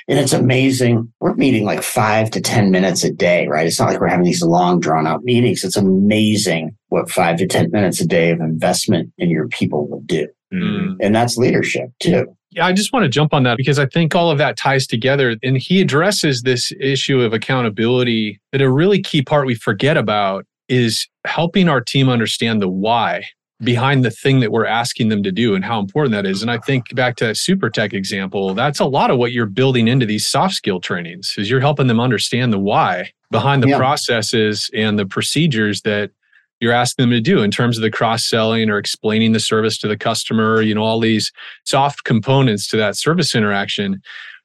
And 0.08 0.18
it's 0.18 0.34
amazing. 0.34 1.12
We're 1.20 1.36
meeting 1.36 1.66
like 1.66 1.84
five 1.84 2.32
to 2.32 2.42
10 2.42 2.72
minutes 2.72 3.04
a 3.04 3.12
day, 3.12 3.48
right? 3.48 3.68
It's 3.68 3.80
not 3.80 3.90
like 3.90 4.00
we're 4.00 4.08
having 4.08 4.26
these 4.26 4.42
long, 4.42 4.80
drawn 4.80 5.06
out 5.06 5.24
meetings. 5.24 5.64
It's 5.64 5.76
amazing 5.76 6.76
what 6.90 7.10
five 7.10 7.38
to 7.38 7.48
10 7.48 7.72
minutes 7.72 8.00
a 8.00 8.08
day 8.08 8.32
of 8.32 8.40
investment 8.40 9.12
in 9.18 9.30
your 9.30 9.48
people 9.50 9.88
will 9.90 10.02
do. 10.06 10.28
Mm. 10.54 10.96
And 11.02 11.14
that's 11.14 11.36
leadership 11.36 11.90
too. 12.00 12.26
Yeah, 12.52 12.66
I 12.66 12.72
just 12.72 12.94
want 12.94 13.04
to 13.04 13.10
jump 13.10 13.34
on 13.34 13.44
that 13.44 13.58
because 13.58 13.78
I 13.78 13.86
think 13.86 14.16
all 14.16 14.32
of 14.32 14.38
that 14.38 14.58
ties 14.58 14.88
together. 14.88 15.36
And 15.44 15.58
he 15.58 15.82
addresses 15.82 16.44
this 16.44 16.72
issue 16.80 17.22
of 17.22 17.34
accountability 17.34 18.40
that 18.54 18.62
a 18.62 18.72
really 18.72 19.02
key 19.02 19.22
part 19.22 19.46
we 19.46 19.56
forget 19.56 19.98
about 19.98 20.46
is 20.70 21.08
helping 21.26 21.68
our 21.68 21.82
team 21.82 22.10
understand 22.10 22.62
the 22.62 22.70
why 22.70 23.26
behind 23.62 24.06
the 24.06 24.12
thing 24.12 24.40
that 24.40 24.52
we're 24.52 24.66
asking 24.66 25.10
them 25.10 25.24
to 25.24 25.32
do 25.32 25.56
and 25.56 25.66
how 25.66 25.80
important 25.80 26.12
that 26.14 26.26
is. 26.26 26.42
And 26.42 26.52
I 26.52 26.60
think 26.60 26.94
back 26.94 27.16
to 27.18 27.26
that 27.26 27.38
super 27.38 27.70
tech 27.70 27.94
example, 27.94 28.54
that's 28.54 28.80
a 28.80 28.86
lot 28.86 29.10
of 29.10 29.18
what 29.18 29.32
you're 29.32 29.48
building 29.48 29.88
into 29.88 30.06
these 30.06 30.28
soft 30.28 30.54
skill 30.54 30.80
trainings 30.80 31.34
is 31.38 31.50
you're 31.50 31.60
helping 31.60 31.88
them 31.88 32.00
understand 32.00 32.54
the 32.54 32.60
why 32.60 33.12
behind 33.32 33.64
the 33.64 33.70
yeah. 33.70 33.78
processes 33.78 34.70
and 34.76 35.00
the 35.00 35.06
procedures 35.06 35.82
that 35.82 36.12
you're 36.60 36.74
asking 36.74 37.04
them 37.04 37.12
to 37.12 37.22
do 37.22 37.42
in 37.42 37.52
terms 37.52 37.78
of 37.78 37.84
the 37.84 37.92
cross 37.92 38.28
selling 38.28 38.70
or 38.70 38.78
explaining 38.78 39.32
the 39.32 39.40
service 39.40 39.78
to 39.80 39.88
the 39.88 39.98
customer, 39.98 40.62
you 40.62 40.74
know, 40.74 40.84
all 40.84 41.00
these 41.00 41.32
soft 41.66 42.04
components 42.04 42.68
to 42.68 42.78
that 42.78 42.96
service 42.96 43.36
interaction. 43.36 44.02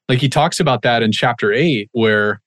Like 0.09 0.19
he 0.19 0.29
talks 0.29 0.59
about 0.59 0.81
that 0.83 1.01
in 1.01 1.11
chapter 1.11 1.53
eight, 1.53 1.89
where 1.93 2.41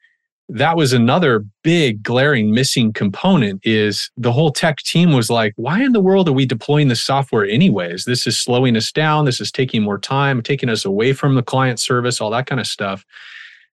that 0.49 0.77
was 0.77 0.93
another 0.93 1.45
big 1.63 2.03
glaring 2.03 2.53
missing 2.53 2.93
component 2.93 3.61
is 3.65 4.11
the 4.17 4.33
whole 4.33 4.53
tech 4.53 4.79
team 4.79 5.13
was 5.13 5.29
like 5.29 5.53
why 5.57 5.83
in 5.83 5.93
the 5.93 6.01
world 6.01 6.29
are 6.29 6.33
we 6.33 6.47
deploying 6.47 6.89
the 6.89 6.97
software 6.97 7.45
anyways? 7.45 8.05
This 8.05 8.27
is 8.27 8.39
slowing 8.39 8.77
us 8.77 8.93
down. 8.93 9.25
This 9.25 9.41
is 9.41 9.51
taking 9.51 9.83
more 9.83 9.99
time 9.99 10.43
taking 10.43 10.69
us 10.69 10.85
away 10.85 11.13
from 11.13 11.35
the 11.35 11.43
client 11.43 11.81
service 11.81 12.21
all 12.21 12.31
that 12.31 12.47
kind 12.47 12.61
of 12.61 12.67
stuff. 12.67 13.05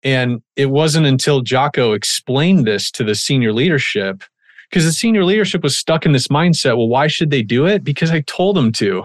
And 0.02 0.42
it 0.56 0.66
wasn't 0.66 1.06
until 1.06 1.40
jocko 1.40 1.92
explained 1.92 2.66
this 2.66 2.90
to 2.92 3.04
the 3.04 3.14
senior 3.14 3.52
leadership 3.52 4.22
because 4.70 4.84
the 4.84 4.92
senior 4.92 5.24
leadership 5.24 5.64
was 5.64 5.76
stuck 5.76 6.06
in 6.06 6.12
this 6.12 6.28
mindset 6.28 6.76
well 6.76 6.88
why 6.88 7.08
should 7.08 7.30
they 7.30 7.42
do 7.42 7.66
it? 7.66 7.82
Because 7.82 8.10
i 8.10 8.20
told 8.22 8.56
them 8.56 8.70
to. 8.72 9.04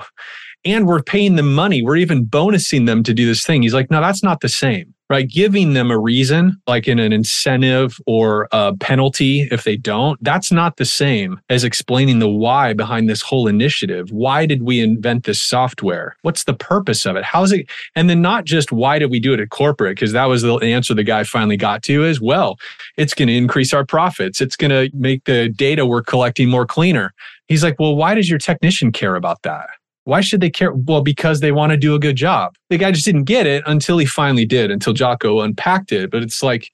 And 0.64 0.88
we're 0.88 1.04
paying 1.04 1.36
them 1.36 1.54
money. 1.54 1.84
We're 1.84 1.98
even 1.98 2.26
bonusing 2.26 2.88
them 2.88 3.04
to 3.04 3.14
do 3.14 3.28
this 3.28 3.44
thing. 3.44 3.64
He's 3.64 3.74
like 3.74 3.90
no 3.90 4.02
that's 4.02 4.24
not 4.24 4.42
the 4.42 4.50
same 4.50 4.95
right? 5.10 5.30
Giving 5.30 5.74
them 5.74 5.92
a 5.92 6.00
reason, 6.00 6.60
like 6.68 6.88
in 6.88 7.00
an 7.00 7.14
incentive 7.14 7.98
or 8.08 8.48
a 8.52 8.76
penalty 8.78 9.48
if 9.52 9.64
they 9.64 9.78
don't, 9.78 10.22
that's 10.24 10.52
not 10.52 10.78
the 10.78 10.86
same 10.86 11.40
as 11.50 11.64
explaining 11.64 12.20
the 12.20 12.30
why 12.30 12.74
behind 12.74 13.08
this 13.10 13.22
whole 13.22 13.48
initiative. 13.48 14.10
Why 14.12 14.46
did 14.46 14.64
we 14.64 14.80
invent 14.80 15.26
this 15.26 15.42
software? 15.42 16.16
What's 16.24 16.46
the 16.46 16.54
purpose 16.54 17.06
of 17.06 17.16
it? 17.16 17.24
How's 17.24 17.52
it? 17.52 17.70
And 17.96 18.10
then 18.10 18.22
not 18.22 18.46
just 18.46 18.72
why 18.72 18.98
did 18.98 19.12
we 19.12 19.20
do 19.20 19.34
it 19.34 19.40
at 19.40 19.50
corporate? 19.50 19.96
Because 19.96 20.14
that 20.14 20.26
was 20.26 20.42
the 20.42 20.56
answer 20.56 20.94
the 20.94 21.04
guy 21.04 21.24
finally 21.24 21.58
got 21.58 21.84
to 21.84 22.04
as 22.04 22.20
well. 22.20 22.58
It's 22.98 23.14
going 23.14 23.28
to 23.28 23.36
increase 23.36 23.74
our 23.74 23.86
profits. 23.86 24.42
It's 24.42 24.56
going 24.56 24.72
to 24.72 24.96
make 24.98 25.26
the 25.26 25.50
data 25.50 25.86
we're 25.86 26.04
collecting 26.04 26.50
more 26.50 26.66
cleaner. 26.66 27.14
He's 27.48 27.64
like, 27.64 27.76
well, 27.80 27.96
why 27.96 28.16
does 28.16 28.28
your 28.30 28.40
technician 28.40 28.92
care 28.92 29.16
about 29.16 29.44
that? 29.44 29.70
Why 30.06 30.22
should 30.22 30.40
they 30.42 30.50
care? 30.50 30.72
Well, 30.74 31.02
because 31.02 31.40
they 31.42 31.52
want 31.52 31.72
to 31.72 31.78
do 31.78 31.94
a 31.96 32.00
good 32.00 32.16
job. 32.16 32.56
The 32.70 32.78
guy 32.78 32.92
just 32.92 33.06
didn't 33.06 33.26
get 33.26 33.46
it 33.46 33.64
until 33.68 33.98
he 33.98 34.06
finally 34.06 34.46
did, 34.46 34.72
until 34.72 34.94
Jocko 34.94 35.42
unpacked 35.42 35.92
it. 35.92 36.10
But 36.12 36.24
it's 36.24 36.42
like, 36.42 36.72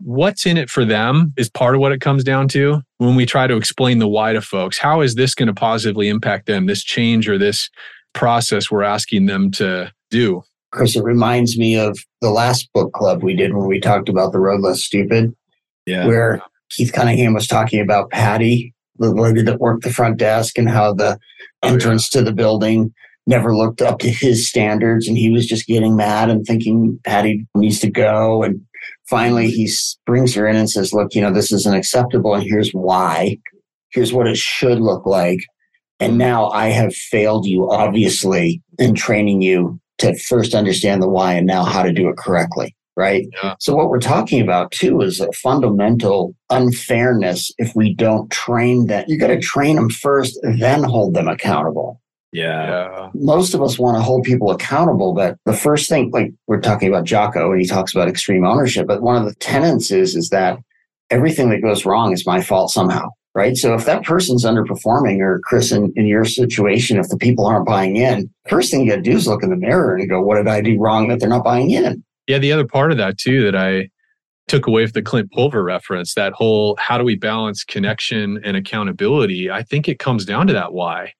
what's 0.00 0.46
in 0.46 0.56
it 0.56 0.70
for 0.70 0.84
them 0.84 1.32
is 1.36 1.50
part 1.50 1.74
of 1.74 1.80
what 1.80 1.90
it 1.92 2.00
comes 2.00 2.22
down 2.22 2.46
to 2.48 2.80
when 2.98 3.16
we 3.16 3.26
try 3.26 3.46
to 3.48 3.56
explain 3.56 3.98
the 3.98 4.08
why 4.08 4.32
to 4.32 4.40
folks. 4.40 4.78
How 4.78 5.00
is 5.00 5.16
this 5.16 5.34
going 5.34 5.48
to 5.48 5.54
positively 5.54 6.08
impact 6.08 6.46
them, 6.46 6.66
this 6.66 6.84
change 6.84 7.28
or 7.28 7.36
this 7.36 7.68
process 8.14 8.70
we're 8.70 8.84
asking 8.84 9.26
them 9.26 9.50
to 9.52 9.92
do? 10.10 10.42
Chris, 10.70 10.94
it 10.94 11.02
reminds 11.02 11.58
me 11.58 11.76
of 11.76 11.98
the 12.20 12.30
last 12.30 12.68
book 12.74 12.92
club 12.92 13.22
we 13.24 13.34
did 13.34 13.54
when 13.54 13.66
we 13.66 13.80
talked 13.80 14.08
about 14.08 14.30
the 14.32 14.38
road 14.38 14.60
less 14.60 14.80
stupid, 14.82 15.34
Yeah. 15.86 16.06
where 16.06 16.40
Keith 16.70 16.92
Cunningham 16.92 17.32
was 17.34 17.46
talking 17.48 17.80
about 17.80 18.10
Patty, 18.10 18.74
the 18.98 19.12
lady 19.12 19.42
that 19.42 19.60
worked 19.60 19.84
the 19.84 19.92
front 19.92 20.18
desk, 20.18 20.58
and 20.58 20.68
how 20.68 20.92
the 20.92 21.18
Oh, 21.62 21.68
yeah. 21.68 21.72
entrance 21.72 22.08
to 22.10 22.22
the 22.22 22.32
building 22.32 22.92
never 23.26 23.54
looked 23.56 23.82
up 23.82 23.98
to 23.98 24.08
his 24.10 24.48
standards, 24.48 25.08
and 25.08 25.18
he 25.18 25.30
was 25.30 25.46
just 25.46 25.66
getting 25.66 25.96
mad 25.96 26.30
and 26.30 26.46
thinking 26.46 26.98
Patty 27.04 27.46
needs 27.54 27.80
to 27.80 27.90
go. 27.90 28.42
And 28.42 28.60
finally, 29.10 29.50
he 29.50 29.68
brings 30.06 30.34
her 30.34 30.46
in 30.46 30.56
and 30.56 30.70
says, 30.70 30.92
"Look, 30.92 31.14
you 31.14 31.20
know 31.20 31.32
this 31.32 31.52
isn't 31.52 31.74
acceptable, 31.76 32.34
and 32.34 32.44
here's 32.44 32.70
why. 32.70 33.38
Here's 33.90 34.12
what 34.12 34.28
it 34.28 34.36
should 34.36 34.80
look 34.80 35.04
like." 35.04 35.40
And 36.00 36.16
now 36.16 36.48
I 36.50 36.68
have 36.68 36.94
failed 36.94 37.44
you, 37.44 37.68
obviously, 37.70 38.62
in 38.78 38.94
training 38.94 39.42
you 39.42 39.80
to 39.98 40.14
first 40.16 40.54
understand 40.54 41.02
the 41.02 41.08
why 41.08 41.34
and 41.34 41.46
now 41.46 41.64
how 41.64 41.82
to 41.82 41.92
do 41.92 42.08
it 42.08 42.16
correctly. 42.16 42.74
Right. 42.98 43.28
Yeah. 43.40 43.54
So, 43.60 43.76
what 43.76 43.90
we're 43.90 44.00
talking 44.00 44.40
about 44.40 44.72
too 44.72 45.00
is 45.02 45.20
a 45.20 45.30
fundamental 45.30 46.34
unfairness 46.50 47.52
if 47.56 47.72
we 47.76 47.94
don't 47.94 48.28
train 48.32 48.86
them. 48.86 49.04
You 49.06 49.16
got 49.18 49.28
to 49.28 49.38
train 49.38 49.76
them 49.76 49.88
first, 49.88 50.36
then 50.42 50.82
hold 50.82 51.14
them 51.14 51.28
accountable. 51.28 52.02
Yeah. 52.32 52.66
Yeah. 52.68 53.10
Most 53.14 53.54
of 53.54 53.62
us 53.62 53.78
want 53.78 53.96
to 53.96 54.02
hold 54.02 54.24
people 54.24 54.50
accountable, 54.50 55.14
but 55.14 55.36
the 55.44 55.52
first 55.52 55.88
thing, 55.88 56.10
like 56.10 56.32
we're 56.48 56.60
talking 56.60 56.88
about 56.88 57.04
Jocko 57.04 57.52
and 57.52 57.60
he 57.60 57.68
talks 57.68 57.94
about 57.94 58.08
extreme 58.08 58.44
ownership, 58.44 58.88
but 58.88 59.00
one 59.00 59.14
of 59.14 59.24
the 59.24 59.34
tenets 59.36 59.92
is, 59.92 60.16
is 60.16 60.30
that 60.30 60.58
everything 61.08 61.50
that 61.50 61.62
goes 61.62 61.86
wrong 61.86 62.12
is 62.12 62.26
my 62.26 62.42
fault 62.42 62.72
somehow 62.72 63.10
right? 63.38 63.56
So 63.56 63.74
if 63.74 63.84
that 63.84 64.02
person's 64.02 64.44
underperforming, 64.44 65.20
or 65.20 65.40
Chris, 65.44 65.70
in, 65.70 65.92
in 65.94 66.06
your 66.06 66.24
situation, 66.24 66.98
if 66.98 67.08
the 67.08 67.16
people 67.16 67.46
aren't 67.46 67.66
buying 67.66 67.94
in, 67.94 68.28
first 68.48 68.68
thing 68.68 68.80
you 68.80 68.90
got 68.90 68.96
to 68.96 69.02
do 69.02 69.16
is 69.16 69.28
look 69.28 69.44
in 69.44 69.50
the 69.50 69.56
mirror 69.56 69.94
and 69.94 70.08
go, 70.08 70.20
what 70.20 70.38
did 70.38 70.48
I 70.48 70.60
do 70.60 70.76
wrong 70.76 71.06
that 71.06 71.20
they're 71.20 71.28
not 71.28 71.44
buying 71.44 71.70
in? 71.70 72.02
Yeah, 72.28 72.38
the 72.38 72.52
other 72.52 72.66
part 72.66 72.92
of 72.92 72.98
that 72.98 73.18
too 73.18 73.42
that 73.44 73.56
I 73.56 73.88
took 74.48 74.66
away 74.66 74.86
from 74.86 74.92
the 74.92 75.02
Clint 75.02 75.32
Pulver 75.32 75.64
reference, 75.64 76.14
that 76.14 76.32
whole 76.34 76.76
how 76.78 76.98
do 76.98 77.04
we 77.04 77.16
balance 77.16 77.64
connection 77.64 78.40
and 78.44 78.56
accountability? 78.56 79.50
I 79.50 79.62
think 79.62 79.88
it 79.88 79.98
comes 79.98 80.24
down 80.24 80.46
to 80.46 80.52
that 80.52 80.72
why. 80.72 81.14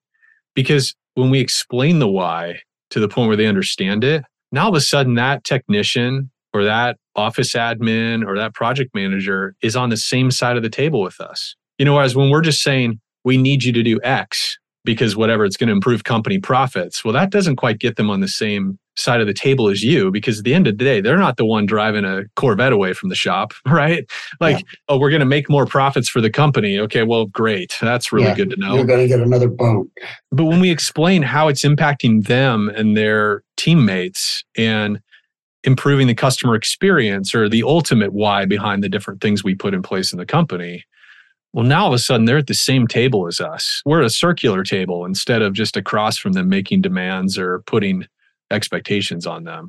Because 0.54 0.94
when 1.14 1.30
we 1.30 1.40
explain 1.40 1.98
the 1.98 2.08
why 2.08 2.60
to 2.90 3.00
the 3.00 3.08
point 3.08 3.28
where 3.28 3.36
they 3.36 3.46
understand 3.46 4.04
it, 4.04 4.22
now 4.52 4.64
all 4.64 4.68
of 4.70 4.74
a 4.74 4.80
sudden 4.80 5.14
that 5.14 5.44
technician 5.44 6.30
or 6.52 6.64
that 6.64 6.96
office 7.16 7.54
admin 7.54 8.26
or 8.26 8.36
that 8.36 8.54
project 8.54 8.94
manager 8.94 9.54
is 9.62 9.76
on 9.76 9.90
the 9.90 9.96
same 9.96 10.30
side 10.30 10.56
of 10.56 10.62
the 10.62 10.70
table 10.70 11.00
with 11.00 11.20
us. 11.20 11.54
You 11.78 11.84
know, 11.84 11.94
whereas 11.94 12.16
when 12.16 12.30
we're 12.30 12.40
just 12.40 12.62
saying, 12.62 13.00
we 13.24 13.36
need 13.36 13.64
you 13.64 13.72
to 13.72 13.82
do 13.82 14.00
X 14.02 14.58
because 14.84 15.16
whatever, 15.16 15.44
it's 15.44 15.56
going 15.56 15.68
to 15.68 15.74
improve 15.74 16.04
company 16.04 16.38
profits. 16.38 17.04
Well, 17.04 17.12
that 17.14 17.30
doesn't 17.30 17.56
quite 17.56 17.78
get 17.78 17.96
them 17.96 18.10
on 18.10 18.20
the 18.20 18.28
same 18.28 18.78
side 18.98 19.20
of 19.20 19.26
the 19.26 19.34
table 19.34 19.68
as 19.68 19.82
you 19.82 20.10
because 20.10 20.38
at 20.38 20.44
the 20.44 20.54
end 20.54 20.66
of 20.66 20.76
the 20.76 20.84
day, 20.84 21.00
they're 21.00 21.16
not 21.16 21.36
the 21.36 21.44
one 21.46 21.64
driving 21.66 22.04
a 22.04 22.24
Corvette 22.36 22.72
away 22.72 22.92
from 22.92 23.08
the 23.08 23.14
shop, 23.14 23.52
right? 23.66 24.04
Like, 24.40 24.56
Yeah. 24.58 24.62
oh, 24.88 24.98
we're 24.98 25.10
going 25.10 25.20
to 25.20 25.26
make 25.26 25.48
more 25.48 25.66
profits 25.66 26.08
for 26.08 26.20
the 26.20 26.30
company. 26.30 26.78
Okay, 26.78 27.04
well, 27.04 27.26
great. 27.26 27.74
That's 27.80 28.12
really 28.12 28.26
Yeah, 28.28 28.34
good 28.34 28.50
to 28.50 28.56
know. 28.56 28.74
You're 28.74 28.84
going 28.84 29.00
to 29.00 29.08
get 29.08 29.20
another 29.20 29.48
boat. 29.48 29.88
But 30.32 30.44
when 30.46 30.60
we 30.60 30.70
explain 30.70 31.22
how 31.22 31.48
it's 31.48 31.64
impacting 31.64 32.26
them 32.26 32.68
and 32.70 32.96
their 32.96 33.42
teammates 33.56 34.44
and 34.56 35.00
improving 35.64 36.06
the 36.06 36.14
customer 36.14 36.54
experience 36.54 37.34
or 37.34 37.48
the 37.48 37.62
ultimate 37.62 38.12
why 38.12 38.44
behind 38.44 38.82
the 38.82 38.88
different 38.88 39.20
things 39.20 39.42
we 39.42 39.54
put 39.54 39.74
in 39.74 39.82
place 39.82 40.12
in 40.12 40.18
the 40.18 40.26
company, 40.26 40.84
well, 41.52 41.64
now 41.64 41.82
all 41.82 41.88
of 41.88 41.94
a 41.94 41.98
sudden 41.98 42.26
they're 42.26 42.38
at 42.38 42.46
the 42.46 42.54
same 42.54 42.86
table 42.86 43.26
as 43.26 43.40
us. 43.40 43.82
We're 43.86 44.02
a 44.02 44.10
circular 44.10 44.62
table 44.64 45.04
instead 45.04 45.40
of 45.42 45.54
just 45.54 45.76
across 45.76 46.18
from 46.18 46.32
them 46.32 46.48
making 46.48 46.82
demands 46.82 47.38
or 47.38 47.60
putting 47.66 48.06
expectations 48.50 49.26
on 49.26 49.44
them. 49.44 49.66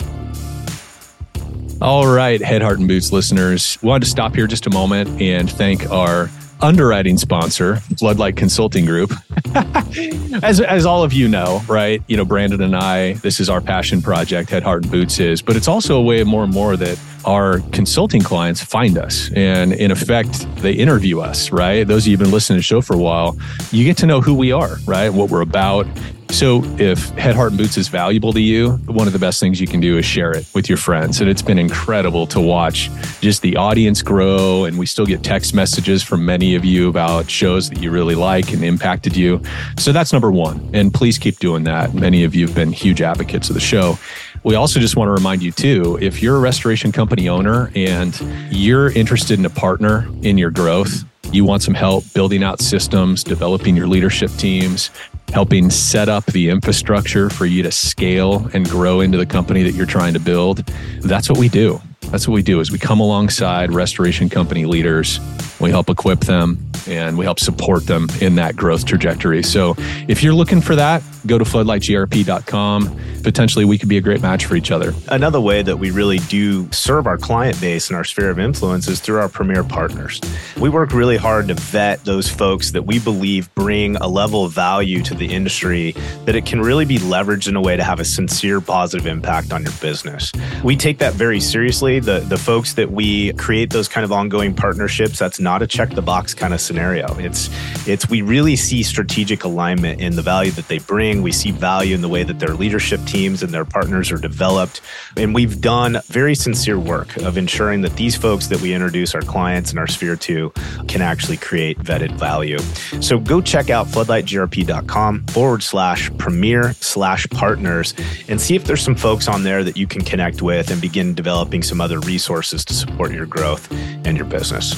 All 1.82 2.08
right, 2.08 2.42
Head, 2.42 2.62
Heart, 2.62 2.80
and 2.80 2.88
Boots 2.88 3.12
listeners, 3.12 3.78
wanted 3.82 4.04
to 4.04 4.10
stop 4.10 4.36
here 4.36 4.48
just 4.48 4.68
a 4.68 4.70
moment 4.70 5.22
and 5.22 5.50
thank 5.50 5.90
our 5.90 6.30
underwriting 6.62 7.18
sponsor, 7.18 7.78
Floodlight 7.98 8.36
Consulting 8.36 8.86
Group. 8.86 9.14
as, 10.44 10.60
as 10.60 10.86
all 10.86 11.04
of 11.04 11.14
you 11.14 11.30
know, 11.30 11.62
right? 11.70 12.04
You 12.08 12.18
know, 12.18 12.26
Brandon 12.26 12.62
and 12.62 12.76
I, 12.76 13.14
this 13.14 13.40
is 13.40 13.50
our 13.50 13.62
passion 13.62 14.02
project, 14.02 14.50
Head, 14.50 14.64
Heart, 14.64 14.84
and 14.84 14.92
Boots 14.92 15.20
is, 15.20 15.42
but 15.42 15.56
it's 15.56 15.70
also 15.70 15.98
a 15.98 16.02
way 16.02 16.20
of 16.20 16.28
more 16.28 16.44
and 16.44 16.54
more 16.54 16.76
that 16.76 17.00
our 17.26 17.60
consulting 17.72 18.22
clients 18.22 18.64
find 18.64 18.98
us. 18.98 19.32
And 19.36 19.74
in 19.74 19.92
effect, 19.92 20.48
they 20.58 20.74
interview 20.74 21.20
us, 21.20 21.52
right? 21.52 21.88
Those 21.88 22.04
of 22.04 22.08
you 22.08 22.18
who've 22.18 22.26
been 22.26 22.32
listening 22.32 22.58
to 22.58 22.60
the 22.60 22.64
show 22.64 22.82
for 22.82 22.96
a 22.96 23.00
while, 23.00 23.38
you 23.72 23.84
get 23.84 23.98
to 23.98 24.06
know 24.06 24.22
who 24.22 24.34
we 24.34 24.52
are, 24.52 24.78
right? 24.86 25.10
What 25.10 25.30
we're 25.30 25.42
about. 25.42 25.88
So 26.32 26.64
if 26.78 27.10
Head, 27.18 27.36
Heart, 27.36 27.54
and 27.54 27.58
Boots 27.58 27.76
is 27.76 27.88
valuable 27.88 28.32
to 28.34 28.40
you, 28.40 28.74
one 28.86 29.08
of 29.08 29.14
the 29.14 29.20
best 29.20 29.40
things 29.40 29.60
you 29.60 29.66
can 29.66 29.80
do 29.80 29.98
is 29.98 30.06
share 30.06 30.32
it 30.32 30.46
with 30.54 30.70
your 30.70 30.78
friends. 30.78 31.22
And 31.22 31.30
it's 31.30 31.42
been 31.42 31.58
incredible 31.58 32.28
to 32.28 32.40
watch 32.40 32.92
just 33.20 33.42
the 33.42 33.58
audience 33.58 34.04
grow. 34.04 34.66
And 34.66 34.78
we 34.78 34.86
still 34.86 35.08
get 35.08 35.24
text 35.24 35.56
messages 35.56 36.04
from 36.04 36.24
many 36.24 36.54
of 36.54 36.64
you 36.64 36.88
about 36.88 37.30
shows 37.32 37.70
that 37.70 37.82
you 37.82 37.90
really 37.90 38.14
like 38.14 38.54
and 38.54 38.64
impacted 38.64 39.18
you. 39.18 39.42
So 39.80 39.92
that's 39.92 40.14
number 40.14 40.30
one. 40.30 40.70
And 40.72 40.94
please 40.94 41.18
keep 41.18 41.40
doing 41.40 41.64
that. 41.64 41.96
Many 41.96 42.24
of 42.24 42.36
you 42.36 42.46
have 42.46 42.56
been 42.56 42.72
huge 42.72 43.02
advocates 43.02 43.50
of 43.50 43.56
the 43.56 43.60
show. 43.60 43.98
We 44.44 44.56
also 44.56 44.80
just 44.80 44.96
want 44.96 45.10
to 45.10 45.14
remind 45.14 45.44
you 45.44 45.52
too 45.52 45.98
if 46.02 46.22
you're 46.22 46.38
a 46.38 46.40
restoration 46.40 46.92
company 46.92 47.30
owner 47.30 47.72
and 47.76 48.20
you're 48.52 48.92
interested 48.92 49.38
in 49.38 49.46
a 49.46 49.50
partner 49.50 50.08
in 50.22 50.38
your 50.38 50.52
growth, 50.52 51.04
you 51.32 51.46
want 51.46 51.62
some 51.62 51.74
help 51.74 52.04
building 52.14 52.44
out 52.44 52.60
systems, 52.60 53.24
developing 53.24 53.76
your 53.76 53.88
leadership 53.88 54.32
teams, 54.38 54.90
helping 55.32 55.70
set 55.70 56.10
up 56.10 56.26
the 56.28 56.50
infrastructure 56.50 57.30
for 57.30 57.46
you 57.46 57.62
to 57.64 57.72
scale 57.72 58.50
and 58.54 58.68
grow 58.68 59.02
into 59.02 59.18
the 59.18 59.26
company 59.26 59.62
that 59.64 59.74
you're 59.74 59.86
trying 59.86 60.14
to 60.14 60.20
build. 60.20 60.66
That's 61.02 61.30
what 61.30 61.38
we 61.38 61.50
do. 61.50 61.82
That's 62.12 62.28
what 62.28 62.34
we 62.34 62.42
do 62.42 62.60
is 62.60 62.72
we 62.72 62.80
come 62.80 63.00
alongside 63.00 63.72
restoration 63.72 64.30
company 64.30 64.66
leaders. 64.66 65.20
We 65.60 65.70
help 65.70 65.90
equip 65.90 66.22
them 66.22 66.70
and 66.88 67.18
we 67.18 67.26
help 67.26 67.40
support 67.40 67.86
them 67.86 68.08
in 68.22 68.36
that 68.36 68.56
growth 68.56 68.86
trajectory. 68.86 69.44
So 69.44 69.76
if 70.08 70.24
you're 70.24 70.34
looking 70.34 70.62
for 70.62 70.76
that, 70.76 71.04
go 71.28 71.38
to 71.38 71.44
floodlightgrp.com. 71.44 73.00
Potentially 73.24 73.66
we 73.66 73.78
could 73.78 73.90
be 73.90 73.98
a 73.98 74.02
great 74.02 74.22
match 74.22 74.46
for 74.46 74.56
each 74.56 74.72
other. 74.72 74.94
Another 75.10 75.42
way 75.42 75.62
that 75.62 75.78
we 75.78 75.92
really 75.92 76.20
do 76.20 76.72
serve 76.72 77.06
our 77.06 77.18
client 77.18 77.60
base 77.60 77.90
and 77.90 77.98
our 77.98 78.06
sphere 78.06 78.30
of 78.30 78.40
influence 78.40 78.88
is 78.88 79.00
through 79.02 79.20
our 79.20 79.28
premier 79.28 79.64
partners. 79.64 80.22
We 80.58 80.70
work 80.70 80.94
really 80.94 81.18
hard 81.18 81.50
to 81.50 81.54
vet 81.56 82.04
those 82.06 82.30
folks 82.30 82.72
that 82.72 82.84
we 82.84 83.00
believe 83.00 83.54
bring 83.56 83.98
a 83.98 84.08
level 84.08 84.46
of 84.46 84.54
value 84.54 85.04
to 85.04 85.14
the 85.14 85.28
industry 85.34 85.92
that 86.26 86.36
it 86.36 86.46
can 86.46 86.62
really 86.62 86.86
be 86.86 86.98
leveraged 87.00 87.50
in 87.50 87.56
a 87.56 87.62
way 87.62 87.76
to 87.76 87.84
have 87.84 88.00
a 88.00 88.06
sincere 88.06 88.62
positive 88.62 89.06
impact 89.06 89.52
on 89.52 89.64
your 89.64 89.74
business. 89.82 90.32
We 90.64 90.78
take 90.78 91.00
that 91.00 91.14
very 91.14 91.42
seriously. 91.42 91.99
The 92.00 92.20
the 92.20 92.38
folks 92.38 92.74
that 92.74 92.92
we 92.92 93.34
create 93.34 93.70
those 93.72 93.88
kind 93.88 94.04
of 94.04 94.12
ongoing 94.12 94.54
partnerships, 94.54 95.20
that's 95.20 95.40
not 95.40 95.62
a 95.62 95.68
check 95.68 95.92
the 95.92 96.02
box 96.02 96.34
kind 96.34 96.54
of 96.54 96.62
scenario. 96.62 97.18
It's 97.18 97.50
it's 97.88 98.10
we 98.10 98.22
really 98.22 98.56
see 98.56 98.84
strategic 98.84 99.44
alignment 99.44 100.02
in 100.02 100.16
the 100.16 100.22
value 100.22 100.52
that 100.52 100.68
they 100.68 100.80
bring. 100.80 101.22
We 101.22 101.32
see 101.32 101.52
value 101.52 101.96
in 101.96 102.02
the 102.02 102.10
way 102.10 102.24
that 102.24 102.40
their 102.40 102.54
leadership 102.54 103.04
teams 103.06 103.44
and 103.44 103.54
their 103.54 103.66
partners 103.66 104.12
are 104.12 104.18
developed. 104.18 104.82
And 105.18 105.34
we've 105.34 105.60
done 105.60 105.98
very 106.06 106.36
sincere 106.36 106.80
work 106.80 107.18
of 107.18 107.38
ensuring 107.38 107.82
that 107.82 107.96
these 107.96 108.16
folks 108.16 108.48
that 108.48 108.62
we 108.62 108.74
introduce 108.74 109.16
our 109.16 109.22
clients 109.22 109.72
and 109.72 109.80
our 109.80 109.88
sphere 109.88 110.16
to 110.16 110.52
can 110.88 111.02
actually 111.02 111.38
create 111.38 111.80
vetted 111.80 112.12
value. 112.14 112.60
So 113.02 113.20
go 113.20 113.42
check 113.42 113.70
out 113.70 113.88
floodlightgrp.com 113.88 115.26
forward 115.28 115.64
slash 115.64 116.12
premier 116.18 116.74
slash 116.74 117.28
partners 117.30 117.94
and 118.28 118.40
see 118.40 118.56
if 118.56 118.66
there's 118.66 118.84
some 118.84 118.96
folks 118.96 119.28
on 119.28 119.44
there 119.44 119.64
that 119.64 119.78
you 119.78 119.88
can 119.88 120.04
connect 120.04 120.42
with 120.42 120.70
and 120.72 120.80
begin 120.82 121.14
developing 121.14 121.64
some 121.64 121.82
other 121.82 121.89
resources 121.98 122.64
to 122.66 122.74
support 122.74 123.12
your 123.12 123.26
growth 123.26 123.72
and 124.06 124.16
your 124.16 124.28
business. 124.28 124.76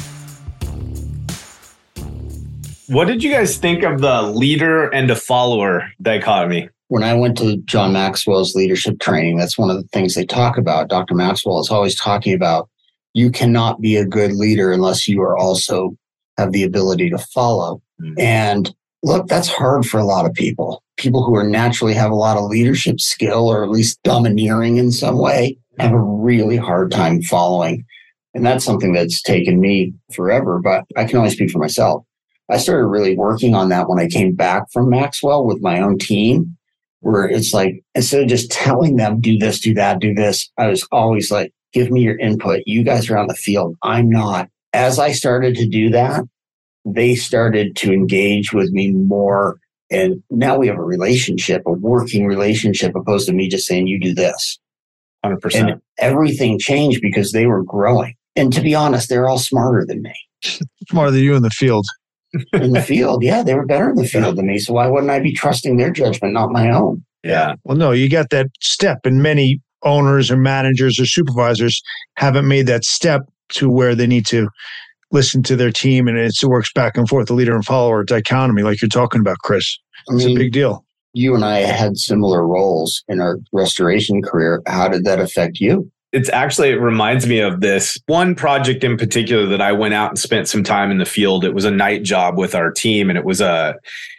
What 2.88 3.08
did 3.08 3.24
you 3.24 3.32
guys 3.32 3.58
think 3.58 3.84
of 3.84 4.02
the 4.02 4.22
leader 4.22 4.90
and 4.90 5.10
a 5.10 5.16
follower 5.16 5.90
dichotomy? 6.02 6.70
When 6.90 7.04
I 7.04 7.14
went 7.14 7.38
to 7.38 7.56
John 7.64 7.94
Maxwell's 7.94 8.54
leadership 8.54 9.00
training, 9.00 9.38
that's 9.38 9.58
one 9.58 9.70
of 9.70 9.78
the 9.78 9.88
things 9.94 10.14
they 10.14 10.26
talk 10.26 10.58
about. 10.58 10.90
Dr. 10.90 11.16
Maxwell 11.16 11.62
is 11.62 11.70
always 11.70 11.98
talking 11.98 12.34
about 12.34 12.70
you 13.14 13.32
cannot 13.32 13.80
be 13.80 13.96
a 13.96 14.06
good 14.06 14.34
leader 14.34 14.74
unless 14.74 15.08
you 15.08 15.22
are 15.22 15.38
also 15.38 15.96
have 16.38 16.52
the 16.52 16.64
ability 16.64 17.10
to 17.10 17.18
follow. 17.18 17.82
Mm. 18.02 18.20
And 18.20 18.76
look, 19.04 19.28
that's 19.28 19.48
hard 19.48 19.86
for 19.86 19.98
a 19.98 20.06
lot 20.06 20.26
of 20.26 20.34
people. 20.34 20.84
People 20.98 21.24
who 21.24 21.36
are 21.36 21.48
naturally 21.48 21.94
have 21.94 22.12
a 22.12 22.16
lot 22.16 22.38
of 22.38 22.50
leadership 22.50 23.00
skill 23.00 23.48
or 23.48 23.64
at 23.64 23.70
least 23.70 24.04
domineering 24.04 24.76
in 24.76 24.92
some 24.92 25.18
way 25.18 25.58
have 25.80 25.94
a 25.94 26.00
really 26.00 26.58
hard 26.58 26.92
time 26.92 27.22
following. 27.22 27.86
And 28.34 28.46
that's 28.46 28.64
something 28.64 28.94
that's 28.94 29.22
taken 29.22 29.60
me 29.60 29.94
forever, 30.14 30.60
but 30.64 30.86
I 30.96 31.06
can 31.06 31.18
only 31.18 31.32
speak 31.32 31.52
for 31.52 31.60
myself. 31.60 32.04
I 32.50 32.58
started 32.58 32.88
really 32.88 33.16
working 33.16 33.56
on 33.56 33.70
that 33.70 33.90
when 33.90 34.00
I 34.00 34.08
came 34.08 34.36
back 34.36 34.72
from 34.72 34.90
Maxwell 34.90 35.46
with 35.46 35.62
my 35.62 35.80
own 35.80 35.98
team, 35.98 36.58
where 37.00 37.26
it's 37.26 37.54
like, 37.54 37.84
instead 37.96 38.24
of 38.24 38.30
just 38.30 38.52
telling 38.52 38.98
them, 38.98 39.20
do 39.20 39.38
this, 39.38 39.60
do 39.60 39.74
that, 39.74 40.00
do 40.00 40.14
this, 40.14 40.50
I 40.58 40.68
was 40.68 40.88
always 40.92 41.32
like, 41.32 41.54
give 41.74 41.92
me 41.92 42.02
your 42.02 42.18
input. 42.20 42.64
You 42.66 42.84
guys 42.84 43.10
are 43.10 43.18
on 43.18 43.28
the 43.28 43.34
field. 43.34 43.76
I'm 43.84 44.10
not. 44.10 44.50
As 44.74 45.00
I 45.00 45.12
started 45.12 45.56
to 45.56 45.68
do 45.68 45.90
that, 45.90 46.24
they 46.86 47.16
started 47.16 47.76
to 47.78 47.92
engage 47.94 48.54
with 48.54 48.72
me 48.72 48.92
more. 48.92 49.58
And 49.90 50.24
now 50.30 50.58
we 50.58 50.68
have 50.68 50.78
a 50.78 50.84
relationship, 50.84 51.64
a 51.66 51.72
working 51.72 52.26
relationship, 52.26 52.96
opposed 52.96 53.28
to 53.28 53.34
me 53.34 53.50
just 53.50 53.68
saying, 53.68 53.88
you 53.88 54.00
do 54.00 54.14
this. 54.14 54.60
100%. 55.26 55.56
And 55.56 55.82
everything 55.98 56.60
changed 56.60 57.02
because 57.02 57.32
they 57.32 57.46
were 57.46 57.64
growing. 57.64 58.16
And 58.36 58.52
to 58.54 58.62
be 58.62 58.74
honest, 58.74 59.10
they're 59.10 59.28
all 59.28 59.40
smarter 59.40 59.86
than 59.86 60.02
me. 60.02 60.14
Smarter 60.90 61.12
than 61.12 61.24
you 61.24 61.36
in 61.36 61.44
the 61.44 61.50
field. 61.50 61.86
In 62.54 62.72
the 62.72 62.82
field, 62.82 63.24
yeah, 63.24 63.44
they 63.44 63.54
were 63.54 63.66
better 63.66 63.90
in 63.90 63.96
the 63.96 64.08
field 64.08 64.38
than 64.38 64.48
me. 64.48 64.58
So 64.58 64.74
why 64.74 64.88
wouldn't 64.88 65.12
I 65.12 65.20
be 65.20 65.34
trusting 65.34 65.78
their 65.78 65.92
judgment, 65.92 66.34
not 66.34 66.50
my 66.50 66.72
own? 66.72 67.04
yeah. 67.24 67.56
Well, 67.64 67.78
no, 67.78 67.92
you 67.92 68.10
got 68.10 68.30
that 68.32 68.48
step, 68.62 69.06
and 69.06 69.22
many 69.22 69.62
owners 69.84 70.32
or 70.32 70.38
managers 70.38 71.00
or 71.00 71.06
supervisors 71.06 71.82
haven't 72.16 72.48
made 72.48 72.68
that 72.68 72.84
step 72.84 73.22
to 73.50 73.70
where 73.70 73.96
they 73.96 74.08
need 74.08 74.26
to 74.28 74.50
listen 75.12 75.44
to 75.44 75.56
their 75.56 75.72
team, 75.72 76.08
and 76.08 76.18
it's, 76.18 76.42
it 76.42 76.48
works 76.48 76.72
back 76.74 76.98
and 76.98 77.08
forth, 77.08 77.28
the 77.28 77.34
leader 77.34 77.54
and 77.54 77.66
follower 77.66 78.04
dichotomy, 78.04 78.64
like 78.64 78.82
you're 78.82 78.90
talking 78.90 79.22
about, 79.22 79.38
Chris. 79.40 79.78
I 80.10 80.16
It's 80.16 80.26
a 80.26 80.34
big 80.34 80.54
deal. 80.54 80.86
You 81.14 81.36
and 81.36 81.44
I 81.44 81.60
had 81.60 81.98
similar 81.98 82.48
roles 82.48 83.04
in 83.08 83.20
our 83.20 83.40
restoration 83.52 84.22
career. 84.22 84.62
How 84.68 84.88
did 84.88 85.04
that 85.06 85.20
affect 85.20 85.60
you? 85.60 85.92
it's 86.12 86.30
actually 86.30 86.70
it 86.70 86.82
reminds 86.82 87.26
me 87.26 87.40
of 87.40 87.62
this 87.62 87.98
one 88.08 88.36
project 88.36 88.84
in 88.84 88.98
particular 88.98 89.46
that 89.46 89.62
I 89.62 89.72
went 89.72 89.94
out 89.94 90.10
and 90.10 90.20
spent 90.20 90.48
some 90.48 90.64
time 90.64 90.92
in 90.92 90.98
the 90.98 91.06
field. 91.06 91.46
It 91.46 91.54
was 91.54 91.66
a 91.66 91.72
night 91.72 92.04
job 92.04 92.38
with 92.38 92.54
our 92.54 92.72
team 92.72 93.10
and 93.10 93.18
it 93.18 93.26
was 93.26 93.40
a 93.42 93.76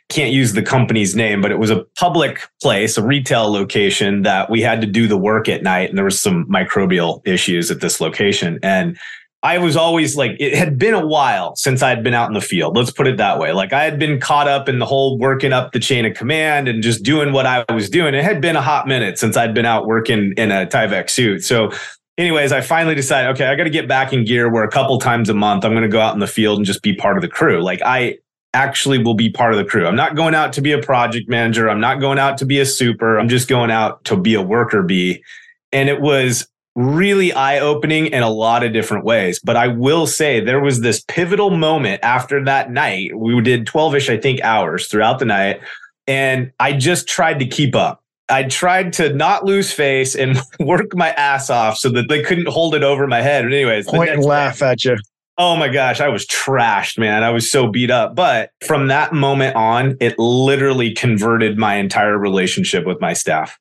can't 0.08 0.32
use 0.32 0.52
the 0.52 0.62
company's 0.62 1.16
name, 1.16 1.40
but 1.40 1.50
it 1.50 1.58
was 1.58 1.70
a 1.70 1.84
public 1.96 2.46
place, 2.60 2.98
a 2.98 3.02
retail 3.02 3.50
location 3.50 4.22
that 4.22 4.50
we 4.50 4.60
had 4.60 4.80
to 4.80 4.86
do 4.86 5.06
the 5.06 5.16
work 5.16 5.48
at 5.48 5.62
night 5.62 5.88
and 5.88 5.96
there 5.96 6.04
was 6.04 6.20
some 6.20 6.46
microbial 6.46 7.26
issues 7.26 7.70
at 7.70 7.80
this 7.80 8.00
location 8.00 8.58
and 8.62 8.98
I 9.44 9.58
was 9.58 9.76
always 9.76 10.16
like, 10.16 10.36
it 10.38 10.54
had 10.54 10.78
been 10.78 10.94
a 10.94 11.04
while 11.04 11.56
since 11.56 11.82
I 11.82 11.88
had 11.88 12.04
been 12.04 12.14
out 12.14 12.28
in 12.28 12.34
the 12.34 12.40
field. 12.40 12.76
Let's 12.76 12.92
put 12.92 13.08
it 13.08 13.16
that 13.16 13.40
way. 13.40 13.52
Like 13.52 13.72
I 13.72 13.82
had 13.82 13.98
been 13.98 14.20
caught 14.20 14.46
up 14.46 14.68
in 14.68 14.78
the 14.78 14.86
whole 14.86 15.18
working 15.18 15.52
up 15.52 15.72
the 15.72 15.80
chain 15.80 16.06
of 16.06 16.14
command 16.14 16.68
and 16.68 16.80
just 16.80 17.02
doing 17.02 17.32
what 17.32 17.44
I 17.44 17.64
was 17.72 17.90
doing. 17.90 18.14
It 18.14 18.22
had 18.22 18.40
been 18.40 18.54
a 18.54 18.62
hot 18.62 18.86
minute 18.86 19.18
since 19.18 19.36
I'd 19.36 19.52
been 19.52 19.66
out 19.66 19.86
working 19.86 20.32
in 20.36 20.52
a 20.52 20.66
Tyvek 20.66 21.10
suit. 21.10 21.42
So, 21.42 21.72
anyways, 22.18 22.52
I 22.52 22.60
finally 22.60 22.94
decided, 22.94 23.30
okay, 23.30 23.46
I 23.46 23.56
got 23.56 23.64
to 23.64 23.70
get 23.70 23.88
back 23.88 24.12
in 24.12 24.24
gear 24.24 24.48
where 24.48 24.62
a 24.62 24.70
couple 24.70 24.98
times 25.00 25.28
a 25.28 25.34
month 25.34 25.64
I'm 25.64 25.72
going 25.72 25.82
to 25.82 25.88
go 25.88 26.00
out 26.00 26.14
in 26.14 26.20
the 26.20 26.28
field 26.28 26.58
and 26.58 26.66
just 26.66 26.82
be 26.82 26.94
part 26.94 27.16
of 27.16 27.22
the 27.22 27.28
crew. 27.28 27.64
Like 27.64 27.82
I 27.84 28.18
actually 28.54 29.02
will 29.02 29.14
be 29.14 29.28
part 29.28 29.52
of 29.52 29.58
the 29.58 29.64
crew. 29.64 29.88
I'm 29.88 29.96
not 29.96 30.14
going 30.14 30.36
out 30.36 30.52
to 30.52 30.60
be 30.60 30.70
a 30.70 30.78
project 30.78 31.28
manager. 31.28 31.68
I'm 31.68 31.80
not 31.80 31.98
going 31.98 32.18
out 32.18 32.38
to 32.38 32.46
be 32.46 32.60
a 32.60 32.66
super. 32.66 33.18
I'm 33.18 33.28
just 33.28 33.48
going 33.48 33.72
out 33.72 34.04
to 34.04 34.16
be 34.16 34.34
a 34.34 34.42
worker 34.42 34.82
bee. 34.82 35.24
And 35.72 35.88
it 35.88 36.00
was 36.00 36.46
really 36.74 37.32
eye 37.32 37.58
opening 37.58 38.06
in 38.06 38.22
a 38.22 38.30
lot 38.30 38.64
of 38.64 38.72
different 38.72 39.04
ways. 39.04 39.38
But 39.40 39.56
I 39.56 39.68
will 39.68 40.06
say 40.06 40.40
there 40.40 40.60
was 40.60 40.80
this 40.80 41.04
pivotal 41.06 41.50
moment 41.50 42.00
after 42.02 42.44
that 42.44 42.70
night. 42.70 43.16
We 43.16 43.40
did 43.42 43.66
12 43.66 43.94
ish, 43.96 44.10
I 44.10 44.16
think, 44.18 44.40
hours 44.42 44.88
throughout 44.88 45.18
the 45.18 45.24
night. 45.26 45.60
And 46.06 46.52
I 46.58 46.72
just 46.72 47.06
tried 47.06 47.38
to 47.40 47.46
keep 47.46 47.74
up. 47.74 48.02
I 48.28 48.44
tried 48.44 48.94
to 48.94 49.12
not 49.12 49.44
lose 49.44 49.72
face 49.72 50.14
and 50.14 50.40
work 50.60 50.94
my 50.94 51.10
ass 51.10 51.50
off 51.50 51.76
so 51.76 51.90
that 51.90 52.08
they 52.08 52.22
couldn't 52.22 52.48
hold 52.48 52.74
it 52.74 52.82
over 52.82 53.06
my 53.06 53.20
head. 53.20 53.44
But 53.44 53.52
anyways, 53.52 53.86
Point 53.86 54.10
and 54.10 54.16
next 54.18 54.24
day- 54.24 54.28
laugh 54.30 54.62
at 54.62 54.84
you. 54.84 54.96
Oh 55.38 55.56
my 55.56 55.68
gosh, 55.68 56.00
I 56.00 56.08
was 56.08 56.26
trashed, 56.26 56.98
man. 56.98 57.22
I 57.24 57.30
was 57.30 57.50
so 57.50 57.66
beat 57.66 57.90
up. 57.90 58.14
But 58.14 58.50
from 58.66 58.88
that 58.88 59.12
moment 59.14 59.56
on, 59.56 59.96
it 59.98 60.18
literally 60.18 60.92
converted 60.92 61.56
my 61.58 61.76
entire 61.76 62.18
relationship 62.18 62.86
with 62.86 63.00
my 63.00 63.14
staff. 63.14 63.58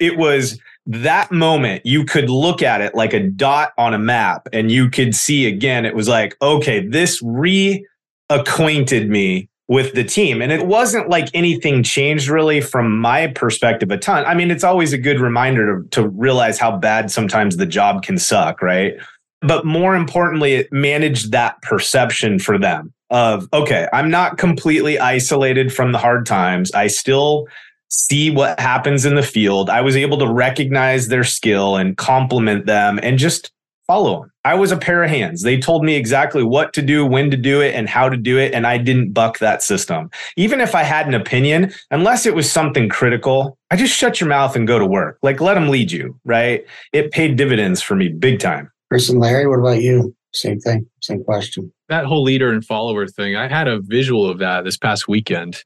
It 0.00 0.16
was 0.18 0.58
that 0.86 1.30
moment 1.30 1.82
you 1.84 2.04
could 2.04 2.28
look 2.28 2.62
at 2.62 2.80
it 2.80 2.94
like 2.94 3.12
a 3.12 3.20
dot 3.20 3.72
on 3.78 3.94
a 3.94 3.98
map 3.98 4.48
and 4.52 4.70
you 4.70 4.90
could 4.90 5.14
see 5.14 5.46
again, 5.46 5.84
it 5.84 5.94
was 5.94 6.08
like, 6.08 6.36
okay, 6.42 6.86
this 6.86 7.22
reacquainted 7.22 9.08
me 9.08 9.48
with 9.68 9.94
the 9.94 10.04
team. 10.04 10.42
And 10.42 10.50
it 10.50 10.66
wasn't 10.66 11.08
like 11.08 11.28
anything 11.34 11.82
changed 11.82 12.28
really 12.28 12.60
from 12.60 12.98
my 12.98 13.28
perspective 13.28 13.90
a 13.90 13.96
ton. 13.96 14.24
I 14.26 14.34
mean, 14.34 14.50
it's 14.50 14.64
always 14.64 14.92
a 14.92 14.98
good 14.98 15.20
reminder 15.20 15.82
to, 15.82 15.88
to 15.90 16.08
realize 16.08 16.58
how 16.58 16.76
bad 16.76 17.10
sometimes 17.10 17.56
the 17.56 17.66
job 17.66 18.02
can 18.02 18.18
suck, 18.18 18.60
right? 18.60 18.94
but 19.42 19.66
more 19.66 19.94
importantly, 19.94 20.54
it 20.54 20.72
managed 20.72 21.32
that 21.32 21.60
perception 21.62 22.38
for 22.38 22.58
them 22.58 22.92
of, 23.10 23.48
okay, 23.52 23.88
I'm 23.92 24.08
not 24.08 24.38
completely 24.38 24.98
isolated 24.98 25.74
from 25.74 25.92
the 25.92 25.98
hard 25.98 26.24
times. 26.24 26.72
I 26.72 26.86
still 26.86 27.46
see 27.92 28.30
what 28.30 28.58
happens 28.58 29.04
in 29.04 29.14
the 29.14 29.22
field. 29.22 29.68
I 29.68 29.82
was 29.82 29.96
able 29.96 30.18
to 30.18 30.26
recognize 30.26 31.08
their 31.08 31.24
skill 31.24 31.76
and 31.76 31.96
compliment 31.96 32.64
them 32.64 32.98
and 33.02 33.18
just 33.18 33.52
follow 33.86 34.20
them. 34.22 34.32
I 34.44 34.54
was 34.54 34.72
a 34.72 34.78
pair 34.78 35.04
of 35.04 35.10
hands. 35.10 35.42
They 35.42 35.58
told 35.58 35.84
me 35.84 35.94
exactly 35.94 36.42
what 36.42 36.72
to 36.72 36.82
do, 36.82 37.04
when 37.04 37.30
to 37.30 37.36
do 37.36 37.60
it, 37.60 37.74
and 37.74 37.88
how 37.88 38.08
to 38.08 38.16
do 38.16 38.38
it. 38.38 38.54
And 38.54 38.66
I 38.66 38.78
didn't 38.78 39.12
buck 39.12 39.38
that 39.40 39.62
system. 39.62 40.10
Even 40.36 40.60
if 40.60 40.74
I 40.74 40.82
had 40.82 41.06
an 41.06 41.12
opinion, 41.14 41.72
unless 41.90 42.24
it 42.24 42.34
was 42.34 42.50
something 42.50 42.88
critical, 42.88 43.58
I 43.70 43.76
just 43.76 43.94
shut 43.94 44.20
your 44.20 44.28
mouth 44.28 44.56
and 44.56 44.66
go 44.66 44.78
to 44.78 44.86
work. 44.86 45.18
Like 45.22 45.40
let 45.42 45.54
them 45.54 45.68
lead 45.68 45.92
you, 45.92 46.18
right? 46.24 46.64
It 46.94 47.12
paid 47.12 47.36
dividends 47.36 47.82
for 47.82 47.94
me 47.94 48.08
big 48.08 48.40
time. 48.40 48.70
Chris 48.90 49.10
and 49.10 49.20
Larry, 49.20 49.46
what 49.46 49.58
about 49.58 49.82
you? 49.82 50.14
Same 50.32 50.60
thing, 50.60 50.86
same 51.02 51.22
question. 51.24 51.70
that 51.90 52.06
whole 52.06 52.22
leader 52.22 52.50
and 52.50 52.64
follower 52.64 53.06
thing, 53.06 53.36
I 53.36 53.48
had 53.48 53.68
a 53.68 53.80
visual 53.80 54.30
of 54.30 54.38
that 54.38 54.64
this 54.64 54.78
past 54.78 55.06
weekend. 55.08 55.62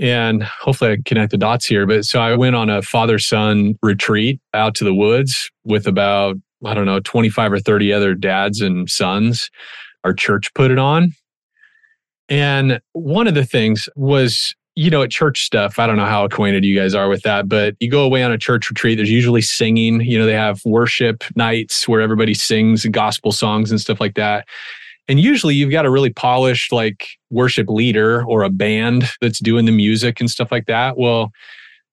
And 0.00 0.42
hopefully 0.42 0.92
I 0.92 0.96
connect 1.04 1.30
the 1.30 1.36
dots 1.36 1.66
here. 1.66 1.86
But 1.86 2.06
so 2.06 2.20
I 2.20 2.34
went 2.34 2.56
on 2.56 2.70
a 2.70 2.80
father 2.80 3.18
son 3.18 3.78
retreat 3.82 4.40
out 4.54 4.74
to 4.76 4.84
the 4.84 4.94
woods 4.94 5.50
with 5.64 5.86
about, 5.86 6.36
I 6.64 6.72
don't 6.72 6.86
know, 6.86 7.00
25 7.00 7.52
or 7.52 7.60
30 7.60 7.92
other 7.92 8.14
dads 8.14 8.62
and 8.62 8.88
sons. 8.88 9.50
Our 10.02 10.14
church 10.14 10.52
put 10.54 10.70
it 10.70 10.78
on. 10.78 11.12
And 12.30 12.80
one 12.92 13.26
of 13.28 13.34
the 13.34 13.44
things 13.44 13.90
was, 13.94 14.54
you 14.74 14.88
know, 14.88 15.02
at 15.02 15.10
church 15.10 15.42
stuff, 15.42 15.78
I 15.78 15.86
don't 15.86 15.96
know 15.96 16.06
how 16.06 16.24
acquainted 16.24 16.64
you 16.64 16.74
guys 16.74 16.94
are 16.94 17.08
with 17.08 17.22
that, 17.22 17.46
but 17.48 17.74
you 17.80 17.90
go 17.90 18.02
away 18.02 18.22
on 18.22 18.32
a 18.32 18.38
church 18.38 18.70
retreat, 18.70 18.96
there's 18.96 19.10
usually 19.10 19.42
singing. 19.42 20.00
You 20.00 20.18
know, 20.18 20.24
they 20.24 20.32
have 20.32 20.64
worship 20.64 21.24
nights 21.36 21.86
where 21.86 22.00
everybody 22.00 22.32
sings 22.32 22.86
gospel 22.86 23.32
songs 23.32 23.70
and 23.70 23.80
stuff 23.80 24.00
like 24.00 24.14
that. 24.14 24.46
And 25.10 25.18
usually 25.18 25.56
you've 25.56 25.72
got 25.72 25.86
a 25.86 25.90
really 25.90 26.12
polished 26.12 26.70
like 26.70 27.08
worship 27.30 27.68
leader 27.68 28.24
or 28.28 28.44
a 28.44 28.48
band 28.48 29.10
that's 29.20 29.40
doing 29.40 29.64
the 29.64 29.72
music 29.72 30.20
and 30.20 30.30
stuff 30.30 30.52
like 30.52 30.66
that. 30.66 30.98
Well, 30.98 31.32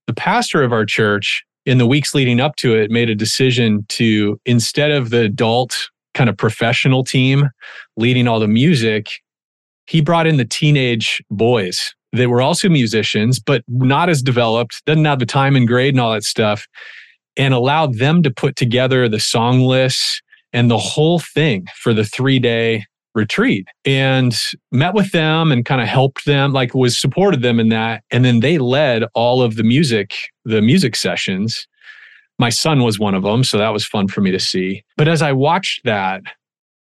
the 0.05 0.13
pastor 0.13 0.61
of 0.61 0.72
our 0.72 0.86
church 0.86 1.43
in 1.65 1.80
the 1.80 1.88
weeks 1.88 2.13
leading 2.13 2.39
up 2.39 2.57
to 2.57 2.76
it 2.76 2.91
made 2.91 3.09
a 3.09 3.15
decision 3.15 3.88
to 3.89 4.39
instead 4.45 4.91
of 4.91 5.09
the 5.09 5.22
adult 5.22 5.89
kind 6.13 6.30
of 6.30 6.38
professional 6.38 7.03
team 7.03 7.49
leading 7.95 8.28
all 8.28 8.39
the 8.39 8.47
music, 8.47 9.07
he 9.88 9.99
brought 9.99 10.28
in 10.28 10.38
the 10.38 10.45
teenage 10.45 11.20
boys 11.32 11.95
that 12.13 12.30
were 12.30 12.43
also 12.43 12.70
musicians, 12.70 13.39
but 13.39 13.63
not 13.68 14.09
as 14.09 14.22
developed, 14.22 14.86
doesn't 14.86 15.05
have 15.05 15.18
the 15.18 15.26
time 15.26 15.55
and 15.55 15.68
grade 15.68 15.95
and 15.95 16.01
all 16.01 16.13
that 16.13 16.24
stuff, 16.24 16.68
and 17.36 17.55
allowed 17.55 17.95
them 17.95 18.22
to 18.22 18.30
put 18.30 18.55
together 18.55 19.09
the 19.09 19.20
song 19.20 19.61
lists 19.61 20.22
and 20.53 20.70
the 20.70 20.78
whole 20.78 21.18
thing 21.18 21.65
for 21.82 21.95
the 21.95 22.05
three 22.05 22.38
day 22.38 22.86
retreat 23.18 23.68
and 23.84 24.38
met 24.72 24.93
with 24.93 25.11
them 25.11 25.51
and 25.51 25.65
kind 25.65 25.82
of 25.82 25.88
helped 25.88 26.26
them 26.26 26.53
like 26.53 26.74
was 26.74 26.97
supported 26.97 27.41
them 27.41 27.59
in 27.59 27.70
that. 27.70 28.03
And 28.11 28.24
then 28.24 28.39
they 28.39 28.59
led 28.59 29.03
all 29.13 29.41
of 29.41 29.55
the 29.55 29.63
music 29.63 30.13
the 30.45 30.61
music 30.61 30.95
sessions. 30.95 31.68
My 32.39 32.49
son 32.49 32.84
was 32.84 32.99
one 32.99 33.15
of 33.15 33.24
them 33.24 33.43
so 33.43 33.57
that 33.57 33.74
was 33.74 33.86
fun 33.86 34.07
for 34.07 34.22
me 34.22 34.32
to 34.32 34.39
see. 34.39 34.84
But 34.95 35.07
as 35.07 35.22
i 35.22 35.34
watched 35.34 35.84
that 35.84 36.22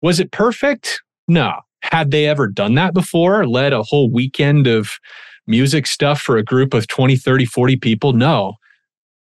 was 0.03 0.20
it 0.20 0.32
perfect? 0.32 1.01
No. 1.28 1.61
Had 1.80 2.11
they 2.11 2.26
ever 2.26 2.49
done 2.49 2.74
that 2.74 2.93
before 2.93 3.47
led 3.47 3.72
a 3.72 3.82
whole 3.82 4.11
weekend 4.11 4.66
of 4.66 4.99
music 5.47 5.87
stuff 5.87 6.20
for 6.20 6.37
a 6.37 6.43
group 6.43 6.74
of 6.74 6.89
20 6.89 7.16
30 7.16 7.45
40 7.47 7.76
people? 7.76 8.12
No 8.12 8.55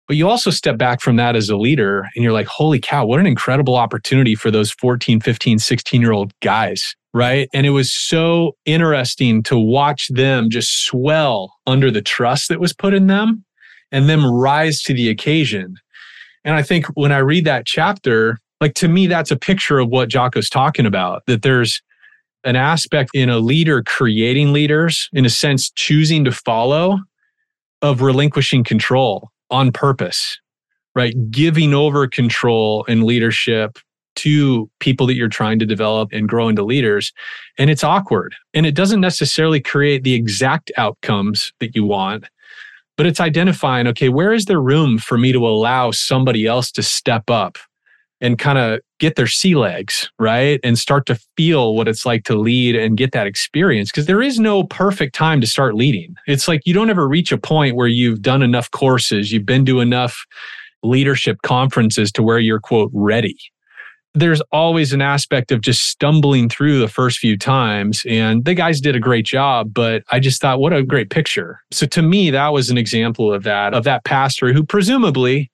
but 0.08 0.16
you 0.16 0.28
also 0.30 0.50
step 0.52 0.78
back 0.78 1.02
from 1.02 1.18
that 1.18 1.36
as 1.36 1.50
a 1.50 1.58
leader 1.58 2.08
and 2.16 2.24
you're 2.24 2.34
like, 2.34 2.48
holy 2.48 2.80
cow, 2.80 3.06
what 3.06 3.20
an 3.20 3.26
incredible 3.26 3.76
opportunity 3.76 4.36
for 4.36 4.50
those 4.50 4.72
14, 4.72 5.20
15, 5.20 5.60
16 5.60 6.02
year 6.02 6.14
old 6.14 6.32
guys. 6.42 6.96
Right. 7.14 7.50
And 7.54 7.66
it 7.66 7.72
was 7.72 7.92
so 7.92 8.56
interesting 8.66 9.44
to 9.44 9.58
watch 9.58 10.08
them 10.10 10.50
just 10.50 10.86
swell 10.86 11.56
under 11.66 11.90
the 11.92 12.02
trust 12.02 12.48
that 12.50 12.60
was 12.60 12.74
put 12.74 12.94
in 12.94 13.08
them 13.08 13.44
and 13.92 14.08
them 14.08 14.26
rise 14.26 14.82
to 14.84 14.94
the 14.94 15.10
occasion. 15.10 15.76
And 16.46 16.56
I 16.56 16.62
think 16.62 16.86
when 16.94 17.12
I 17.12 17.18
read 17.18 17.46
that 17.46 17.66
chapter, 17.66 18.38
like 18.62 18.76
to 18.76 18.88
me, 18.88 19.08
that's 19.08 19.32
a 19.32 19.38
picture 19.38 19.80
of 19.80 19.90
what 19.90 20.10
Jocko's 20.10 20.50
talking 20.50 20.86
about, 20.86 21.24
that 21.28 21.42
there's 21.42 21.82
an 22.44 22.56
aspect 22.56 23.10
in 23.14 23.30
a 23.30 23.40
leader 23.40 23.84
creating 23.84 24.54
leaders, 24.54 25.10
in 25.12 25.26
a 25.26 25.30
sense, 25.30 25.72
choosing 25.72 26.24
to 26.24 26.32
follow, 26.32 27.00
of 27.82 28.02
relinquishing 28.02 28.64
control 28.64 29.32
on 29.50 29.72
purpose, 29.72 30.40
right? 30.96 31.16
Giving 31.32 31.74
over 31.74 32.08
control 32.08 32.86
and 32.88 33.04
leadership 33.04 33.78
to 34.18 34.70
people 34.80 35.06
that 35.08 35.16
you're 35.16 35.28
trying 35.28 35.60
to 35.60 35.66
develop 35.66 36.10
and 36.12 36.28
grow 36.28 36.50
into 36.50 36.64
leaders. 36.64 37.14
And 37.58 37.70
it's 37.70 37.84
awkward. 37.84 38.36
And 38.54 38.66
it 38.66 38.76
doesn't 38.76 39.00
necessarily 39.00 39.62
create 39.62 40.04
the 40.04 40.16
exact 40.16 40.72
outcomes 40.76 41.54
that 41.60 41.76
you 41.76 41.86
want, 41.86 42.26
but 42.98 43.06
it's 43.06 43.20
identifying 43.20 43.88
okay, 43.88 44.10
where 44.10 44.34
is 44.34 44.46
there 44.46 44.62
room 44.62 44.98
for 44.98 45.18
me 45.18 45.32
to 45.32 45.48
allow 45.48 45.92
somebody 45.92 46.48
else 46.48 46.72
to 46.72 46.84
step 46.84 47.30
up 47.30 47.58
and 48.22 48.40
kind 48.40 48.58
of 48.58 48.80
get 49.00 49.16
their 49.16 49.28
sea 49.28 49.56
legs, 49.56 50.10
right? 50.18 50.60
And 50.64 50.78
start 50.78 51.06
to 51.08 51.20
feel 51.36 51.76
what 51.76 51.88
it's 51.88 52.06
like 52.06 52.24
to 52.26 52.36
lead 52.36 52.76
and 52.76 52.98
get 52.98 53.12
that 53.12 53.28
experience. 53.28 53.92
Because 53.92 54.08
there 54.08 54.22
is 54.22 54.40
no 54.40 54.64
perfect 54.64 55.14
time 55.14 55.40
to 55.42 55.48
start 55.48 55.76
leading. 55.76 56.16
It's 56.26 56.48
like 56.48 56.62
you 56.66 56.74
don't 56.74 56.90
ever 56.90 57.08
reach 57.08 57.32
a 57.32 57.38
point 57.38 57.76
where 57.76 57.88
you've 57.88 58.22
done 58.22 58.42
enough 58.42 58.72
courses, 58.72 59.32
you've 59.32 59.46
been 59.46 59.66
to 59.66 59.80
enough 59.80 60.26
leadership 60.84 61.42
conferences 61.44 62.12
to 62.14 62.24
where 62.24 62.40
you're 62.40 62.60
quote 62.60 62.92
ready 62.94 63.38
there's 64.20 64.42
always 64.52 64.94
an 64.94 65.02
aspect 65.02 65.52
of 65.52 65.62
just 65.62 65.86
stumbling 65.86 66.50
through 66.50 66.80
the 66.80 66.88
first 66.88 67.20
few 67.20 67.38
times. 67.38 68.04
And 68.08 68.46
the 68.46 68.54
guys 68.54 68.82
did 68.82 68.96
a 68.96 69.00
great 69.00 69.26
job, 69.26 69.74
but 69.74 70.04
I 70.12 70.20
just 70.20 70.42
thought, 70.42 70.60
what 70.60 70.74
a 70.74 70.84
great 70.84 71.10
picture. 71.10 71.62
So 71.72 71.86
to 71.88 72.02
me, 72.02 72.32
that 72.32 72.50
was 72.50 72.70
an 72.70 72.78
example 72.78 73.32
of 73.32 73.44
that, 73.44 73.74
of 73.74 73.84
that 73.84 74.06
pastor 74.06 74.54
who 74.54 74.64
presumably 74.64 75.52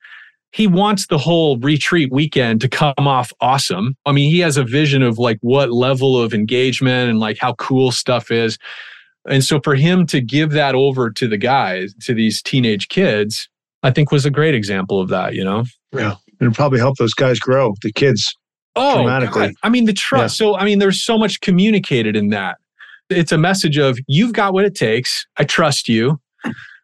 he 0.53 0.67
wants 0.67 1.07
the 1.07 1.17
whole 1.17 1.57
retreat 1.57 2.11
weekend 2.11 2.61
to 2.61 2.69
come 2.69 2.93
off 2.99 3.33
awesome. 3.41 3.97
I 4.05 4.11
mean, 4.11 4.31
he 4.31 4.39
has 4.39 4.55
a 4.55 4.63
vision 4.63 5.01
of 5.01 5.17
like 5.17 5.39
what 5.41 5.71
level 5.71 6.21
of 6.21 6.31
engagement 6.31 7.09
and 7.09 7.19
like 7.19 7.39
how 7.39 7.53
cool 7.55 7.91
stuff 7.91 8.29
is. 8.29 8.59
And 9.27 9.43
so 9.43 9.59
for 9.63 9.73
him 9.73 10.05
to 10.07 10.21
give 10.21 10.51
that 10.51 10.75
over 10.75 11.09
to 11.09 11.27
the 11.27 11.37
guys, 11.37 11.95
to 12.03 12.13
these 12.13 12.41
teenage 12.41 12.89
kids, 12.89 13.49
I 13.81 13.89
think 13.89 14.11
was 14.11 14.27
a 14.27 14.29
great 14.29 14.53
example 14.53 15.01
of 15.01 15.09
that, 15.09 15.33
you 15.33 15.43
know? 15.43 15.63
Yeah. 15.91 16.15
It'll 16.39 16.53
probably 16.53 16.79
help 16.79 16.97
those 16.97 17.15
guys 17.15 17.39
grow, 17.39 17.73
the 17.81 17.91
kids. 17.91 18.35
Oh, 18.75 18.97
dramatically. 18.97 19.47
God. 19.47 19.55
I 19.63 19.69
mean, 19.69 19.85
the 19.85 19.93
trust. 19.93 20.37
So, 20.37 20.55
I 20.55 20.65
mean, 20.65 20.77
there's 20.77 21.03
so 21.03 21.17
much 21.17 21.41
communicated 21.41 22.15
in 22.15 22.29
that. 22.29 22.57
It's 23.09 23.31
a 23.31 23.37
message 23.37 23.77
of 23.77 23.97
you've 24.07 24.33
got 24.33 24.53
what 24.53 24.65
it 24.65 24.75
takes. 24.75 25.25
I 25.37 25.45
trust 25.45 25.89
you. 25.89 26.19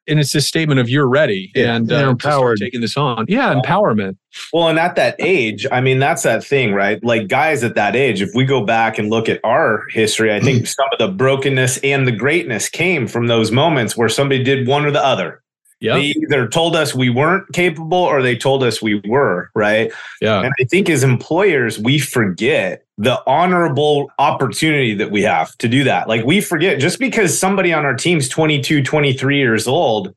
And 0.10 0.20
it's 0.20 0.34
a 0.36 0.42
statement 0.42 0.80
of 0.80 0.90
you're 0.90 1.08
ready 1.08 1.52
Yeah, 1.56 1.76
and 1.76 1.88
they're 1.88 2.08
uh, 2.08 2.12
empowered. 2.12 2.58
taking 2.60 2.82
this 2.82 2.98
on. 2.98 3.26
Yeah, 3.28 3.54
empowerment. 3.54 4.18
Well, 4.52 4.68
and 4.68 4.80
at 4.80 4.96
that 4.96 5.16
age, 5.20 5.66
I 5.72 5.82
mean, 5.82 6.00
that's 6.00 6.24
that 6.24 6.44
thing, 6.44 6.74
right? 6.74 7.04
Like 7.04 7.28
guys 7.28 7.64
at 7.64 7.76
that 7.76 7.96
age, 7.96 8.22
if 8.22 8.30
we 8.36 8.44
go 8.46 8.66
back 8.66 8.98
and 8.98 9.10
look 9.10 9.30
at 9.30 9.40
our 9.44 9.86
history, 9.90 10.34
I 10.34 10.40
think 10.40 10.68
some 10.68 10.88
of 10.92 11.00
the 11.00 11.08
brokenness 11.08 11.78
and 11.80 12.08
the 12.08 12.12
greatness 12.12 12.70
came 12.70 13.08
from 13.08 13.28
those 13.28 13.52
moments 13.52 13.96
where 13.96 14.10
somebody 14.10 14.44
did 14.44 14.68
one 14.68 14.86
or 14.86 14.92
the 14.92 15.04
other. 15.04 15.42
Yeah. 15.82 15.94
They 15.94 16.08
either 16.08 16.48
told 16.48 16.76
us 16.76 16.94
we 16.94 17.10
weren't 17.10 17.52
capable 17.54 17.98
or 17.98 18.22
they 18.22 18.36
told 18.36 18.64
us 18.64 18.82
we 18.82 19.02
were, 19.08 19.50
right? 19.56 19.92
Yeah. 20.22 20.42
And 20.42 20.52
I 20.60 20.66
think 20.66 20.90
as 20.90 21.04
employers, 21.04 21.80
we 21.80 22.00
forget 22.00 22.84
the 23.02 23.24
honorable 23.26 24.12
opportunity 24.20 24.94
that 24.94 25.10
we 25.10 25.22
have 25.22 25.58
to 25.58 25.70
do 25.70 25.86
that. 25.86 26.10
Like 26.10 26.26
we 26.26 26.42
forget 26.42 26.82
just 26.82 27.00
because 27.00 27.40
somebody 27.40 27.72
on 27.72 27.86
our 27.86 27.96
team's 27.96 28.28
22, 28.28 28.84
23 28.84 29.38
years 29.38 29.70
old, 29.70 30.14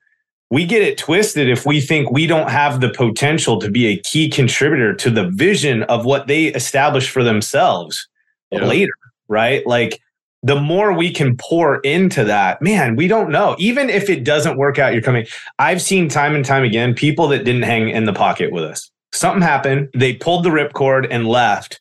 we 0.51 0.67
get 0.67 0.83
it 0.83 0.99
twisted 0.99 1.49
if 1.49 1.65
we 1.65 1.81
think 1.81 2.11
we 2.11 2.27
don't 2.27 2.51
have 2.51 2.81
the 2.81 2.91
potential 2.91 3.61
to 3.61 3.71
be 3.71 3.87
a 3.87 3.97
key 3.99 4.29
contributor 4.29 4.93
to 4.95 5.11
the 5.11 5.29
vision 5.31 5.85
of 5.85 6.05
what 6.05 6.27
they 6.27 6.47
establish 6.47 7.09
for 7.09 7.23
themselves 7.23 8.09
Yeah. 8.51 8.65
later, 8.65 8.95
right? 9.29 9.65
Like 9.65 10.01
the 10.43 10.61
more 10.61 10.93
we 10.93 11.13
can 11.13 11.37
pour 11.37 11.77
into 11.83 12.25
that, 12.25 12.61
man, 12.61 12.97
we 12.97 13.07
don't 13.07 13.31
know. 13.31 13.55
Even 13.61 13.91
if 13.91 14.11
it 14.11 14.25
doesn't 14.25 14.57
work 14.59 14.81
out, 14.81 14.93
you're 14.93 15.03
coming. 15.03 15.25
I've 15.61 15.81
seen 15.81 16.09
time 16.09 16.35
and 16.35 16.45
time 16.45 16.65
again 16.65 16.95
people 16.95 17.29
that 17.29 17.45
didn't 17.45 17.63
hang 17.63 17.91
in 17.91 18.07
the 18.07 18.13
pocket 18.13 18.51
with 18.51 18.65
us. 18.65 18.91
Something 19.15 19.41
happened, 19.43 19.89
they 19.95 20.15
pulled 20.15 20.43
the 20.45 20.51
ripcord 20.51 21.07
and 21.13 21.29
left. 21.29 21.79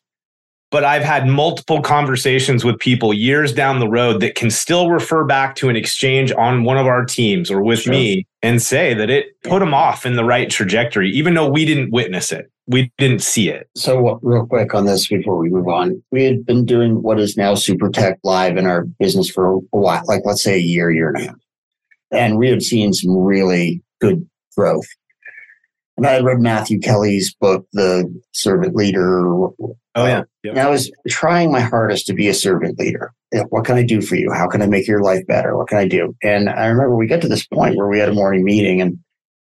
But 0.72 0.84
I've 0.84 1.02
had 1.02 1.26
multiple 1.28 1.82
conversations 1.82 2.64
with 2.64 2.78
people 2.78 3.12
years 3.12 3.52
down 3.52 3.78
the 3.78 3.88
road 3.88 4.20
that 4.22 4.34
can 4.34 4.50
still 4.50 4.90
refer 4.90 5.22
back 5.22 5.54
to 5.56 5.68
an 5.68 5.76
exchange 5.76 6.32
on 6.32 6.64
one 6.64 6.78
of 6.78 6.86
our 6.86 7.04
teams 7.04 7.50
or 7.50 7.62
with 7.62 7.80
Sure. 7.80 7.92
me 7.92 8.26
and 8.42 8.60
say 8.60 8.94
that 8.94 9.10
it 9.10 9.26
put 9.44 9.58
them 9.58 9.74
off 9.74 10.06
in 10.06 10.16
the 10.16 10.24
right 10.24 10.48
trajectory, 10.48 11.10
even 11.10 11.34
though 11.34 11.48
we 11.48 11.66
didn't 11.66 11.92
witness 11.92 12.32
it. 12.32 12.50
We 12.66 12.90
didn't 12.96 13.20
see 13.20 13.50
it. 13.50 13.68
So, 13.76 14.00
what- 14.00 14.24
real 14.24 14.46
quick 14.46 14.72
on 14.74 14.86
this 14.86 15.08
before 15.08 15.36
we 15.36 15.50
move 15.50 15.68
on, 15.68 16.02
we 16.10 16.24
had 16.24 16.46
been 16.46 16.64
doing 16.64 17.02
what 17.02 17.20
is 17.20 17.36
now 17.36 17.54
Super 17.54 17.90
Tech 17.90 18.18
Live 18.24 18.56
in 18.56 18.64
our 18.66 18.86
business 18.98 19.28
for 19.28 19.52
a 19.52 19.58
while, 19.72 20.02
like 20.06 20.22
let's 20.24 20.42
say 20.42 20.54
a 20.54 20.58
year, 20.58 20.90
year 20.90 21.08
and 21.10 21.18
a 21.18 21.26
half. 21.26 21.36
And 22.12 22.38
we 22.38 22.48
have 22.48 22.62
seen 22.62 22.94
some 22.94 23.14
really 23.14 23.82
good 24.00 24.26
growth. 24.56 24.86
And 25.98 26.06
I 26.06 26.20
read 26.20 26.40
Matthew 26.40 26.78
Kelly's 26.78 27.34
book, 27.34 27.66
The 27.74 28.10
Servant 28.32 28.74
Leader. 28.74 29.28
Oh, 29.94 30.06
yeah. 30.06 30.18
Um, 30.20 30.26
and 30.44 30.58
I 30.58 30.70
was 30.70 30.90
trying 31.08 31.52
my 31.52 31.60
hardest 31.60 32.06
to 32.06 32.14
be 32.14 32.28
a 32.28 32.34
servant 32.34 32.78
leader. 32.78 33.12
What 33.50 33.64
can 33.64 33.76
I 33.76 33.82
do 33.82 34.00
for 34.00 34.16
you? 34.16 34.32
How 34.32 34.48
can 34.48 34.62
I 34.62 34.66
make 34.66 34.86
your 34.86 35.02
life 35.02 35.26
better? 35.26 35.56
What 35.56 35.68
can 35.68 35.78
I 35.78 35.86
do? 35.86 36.14
And 36.22 36.48
I 36.48 36.66
remember 36.66 36.96
we 36.96 37.06
got 37.06 37.20
to 37.22 37.28
this 37.28 37.46
point 37.46 37.76
where 37.76 37.88
we 37.88 37.98
had 37.98 38.08
a 38.08 38.14
morning 38.14 38.44
meeting 38.44 38.80
and 38.80 38.98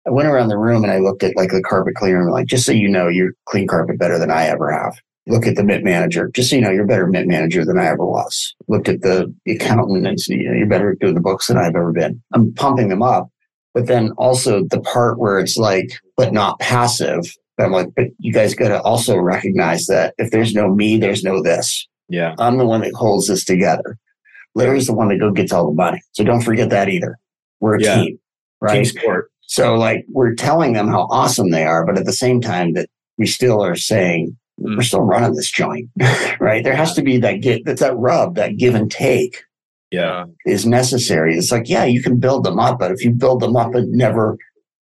I 0.06 0.10
went 0.10 0.28
around 0.28 0.48
the 0.48 0.58
room 0.58 0.82
and 0.82 0.92
I 0.92 0.98
looked 0.98 1.22
at 1.22 1.36
like 1.36 1.50
the 1.50 1.62
carpet 1.62 1.94
cleaner 1.94 2.20
and 2.20 2.30
like, 2.30 2.46
just 2.46 2.66
so 2.66 2.72
you 2.72 2.88
know, 2.88 3.08
you 3.08 3.32
clean 3.46 3.66
carpet 3.66 3.98
better 3.98 4.18
than 4.18 4.30
I 4.30 4.46
ever 4.46 4.70
have. 4.70 4.96
Look 5.26 5.46
at 5.46 5.56
the 5.56 5.64
mit 5.64 5.82
manager. 5.82 6.30
Just 6.34 6.50
so 6.50 6.56
you 6.56 6.62
know, 6.62 6.70
you're 6.70 6.84
a 6.84 6.86
better 6.86 7.06
mit 7.06 7.26
manager 7.26 7.64
than 7.64 7.78
I 7.78 7.86
ever 7.86 8.04
was. 8.04 8.54
Looked 8.68 8.88
at 8.88 9.00
the 9.00 9.34
accountant 9.48 10.06
and 10.06 10.20
said, 10.20 10.36
you 10.36 10.50
know, 10.50 10.56
you're 10.56 10.66
better 10.66 10.92
at 10.92 10.98
doing 10.98 11.14
the 11.14 11.20
books 11.20 11.46
than 11.46 11.56
I've 11.56 11.74
ever 11.74 11.92
been. 11.92 12.22
I'm 12.34 12.52
pumping 12.54 12.88
them 12.88 13.02
up. 13.02 13.28
But 13.72 13.86
then 13.86 14.10
also 14.18 14.62
the 14.64 14.80
part 14.80 15.18
where 15.18 15.40
it's 15.40 15.56
like, 15.56 15.98
but 16.16 16.32
not 16.32 16.60
passive. 16.60 17.24
I'm 17.58 17.72
like, 17.72 17.88
but 17.96 18.06
you 18.18 18.32
guys 18.32 18.54
got 18.54 18.68
to 18.68 18.82
also 18.82 19.16
recognize 19.16 19.86
that 19.86 20.14
if 20.18 20.30
there's 20.30 20.54
no 20.54 20.74
me, 20.74 20.96
there's 20.96 21.22
no 21.22 21.42
this. 21.42 21.86
Yeah. 22.08 22.34
I'm 22.38 22.58
the 22.58 22.66
one 22.66 22.80
that 22.82 22.92
holds 22.94 23.28
this 23.28 23.44
together. 23.44 23.96
Larry's 24.54 24.86
the 24.86 24.94
one 24.94 25.08
that 25.08 25.18
go 25.18 25.30
gets 25.30 25.52
all 25.52 25.66
the 25.66 25.72
money. 25.74 26.00
So 26.12 26.24
don't 26.24 26.42
forget 26.42 26.70
that 26.70 26.88
either. 26.88 27.18
We're 27.60 27.76
a 27.76 27.82
Yeah. 27.82 27.94
team, 27.96 28.18
right? 28.60 28.74
Team 28.74 28.84
sport. 28.84 29.30
So 29.42 29.74
like 29.74 30.04
we're 30.10 30.34
telling 30.34 30.72
them 30.72 30.88
how 30.88 31.06
awesome 31.10 31.50
they 31.50 31.64
are, 31.64 31.84
but 31.86 31.98
at 31.98 32.04
the 32.06 32.12
same 32.12 32.40
time 32.40 32.72
that 32.74 32.88
we 33.18 33.26
still 33.26 33.62
are 33.62 33.76
saying 33.76 34.36
Mm. 34.60 34.76
we're 34.76 34.82
still 34.84 35.00
running 35.00 35.34
this 35.34 35.50
joint, 35.50 35.88
right? 36.40 36.62
There 36.62 36.76
has 36.76 36.94
to 36.94 37.02
be 37.02 37.16
that 37.18 37.40
get 37.40 37.64
that's 37.64 37.80
that 37.80 37.96
rub, 37.96 38.36
that 38.36 38.56
give 38.56 38.76
and 38.76 38.88
take 38.88 39.42
Yeah. 39.90 40.26
is 40.46 40.64
necessary. 40.64 41.36
It's 41.36 41.50
like, 41.50 41.68
yeah, 41.68 41.84
you 41.84 42.00
can 42.00 42.20
build 42.20 42.44
them 42.44 42.60
up, 42.60 42.78
but 42.78 42.92
if 42.92 43.04
you 43.04 43.10
build 43.10 43.40
them 43.40 43.56
up 43.56 43.74
and 43.74 43.90
never 43.92 44.36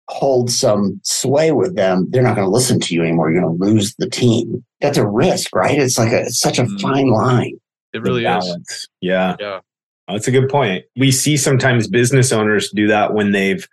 hold 0.08 0.50
some 0.50 1.00
sway 1.02 1.52
with 1.52 1.74
them, 1.76 2.06
they're 2.10 2.22
not 2.22 2.36
going 2.36 2.46
to 2.46 2.50
listen 2.50 2.78
to 2.80 2.94
you 2.94 3.02
anymore. 3.02 3.30
You're 3.30 3.42
going 3.42 3.58
to 3.58 3.64
lose 3.64 3.94
the 3.98 4.08
team. 4.08 4.64
That's 4.80 4.98
a 4.98 5.06
risk, 5.06 5.54
right? 5.54 5.78
It's 5.78 5.98
like 5.98 6.12
a 6.12 6.22
it's 6.22 6.38
such 6.40 6.58
a 6.58 6.64
Mm. 6.64 6.80
fine 6.80 7.10
line. 7.10 7.58
It 7.92 7.98
The 7.98 8.00
really 8.02 8.24
is. 8.24 8.88
Yeah. 9.00 9.36
Yeah. 9.40 9.60
That's 10.08 10.28
a 10.28 10.30
good 10.30 10.48
point. 10.48 10.84
We 10.96 11.10
see 11.10 11.36
sometimes 11.36 11.88
business 11.88 12.30
owners 12.32 12.70
do 12.70 12.86
that 12.86 13.14
when 13.14 13.32
they've 13.32 13.66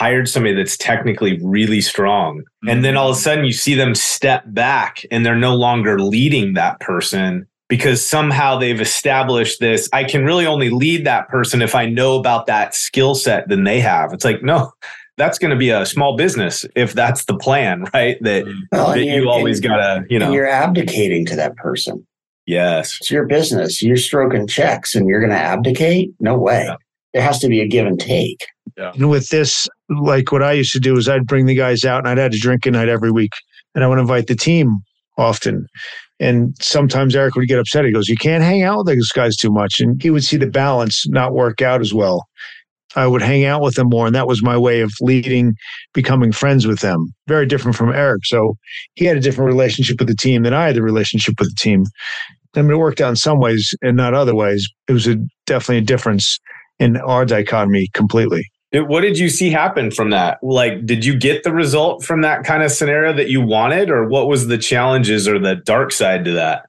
hired 0.00 0.28
somebody 0.28 0.54
that's 0.54 0.76
technically 0.76 1.38
really 1.42 1.80
strong. 1.80 2.42
And 2.66 2.82
then 2.84 2.96
all 2.96 3.10
of 3.10 3.16
a 3.16 3.20
sudden 3.20 3.44
you 3.44 3.52
see 3.52 3.74
them 3.74 3.94
step 3.94 4.42
back 4.46 5.04
and 5.10 5.24
they're 5.24 5.36
no 5.36 5.54
longer 5.54 6.00
leading 6.00 6.54
that 6.54 6.80
person 6.80 7.46
because 7.68 8.04
somehow 8.04 8.58
they've 8.58 8.80
established 8.80 9.60
this. 9.60 9.88
I 9.92 10.02
can 10.04 10.24
really 10.24 10.46
only 10.46 10.70
lead 10.70 11.04
that 11.06 11.28
person 11.28 11.62
if 11.62 11.74
I 11.76 11.86
know 11.86 12.18
about 12.18 12.46
that 12.46 12.74
skill 12.74 13.14
set 13.14 13.48
than 13.48 13.64
they 13.64 13.78
have. 13.80 14.12
It's 14.12 14.24
like, 14.24 14.42
no, 14.42 14.72
that's 15.16 15.38
going 15.38 15.50
to 15.50 15.56
be 15.56 15.70
a 15.70 15.86
small 15.86 16.16
business 16.16 16.64
if 16.74 16.92
that's 16.92 17.24
the 17.26 17.36
plan, 17.36 17.84
right? 17.94 18.16
That, 18.22 18.44
mm-hmm. 18.44 18.58
Well, 18.72 18.88
that 18.88 19.04
you 19.04 19.28
always 19.28 19.60
got 19.60 19.76
to, 19.76 20.04
you 20.08 20.16
and 20.16 20.26
know, 20.26 20.32
you're 20.32 20.48
abdicating 20.48 21.26
to 21.26 21.36
that 21.36 21.56
person. 21.56 22.06
yes. 22.46 22.98
It's 23.00 23.10
your 23.10 23.26
business. 23.26 23.82
You're 23.82 23.96
stroking 23.96 24.46
checks 24.46 24.94
and 24.94 25.08
you're 25.08 25.20
going 25.20 25.32
to 25.32 25.38
abdicate? 25.38 26.10
No 26.20 26.38
way. 26.38 26.64
Yeah. 26.66 26.76
There 27.12 27.22
has 27.22 27.38
to 27.40 27.48
be 27.48 27.60
a 27.60 27.68
give 27.68 27.86
and 27.86 27.98
take. 27.98 28.44
And 28.76 29.08
with 29.08 29.28
this, 29.28 29.68
like 29.88 30.32
what 30.32 30.42
I 30.42 30.52
used 30.52 30.72
to 30.72 30.80
do 30.80 30.96
is 30.96 31.08
I'd 31.08 31.26
bring 31.26 31.46
the 31.46 31.54
guys 31.54 31.84
out 31.84 32.00
and 32.00 32.08
I'd 32.08 32.18
have 32.18 32.32
a 32.32 32.38
drinking 32.38 32.72
night 32.72 32.88
every 32.88 33.12
week. 33.12 33.32
And 33.74 33.84
I 33.84 33.86
would 33.86 34.00
invite 34.00 34.26
the 34.26 34.34
team 34.34 34.78
often. 35.16 35.66
And 36.18 36.56
sometimes 36.60 37.14
Eric 37.14 37.36
would 37.36 37.46
get 37.46 37.58
upset. 37.58 37.84
He 37.84 37.92
goes, 37.92 38.08
You 38.08 38.16
can't 38.16 38.42
hang 38.42 38.62
out 38.62 38.78
with 38.78 38.86
those 38.86 39.10
guys 39.10 39.36
too 39.36 39.50
much. 39.50 39.78
And 39.78 40.00
he 40.02 40.10
would 40.10 40.24
see 40.24 40.36
the 40.36 40.46
balance 40.46 41.06
not 41.08 41.34
work 41.34 41.62
out 41.62 41.80
as 41.80 41.94
well. 41.94 42.26
I 42.96 43.06
would 43.06 43.22
hang 43.22 43.44
out 43.44 43.62
with 43.62 43.74
them 43.74 43.88
more. 43.90 44.06
And 44.06 44.14
that 44.14 44.26
was 44.26 44.42
my 44.42 44.56
way 44.56 44.80
of 44.80 44.92
leading, 45.00 45.54
becoming 45.92 46.32
friends 46.32 46.66
with 46.66 46.80
them. 46.80 47.12
Very 47.26 47.46
different 47.46 47.76
from 47.76 47.92
Eric. 47.92 48.24
So 48.26 48.56
he 48.94 49.04
had 49.04 49.16
a 49.16 49.20
different 49.20 49.48
relationship 49.48 49.98
with 49.98 50.08
the 50.08 50.16
team 50.16 50.42
than 50.42 50.54
I 50.54 50.66
had 50.66 50.76
the 50.76 50.82
relationship 50.82 51.34
with 51.38 51.48
the 51.48 51.56
team. 51.58 51.84
I 52.56 52.62
mean, 52.62 52.70
it 52.72 52.76
worked 52.78 53.00
out 53.00 53.10
in 53.10 53.16
some 53.16 53.40
ways 53.40 53.74
and 53.82 53.96
not 53.96 54.14
other 54.14 54.34
ways. 54.34 54.68
It 54.88 54.92
was 54.92 55.06
a, 55.08 55.16
definitely 55.46 55.78
a 55.78 55.82
difference 55.82 56.38
in 56.78 56.96
our 56.98 57.24
dichotomy 57.24 57.88
completely. 57.94 58.44
It- 58.70 58.86
What 58.88 59.00
did 59.02 59.18
you 59.18 59.28
see 59.28 59.50
happen 59.50 59.90
from 59.90 60.10
that? 60.10 60.38
Like, 60.42 60.84
did 60.86 61.04
you 61.04 61.18
get 61.18 61.42
the 61.42 61.52
result 61.52 62.04
from 62.04 62.20
that 62.22 62.44
kind 62.44 62.62
of 62.62 62.70
scenario 62.72 63.12
that 63.14 63.28
you 63.28 63.40
wanted, 63.40 63.90
or 63.90 64.08
what 64.08 64.28
was 64.28 64.46
the 64.48 64.58
challenges 64.58 65.26
or 65.28 65.38
the 65.38 65.56
dark 65.56 65.92
side 65.92 66.24
to 66.26 66.32
that? 66.32 66.66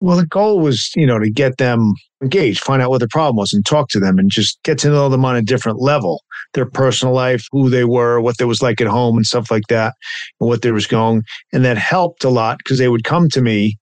Well, 0.00 0.16
the 0.16 0.26
goal 0.26 0.60
was, 0.60 0.90
you 0.94 1.06
know, 1.06 1.18
to 1.18 1.30
get 1.30 1.56
them 1.56 1.94
engaged, 2.22 2.62
find 2.62 2.82
out 2.82 2.90
what 2.90 3.00
the 3.00 3.08
problem 3.08 3.36
was, 3.36 3.52
and 3.52 3.64
talk 3.64 3.88
to 3.90 4.00
them, 4.00 4.18
and 4.18 4.30
just 4.30 4.62
get 4.62 4.78
to 4.78 4.88
know 4.90 5.08
them 5.08 5.24
on 5.24 5.36
a 5.36 5.42
different 5.42 5.80
level. 5.80 6.22
Their 6.54 6.66
personal 6.66 7.14
life, 7.14 7.46
who 7.50 7.70
they 7.70 7.84
were, 7.84 8.20
what 8.20 8.36
there 8.38 8.46
was 8.46 8.62
like 8.62 8.80
at 8.80 8.86
home, 8.86 9.16
and 9.16 9.26
stuff 9.26 9.50
like 9.50 9.66
that, 9.68 9.94
and 10.40 10.48
what 10.48 10.62
there 10.62 10.74
was 10.74 10.86
going. 10.86 11.22
And 11.52 11.64
that 11.64 11.78
helped 11.78 12.24
a 12.24 12.28
lot 12.28 12.58
because 12.58 12.78
they 12.78 12.88
would 12.88 13.04
come 13.04 13.28
to 13.30 13.40
me 13.40 13.78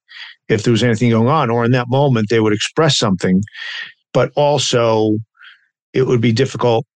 if 0.49 0.63
there 0.63 0.73
was 0.73 0.83
anything 0.83 1.11
going 1.11 1.29
on, 1.29 1.51
or 1.51 1.65
in 1.65 1.73
that 1.73 1.89
moment 1.89 2.29
they 2.31 2.41
would 2.41 2.53
express 2.53 2.97
something. 2.97 3.43
But 4.13 4.31
also, 4.37 5.17
it 5.93 6.07
would 6.07 6.21
be 6.21 6.33
difficult 6.33 6.87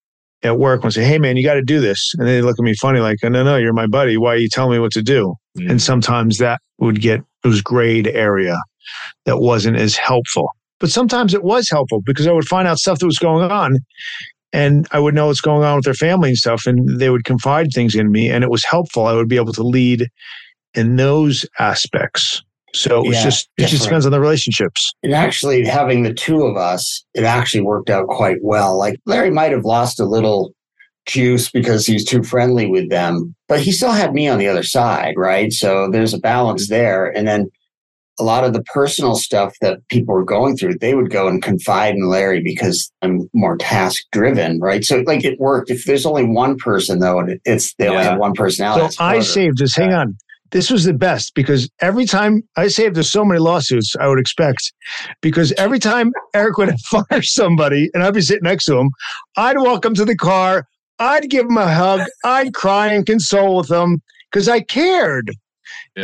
at 0.45 0.59
work 0.59 0.83
when 0.83 0.89
I 0.89 0.91
say, 0.91 1.05
"Hey, 1.05 1.19
man, 1.19 1.37
you 1.37 1.45
got 1.45 1.55
to 1.55 1.63
do 1.63 1.81
this," 1.81 2.13
and 2.19 2.29
they 2.29 2.41
look 2.41 2.59
at 2.59 2.65
me 2.65 2.75
funny, 2.75 3.01
like, 3.01 3.19
"No, 3.25 3.43
no, 3.43 3.57
you're 3.57 3.73
my 3.73 3.89
buddy. 3.89 4.17
Why 4.17 4.35
are 4.35 4.39
you 4.39 4.49
telling 4.49 4.73
me 4.73 4.79
what 4.79 4.93
to 4.93 5.03
do?" 5.03 5.35
And 5.57 5.83
sometimes 5.83 6.39
that 6.39 6.61
would 6.79 7.01
get 7.01 7.21
it 7.45 7.49
was 7.49 7.63
grade 7.63 8.07
area 8.09 8.59
that 9.25 9.39
wasn't 9.39 9.77
as 9.77 9.97
helpful. 9.97 10.49
But 10.81 10.91
sometimes 10.91 11.35
it 11.35 11.43
was 11.43 11.69
helpful 11.69 12.01
because 12.05 12.27
I 12.27 12.33
would 12.33 12.47
find 12.47 12.69
out 12.69 12.79
stuff 12.79 13.01
that 13.01 13.07
was 13.07 13.19
going 13.19 13.51
on 13.51 13.79
and 14.53 14.87
I 14.93 14.99
would 14.99 15.15
know 15.15 15.27
what's 15.27 15.41
going 15.41 15.65
on 15.65 15.77
with 15.77 15.85
their 15.85 15.95
family 15.95 16.31
and 16.31 16.39
stuff, 16.39 16.67
and 16.67 16.99
they 16.99 17.11
would 17.11 17.25
confide 17.25 17.69
things 17.75 17.95
in 17.95 18.11
me, 18.11 18.31
and 18.31 18.43
it 18.43 18.51
was 18.51 18.65
helpful. 18.65 19.07
I 19.07 19.13
would 19.13 19.29
be 19.29 19.37
able 19.37 19.53
to 19.53 19.63
lead 19.63 20.09
in 20.75 20.97
those 20.97 21.45
aspects. 21.59 22.43
So 22.75 23.03
it 23.03 23.09
was 23.09 23.17
Yeah, 23.17 23.25
just 23.25 23.49
it 23.57 23.67
just 23.67 23.85
depends 23.85 24.05
on 24.05 24.13
the 24.13 24.21
relationships. 24.21 24.93
And 25.03 25.15
actually, 25.15 25.65
having 25.65 26.03
the 26.03 26.15
two 26.15 26.45
of 26.45 26.57
us, 26.57 27.05
it 27.15 27.25
actually 27.25 27.63
worked 27.63 27.91
out 27.91 28.07
quite 28.09 28.39
well. 28.43 28.79
Like 28.79 28.97
Larry 29.07 29.31
might 29.31 29.53
have 29.53 29.65
lost 29.65 30.01
a 30.01 30.05
little 30.05 30.53
juice 31.07 31.51
because 31.51 31.87
he 31.87 31.95
was 31.95 32.05
too 32.05 32.23
friendly 32.23 32.67
with 32.67 32.91
them, 32.91 33.35
but 33.49 33.61
he 33.61 33.73
still 33.73 33.93
had 33.93 34.13
me 34.13 34.29
on 34.29 34.39
the 34.39 34.49
other 34.49 34.63
side, 34.63 35.15
right? 35.17 35.51
So 35.53 35.89
there's 35.91 36.13
a 36.13 36.19
balance 36.19 36.69
there. 36.69 37.07
And 37.07 37.27
then 37.27 37.51
a 38.19 38.25
lot 38.25 38.45
of 38.45 38.53
the 38.53 38.63
personal 38.65 39.15
stuff 39.15 39.55
that 39.61 39.87
people 39.89 40.15
were 40.15 40.25
going 40.25 40.57
through, 40.57 40.79
they 40.79 40.95
would 40.95 41.11
go 41.11 41.29
and 41.29 41.43
confide 41.43 41.95
in 41.95 42.09
Larry 42.09 42.43
because 42.43 42.91
I'm 43.03 43.29
more 43.33 43.57
task 43.57 44.03
driven, 44.13 44.61
right? 44.61 44.85
So 44.85 45.03
like 45.07 45.25
it 45.25 45.39
worked. 45.39 45.71
If 45.71 45.85
there's 45.85 46.07
only 46.07 46.25
one 46.25 46.57
person 46.57 46.99
though, 46.99 47.19
and 47.19 47.41
it's 47.45 47.75
they 47.75 47.89
only 47.89 48.05
have 48.05 48.19
one 48.19 48.33
personality. 48.35 48.81
So 48.81 48.87
it's 48.87 49.01
I 49.01 49.21
saved 49.21 49.59
this. 49.59 49.77
Hang 49.77 49.93
on. 49.93 50.17
This 50.51 50.71
was 50.71 50.85
the 50.85 50.95
best 50.95 51.35
because 51.35 51.69
every 51.81 52.07
time 52.07 52.43
I 52.57 52.69
saved 52.69 52.97
there's 52.97 53.11
so 53.11 53.25
many 53.25 53.39
lawsuits 53.39 53.95
I 54.01 54.09
would 54.09 54.19
expect 54.19 54.73
because 55.21 55.53
every 55.53 55.79
time 55.79 56.13
Eric 56.35 56.57
would 56.57 56.75
fire 56.87 57.23
somebody 57.23 57.91
and 57.93 58.03
I'd 58.03 58.15
be 58.15 58.23
sitting 58.23 58.45
next 58.45 58.65
to 58.65 58.79
him, 58.79 58.91
I'd 59.37 59.59
walk 59.59 59.85
him 59.85 59.95
to 59.95 60.07
the 60.07 60.17
car, 60.17 60.67
I'd 60.99 61.29
give 61.29 61.47
him 61.47 61.59
a 61.59 61.73
hug, 61.73 62.01
I'd 62.25 62.55
cry 62.55 62.89
and 62.89 63.05
console 63.05 63.59
with 63.59 63.71
him 63.71 64.01
because 64.31 64.49
I 64.49 64.61
cared. 64.61 65.31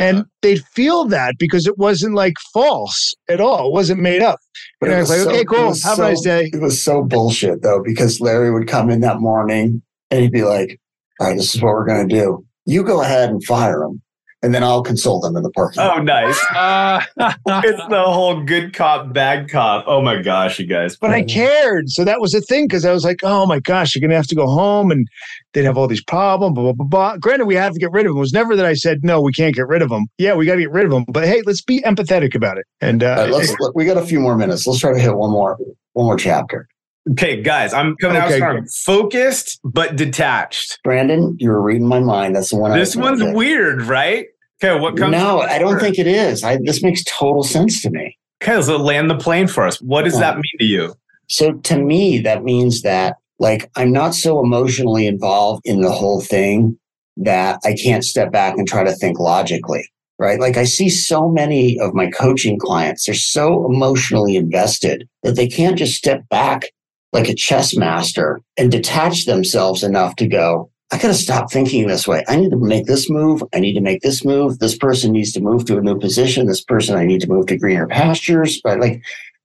And 0.01 0.25
they'd 0.41 0.63
feel 0.73 1.05
that 1.05 1.35
because 1.39 1.67
it 1.67 1.77
wasn't 1.77 2.15
like 2.15 2.33
false 2.53 3.13
at 3.29 3.39
all. 3.41 3.67
It 3.67 3.73
wasn't 3.73 4.01
made 4.01 4.21
up. 4.21 4.39
But 4.79 4.89
And 4.89 4.93
it 4.93 4.97
I 4.97 4.99
was 5.01 5.09
was 5.09 5.17
like, 5.25 5.25
so- 5.25 5.35
okay, 5.35 5.45
cool. 5.45 5.67
was 5.67 5.83
Have 5.83 5.99
a 5.99 6.01
nice 6.03 6.21
day. 6.21 6.49
It 6.53 6.61
was 6.61 6.81
so 6.83 7.03
bullshit 7.03 7.61
though, 7.61 7.81
because 7.83 8.19
Larry 8.19 8.51
would 8.51 8.67
come 8.67 8.89
in 8.89 9.01
that 9.01 9.19
morning 9.19 9.81
and 10.11 10.21
he'd 10.21 10.31
be 10.31 10.43
like, 10.43 10.79
all 11.19 11.27
right, 11.27 11.37
this 11.37 11.55
is 11.55 11.61
what 11.61 11.73
we're 11.73 11.85
going 11.85 12.07
to 12.09 12.15
do. 12.15 12.45
You 12.65 12.83
go 12.83 13.01
ahead 13.01 13.29
and 13.29 13.43
fire 13.43 13.83
him, 13.83 14.01
and 14.45 14.53
then 14.53 14.63
I'll 14.63 14.83
console 14.83 15.19
them 15.19 15.35
in 15.35 15.41
the 15.41 15.49
parking 15.49 15.81
lot. 15.81 15.97
Oh, 15.97 16.01
nice. 16.03 16.37
it's 17.17 17.87
the 17.89 18.03
whole 18.05 18.43
good 18.43 18.73
cop, 18.73 19.11
bad 19.11 19.49
cop. 19.49 19.85
Oh 19.87 20.03
my 20.03 20.21
gosh, 20.21 20.59
you 20.59 20.67
guys. 20.67 20.95
But 20.95 21.09
I 21.09 21.23
cared. 21.23 21.89
So 21.89 22.03
that 22.03 22.21
was 22.21 22.31
the 22.31 22.41
thing 22.41 22.67
because 22.67 22.85
I 22.85 22.93
was 22.93 23.03
like, 23.03 23.21
oh 23.23 23.47
my 23.47 23.59
gosh, 23.59 23.95
you're 23.95 24.01
going 24.01 24.11
to 24.11 24.15
have 24.15 24.27
to 24.27 24.35
go 24.35 24.45
home 24.45 24.91
and 24.91 25.07
they'd 25.53 25.63
have 25.63 25.79
all 25.79 25.87
these 25.87 26.03
problems, 26.03 26.53
blah, 26.53 26.63
blah, 26.63 26.73
blah, 26.73 26.85
blah. 26.85 27.17
Granted, 27.17 27.45
we 27.45 27.55
have 27.55 27.73
to 27.73 27.79
get 27.79 27.91
rid 27.91 28.05
of 28.05 28.11
them. 28.11 28.17
It 28.17 28.19
was 28.19 28.33
never 28.33 28.55
that 28.55 28.67
I 28.67 28.75
said, 28.75 29.03
no, 29.03 29.19
we 29.19 29.33
can't 29.33 29.55
get 29.55 29.67
rid 29.67 29.81
of 29.81 29.89
them. 29.89 30.05
Yeah, 30.19 30.35
we 30.35 30.45
got 30.45 30.55
to 30.55 30.61
get 30.61 30.71
rid 30.71 30.85
of 30.85 30.91
them. 30.91 31.05
But 31.07 31.25
hey, 31.25 31.41
let's 31.47 31.63
be 31.63 31.81
empathetic 31.81 32.35
about 32.35 32.59
it. 32.59 32.65
And 32.81 33.03
uh, 33.03 33.09
All 33.09 33.15
right, 33.15 33.31
let's, 33.31 33.59
look, 33.59 33.75
we 33.75 33.85
got 33.85 33.97
a 33.97 34.05
few 34.05 34.19
more 34.19 34.37
minutes. 34.37 34.67
Let's 34.67 34.79
try 34.79 34.93
to 34.93 34.99
hit 34.99 35.15
one 35.15 35.31
more, 35.31 35.57
one 35.93 36.05
more 36.05 36.17
chapter. 36.17 36.67
Okay, 37.11 37.41
guys, 37.41 37.71
I'm 37.71 37.95
coming 37.97 38.17
out 38.17 38.31
strong. 38.31 38.67
Focused 38.83 39.59
but 39.63 39.95
detached. 39.95 40.79
Brandon, 40.83 41.35
you 41.39 41.51
were 41.51 41.61
reading 41.61 41.87
my 41.87 41.99
mind. 41.99 42.35
That's 42.35 42.49
the 42.49 42.57
one. 42.57 42.71
This 42.71 42.95
was 42.95 43.21
one's 43.21 43.35
weird, 43.35 43.83
right? 43.83 44.25
Okay, 44.63 44.79
what 44.79 44.97
comes? 44.97 45.11
No, 45.11 45.41
I 45.41 45.59
don't 45.59 45.79
think 45.79 45.99
it 45.99 46.07
is. 46.07 46.43
I, 46.43 46.57
this 46.63 46.81
makes 46.81 47.03
total 47.03 47.43
sense 47.43 47.81
to 47.81 47.89
me. 47.89 48.17
Okay, 48.41 48.61
so 48.61 48.77
land 48.77 49.09
the 49.09 49.17
plane 49.17 49.47
for 49.47 49.65
us. 49.65 49.81
What 49.81 50.03
does 50.03 50.19
that 50.19 50.35
mean 50.35 50.43
to 50.59 50.65
you? 50.65 50.93
So 51.27 51.53
to 51.53 51.77
me, 51.77 52.19
that 52.19 52.43
means 52.43 52.81
that 52.83 53.17
like 53.39 53.69
I'm 53.75 53.91
not 53.91 54.15
so 54.15 54.39
emotionally 54.39 55.07
involved 55.07 55.61
in 55.65 55.81
the 55.81 55.91
whole 55.91 56.21
thing 56.21 56.77
that 57.17 57.59
I 57.65 57.75
can't 57.75 58.03
step 58.03 58.31
back 58.31 58.57
and 58.57 58.67
try 58.67 58.83
to 58.83 58.93
think 58.93 59.19
logically. 59.19 59.89
Right. 60.17 60.39
Like 60.39 60.55
I 60.55 60.63
see 60.63 60.89
so 60.89 61.27
many 61.27 61.77
of 61.79 61.93
my 61.93 62.09
coaching 62.09 62.57
clients, 62.57 63.05
they're 63.05 63.15
so 63.15 63.65
emotionally 63.69 64.37
invested 64.37 65.09
that 65.23 65.35
they 65.35 65.47
can't 65.47 65.77
just 65.77 65.95
step 65.95 66.27
back 66.29 66.69
like 67.11 67.27
a 67.27 67.35
chess 67.35 67.75
master 67.75 68.41
and 68.57 68.71
detach 68.71 69.25
themselves 69.25 69.83
enough 69.83 70.15
to 70.17 70.27
go, 70.27 70.69
I 70.91 70.97
got 70.97 71.07
to 71.07 71.13
stop 71.13 71.51
thinking 71.51 71.87
this 71.87 72.07
way. 72.07 72.23
I 72.27 72.35
need 72.35 72.51
to 72.51 72.57
make 72.57 72.85
this 72.85 73.09
move. 73.09 73.43
I 73.53 73.59
need 73.59 73.73
to 73.73 73.81
make 73.81 74.01
this 74.01 74.23
move. 74.23 74.59
This 74.59 74.77
person 74.77 75.11
needs 75.11 75.31
to 75.33 75.41
move 75.41 75.65
to 75.65 75.77
a 75.77 75.81
new 75.81 75.97
position. 75.97 76.45
This 76.45 76.63
person, 76.63 76.95
I 76.95 77.05
need 77.05 77.21
to 77.21 77.29
move 77.29 77.47
to 77.47 77.57
greener 77.57 77.87
pastures. 77.87 78.61
But 78.63 78.79
Like 78.79 79.01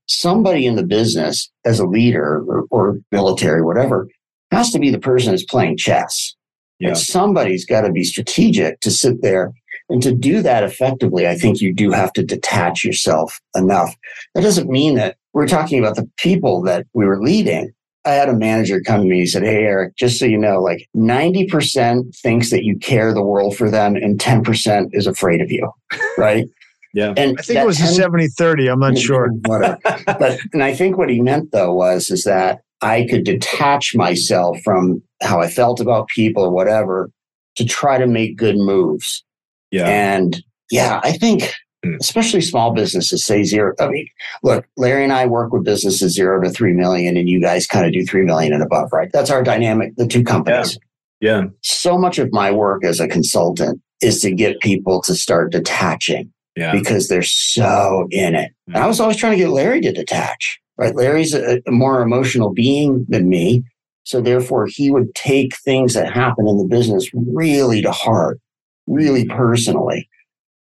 somebody 0.06 0.66
in 0.66 0.76
the 0.76 0.86
business 0.86 1.50
as 1.64 1.80
a 1.80 1.86
leader 1.86 2.44
or, 2.46 2.66
or 2.70 2.98
military, 3.10 3.62
whatever, 3.62 4.08
has 4.50 4.70
to 4.72 4.78
be 4.78 4.90
the 4.90 4.98
person 4.98 5.32
that's 5.32 5.44
playing 5.44 5.78
chess. 5.78 6.34
Yeah. 6.78 6.88
And 6.88 6.98
somebody's 6.98 7.64
got 7.64 7.82
to 7.82 7.92
be 7.92 8.04
strategic 8.04 8.80
to 8.80 8.90
sit 8.90 9.22
there. 9.22 9.52
And 9.88 10.02
to 10.02 10.14
do 10.14 10.42
that 10.42 10.62
effectively, 10.62 11.26
I 11.26 11.36
think 11.36 11.60
you 11.60 11.74
do 11.74 11.90
have 11.90 12.12
to 12.12 12.22
detach 12.22 12.84
yourself 12.84 13.40
enough. 13.56 13.94
That 14.34 14.42
doesn't 14.42 14.70
mean 14.70 14.94
that 14.94 15.16
we're 15.32 15.48
talking 15.48 15.78
about 15.78 15.96
the 15.96 16.08
people 16.16 16.62
that 16.62 16.86
we 16.92 17.06
were 17.06 17.20
leading. 17.20 17.72
I 18.04 18.12
had 18.12 18.28
a 18.28 18.34
manager 18.34 18.80
come 18.80 19.02
to 19.02 19.08
me 19.08 19.20
he 19.20 19.26
said, 19.26 19.42
Hey, 19.42 19.64
Eric, 19.64 19.96
just 19.96 20.18
so 20.18 20.24
you 20.24 20.38
know, 20.38 20.60
like 20.60 20.88
90% 20.96 22.16
thinks 22.16 22.50
that 22.50 22.64
you 22.64 22.78
care 22.78 23.12
the 23.12 23.22
world 23.22 23.56
for 23.56 23.70
them 23.70 23.94
and 23.94 24.18
10% 24.18 24.88
is 24.92 25.06
afraid 25.06 25.40
of 25.40 25.50
you. 25.50 25.70
Right. 26.18 26.46
Yeah. 26.92 27.14
And 27.16 27.38
I 27.38 27.42
think 27.42 27.60
it 27.60 27.66
was 27.66 27.78
a 27.80 27.84
10 27.84 27.94
70 27.94 28.28
30. 28.28 28.68
I'm 28.68 28.80
not 28.80 28.98
sure. 28.98 29.28
Whatever. 29.46 29.78
but 30.06 30.38
and 30.52 30.62
I 30.62 30.74
think 30.74 30.98
what 30.98 31.08
he 31.08 31.20
meant 31.20 31.52
though 31.52 31.72
was 31.72 32.10
is 32.10 32.24
that 32.24 32.60
I 32.82 33.06
could 33.08 33.24
detach 33.24 33.94
myself 33.94 34.58
from 34.64 35.02
how 35.22 35.40
I 35.40 35.48
felt 35.48 35.80
about 35.80 36.08
people 36.08 36.42
or 36.42 36.50
whatever 36.50 37.10
to 37.56 37.64
try 37.64 37.98
to 37.98 38.06
make 38.06 38.36
good 38.36 38.56
moves. 38.56 39.24
Yeah. 39.70 39.86
And 39.86 40.42
yeah, 40.70 41.00
I 41.02 41.12
think. 41.12 41.52
Mm. 41.84 41.96
especially 41.98 42.42
small 42.42 42.72
businesses 42.74 43.24
say 43.24 43.42
zero. 43.42 43.74
I 43.80 43.88
mean, 43.88 44.06
oh. 44.44 44.48
look, 44.54 44.66
Larry 44.76 45.02
and 45.02 45.14
I 45.14 45.24
work 45.24 45.50
with 45.50 45.64
businesses 45.64 46.14
zero 46.14 46.42
to 46.42 46.50
three 46.50 46.74
million, 46.74 47.16
and 47.16 47.26
you 47.26 47.40
guys 47.40 47.66
kind 47.66 47.86
of 47.86 47.92
do 47.92 48.04
three 48.04 48.22
million 48.22 48.52
and 48.52 48.62
above, 48.62 48.92
right? 48.92 49.10
That's 49.12 49.30
our 49.30 49.42
dynamic, 49.42 49.96
the 49.96 50.06
two 50.06 50.22
companies. 50.22 50.78
Yeah. 51.20 51.44
So 51.62 51.96
much 51.96 52.18
of 52.18 52.32
my 52.32 52.50
work 52.50 52.84
as 52.84 53.00
a 53.00 53.08
consultant 53.08 53.80
is 54.02 54.20
to 54.20 54.30
get 54.30 54.60
people 54.60 55.00
to 55.02 55.14
start 55.14 55.52
detaching 55.52 56.30
Yeah. 56.56 56.72
because 56.72 57.08
they're 57.08 57.22
so 57.22 58.06
in 58.10 58.34
it. 58.34 58.52
And 58.66 58.76
I 58.76 58.80
mm. 58.80 58.88
was 58.88 59.00
always 59.00 59.16
trying 59.16 59.32
to 59.32 59.38
get 59.38 59.50
Larry 59.50 59.80
to 59.80 59.92
detach, 59.92 60.60
right? 60.76 60.94
Larry's 60.94 61.34
a, 61.34 61.62
a 61.66 61.70
more 61.70 62.02
emotional 62.02 62.52
being 62.52 63.06
than 63.08 63.28
me. 63.28 63.62
So 64.04 64.20
therefore, 64.20 64.66
he 64.66 64.90
would 64.90 65.14
take 65.14 65.56
things 65.58 65.94
that 65.94 66.12
happen 66.12 66.46
in 66.48 66.58
the 66.58 66.64
business 66.64 67.10
really 67.14 67.80
to 67.82 67.92
heart, 67.92 68.38
really 68.86 69.24
personally. 69.26 70.08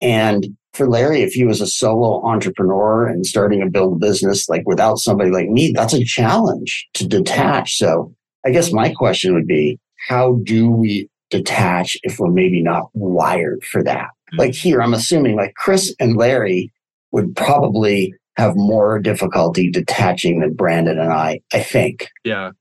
And 0.02 0.58
for 0.76 0.88
Larry, 0.88 1.22
if 1.22 1.34
he 1.34 1.46
was 1.46 1.62
a 1.62 1.68
solo 1.68 2.24
entrepreneur 2.26 3.08
and 3.08 3.26
starting 3.26 3.62
to 3.62 3.70
build 3.70 3.94
a 3.94 4.06
business 4.06 4.50
like 4.50 4.64
without 4.66 5.00
somebody 5.00 5.32
like 5.32 5.50
me, 5.50 5.72
that's 5.72 5.94
a 5.94 6.04
challenge 6.04 6.88
to 6.94 7.08
detach. 7.08 7.78
So 7.78 8.14
I 8.46 8.52
guess 8.52 8.72
my 8.72 8.94
question 8.94 9.34
would 9.34 9.48
be, 9.48 9.80
how 10.08 10.40
do 10.44 10.70
we 10.70 11.10
detach 11.30 11.98
if 12.04 12.20
we're 12.20 12.32
maybe 12.32 12.62
not 12.62 12.90
wired 12.94 13.64
for 13.64 13.84
that? 13.84 14.10
Hmm. 14.32 14.38
Like 14.38 14.54
here, 14.54 14.82
I'm 14.82 14.94
assuming 14.94 15.36
like 15.36 15.56
Chris 15.56 15.96
and 16.00 16.18
Larry 16.18 16.72
would 17.12 17.36
probably 17.36 18.14
have 18.38 18.56
more 18.56 19.00
difficulty 19.00 19.72
detaching 19.72 20.42
than 20.42 20.54
Brandon 20.54 21.00
and 21.00 21.12
I, 21.12 21.40
I 21.54 21.62
think. 21.62 22.10
Yeah. 22.24 22.52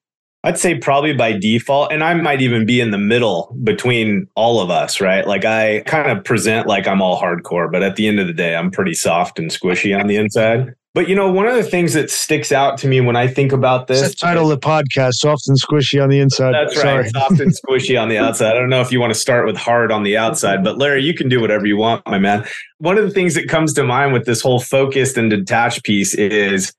I'd 0.45 0.59
say 0.59 0.77
probably 0.77 1.15
by 1.15 1.33
default, 1.33 1.91
and 1.91 2.05
I 2.05 2.13
might 2.13 2.43
even 2.43 2.67
be 2.67 2.79
in 2.79 2.91
the 2.91 2.99
middle 2.99 3.57
between 3.65 4.29
all 4.37 4.61
of 4.61 4.71
us, 4.71 5.01
right? 5.01 5.27
Like 5.27 5.47
I 5.47 5.81
kind 5.87 6.11
of 6.11 6.23
present 6.23 6.67
like 6.67 6.87
I'm 6.87 7.01
all 7.01 7.19
hardcore, 7.21 7.73
but 7.73 7.83
at 7.83 7.97
the 7.97 8.07
end 8.07 8.21
of 8.21 8.27
the 8.27 8.35
day, 8.35 8.55
I'm 8.55 8.71
pretty 8.71 8.93
soft 8.93 9.39
and 9.39 9.51
squishy 9.51 9.99
on 9.99 10.07
the 10.07 10.17
inside. 10.17 10.75
But 10.93 11.09
you 11.09 11.17
know, 11.17 11.33
one 11.33 11.47
of 11.47 11.57
the 11.57 11.63
things 11.65 11.95
that 11.95 12.11
sticks 12.11 12.53
out 12.53 12.77
to 12.79 12.89
me 12.89 13.01
when 13.01 13.17
I 13.17 13.27
think 13.27 13.53
about 13.53 13.89
this, 13.89 14.11
the 14.11 14.15
title 14.15 14.53
of 14.53 14.61
the 14.61 14.65
podcast, 14.65 15.15
Soft 15.15 15.49
and 15.49 15.61
Squishy 15.61 16.01
on 16.01 16.11
the 16.11 16.21
inside. 16.21 16.53
That's 16.53 16.77
Sorry. 16.81 16.99
right. 16.99 17.11
Soft 17.11 17.41
and 17.41 17.53
squishy 17.67 18.01
on 18.01 18.11
the 18.11 18.19
outside. 18.19 18.55
I 18.55 18.61
don't 18.61 18.69
know 18.69 18.83
if 18.83 18.93
you 18.93 19.01
want 19.01 19.13
to 19.13 19.19
start 19.19 19.47
with 19.47 19.57
hard 19.57 19.91
on 19.91 20.05
the 20.05 20.17
outside, 20.17 20.63
but 20.63 20.79
Larry, 20.79 21.03
you 21.03 21.15
can 21.15 21.29
do 21.29 21.41
whatever 21.41 21.67
you 21.67 21.79
want, 21.79 22.07
my 22.07 22.19
man. 22.19 22.47
One 22.79 22.97
of 22.97 23.05
the 23.05 23.11
things 23.11 23.35
that 23.35 23.49
comes 23.49 23.73
to 23.73 23.83
mind 23.83 24.13
with 24.13 24.27
this 24.27 24.41
whole 24.41 24.61
focused 24.61 25.17
and 25.17 25.31
detached 25.31 25.83
piece 25.85 26.15
is 26.15 26.73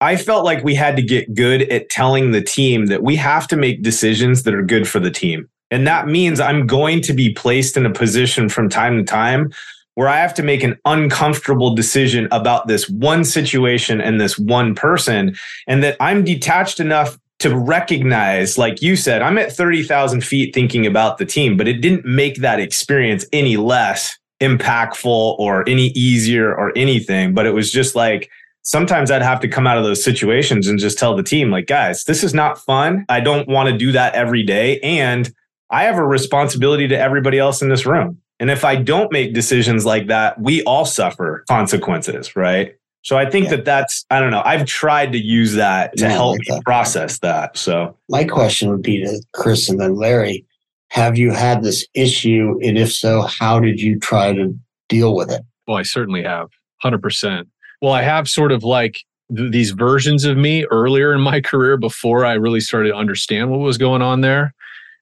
I 0.00 0.16
felt 0.16 0.44
like 0.44 0.64
we 0.64 0.74
had 0.74 0.96
to 0.96 1.02
get 1.02 1.34
good 1.34 1.62
at 1.70 1.90
telling 1.90 2.30
the 2.30 2.40
team 2.40 2.86
that 2.86 3.02
we 3.02 3.16
have 3.16 3.46
to 3.48 3.56
make 3.56 3.82
decisions 3.82 4.44
that 4.44 4.54
are 4.54 4.62
good 4.62 4.88
for 4.88 4.98
the 4.98 5.10
team. 5.10 5.48
And 5.70 5.86
that 5.86 6.08
means 6.08 6.40
I'm 6.40 6.66
going 6.66 7.00
to 7.02 7.12
be 7.12 7.32
placed 7.32 7.76
in 7.76 7.86
a 7.86 7.92
position 7.92 8.48
from 8.48 8.68
time 8.68 8.96
to 8.96 9.04
time 9.04 9.52
where 9.94 10.08
I 10.08 10.16
have 10.16 10.34
to 10.34 10.42
make 10.42 10.62
an 10.62 10.78
uncomfortable 10.84 11.74
decision 11.74 12.28
about 12.30 12.66
this 12.66 12.88
one 12.88 13.24
situation 13.24 14.00
and 14.00 14.20
this 14.20 14.38
one 14.38 14.74
person, 14.74 15.36
and 15.66 15.82
that 15.82 15.96
I'm 16.00 16.24
detached 16.24 16.80
enough 16.80 17.18
to 17.40 17.56
recognize, 17.56 18.56
like 18.56 18.80
you 18.80 18.96
said, 18.96 19.20
I'm 19.20 19.36
at 19.36 19.52
30,000 19.52 20.22
feet 20.22 20.54
thinking 20.54 20.86
about 20.86 21.18
the 21.18 21.26
team, 21.26 21.56
but 21.56 21.68
it 21.68 21.80
didn't 21.80 22.04
make 22.04 22.36
that 22.36 22.60
experience 22.60 23.26
any 23.32 23.56
less 23.56 24.16
impactful 24.40 25.38
or 25.38 25.68
any 25.68 25.88
easier 25.88 26.54
or 26.54 26.72
anything. 26.76 27.34
But 27.34 27.46
it 27.46 27.52
was 27.52 27.70
just 27.70 27.94
like, 27.94 28.30
sometimes 28.62 29.10
I'd 29.10 29.22
have 29.22 29.40
to 29.40 29.48
come 29.48 29.66
out 29.66 29.78
of 29.78 29.84
those 29.84 30.02
situations 30.02 30.66
and 30.68 30.78
just 30.78 30.98
tell 30.98 31.16
the 31.16 31.22
team, 31.22 31.50
like, 31.50 31.66
guys, 31.66 32.04
this 32.04 32.22
is 32.22 32.34
not 32.34 32.58
fun. 32.58 33.04
I 33.08 33.20
don't 33.20 33.48
want 33.48 33.68
to 33.68 33.76
do 33.76 33.92
that 33.92 34.14
every 34.14 34.42
day. 34.42 34.78
And 34.80 35.32
I 35.70 35.84
have 35.84 35.96
a 35.96 36.06
responsibility 36.06 36.88
to 36.88 36.98
everybody 36.98 37.38
else 37.38 37.62
in 37.62 37.68
this 37.68 37.86
room. 37.86 38.18
And 38.38 38.50
if 38.50 38.64
I 38.64 38.76
don't 38.76 39.12
make 39.12 39.34
decisions 39.34 39.84
like 39.84 40.06
that, 40.08 40.40
we 40.40 40.62
all 40.64 40.84
suffer 40.84 41.44
consequences, 41.48 42.34
right? 42.36 42.74
So 43.02 43.16
I 43.16 43.28
think 43.30 43.48
that 43.48 43.64
that's 43.64 44.04
I 44.10 44.20
don't 44.20 44.30
know. 44.30 44.42
I've 44.44 44.66
tried 44.66 45.12
to 45.12 45.18
use 45.18 45.54
that 45.54 45.96
to 45.98 46.04
Yeah, 46.04 46.10
help 46.10 46.38
like 46.38 46.46
that. 46.48 46.64
process 46.64 47.18
that. 47.20 47.56
So 47.56 47.96
My 48.10 48.24
question 48.24 48.68
would 48.70 48.82
be 48.82 49.02
to 49.04 49.22
Chris 49.32 49.68
and 49.70 49.80
then 49.80 49.94
Larry 49.94 50.44
Have 50.90 51.16
you 51.16 51.30
had 51.32 51.62
this 51.62 51.86
issue? 51.94 52.58
And 52.62 52.76
if 52.76 52.92
so, 52.92 53.22
how 53.22 53.58
did 53.60 53.80
you 53.80 53.98
try 53.98 54.32
to 54.34 54.54
deal 54.88 55.14
with 55.14 55.30
it? 55.30 55.42
Well, 55.66 55.76
I 55.78 55.82
certainly 55.82 56.22
have. 56.24 56.48
100%. 56.84 57.44
Well, 57.80 57.92
I 57.92 58.02
have 58.02 58.28
sort 58.28 58.52
of 58.52 58.62
like 58.62 59.00
th- 59.34 59.52
these 59.52 59.70
versions 59.70 60.24
of 60.24 60.36
me 60.36 60.64
earlier 60.66 61.14
in 61.14 61.20
my 61.20 61.40
career 61.40 61.76
before 61.76 62.24
I 62.24 62.34
really 62.34 62.60
started 62.60 62.90
to 62.90 62.96
understand 62.96 63.50
what 63.50 63.60
was 63.60 63.78
going 63.78 64.02
on 64.02 64.20
there. 64.20 64.54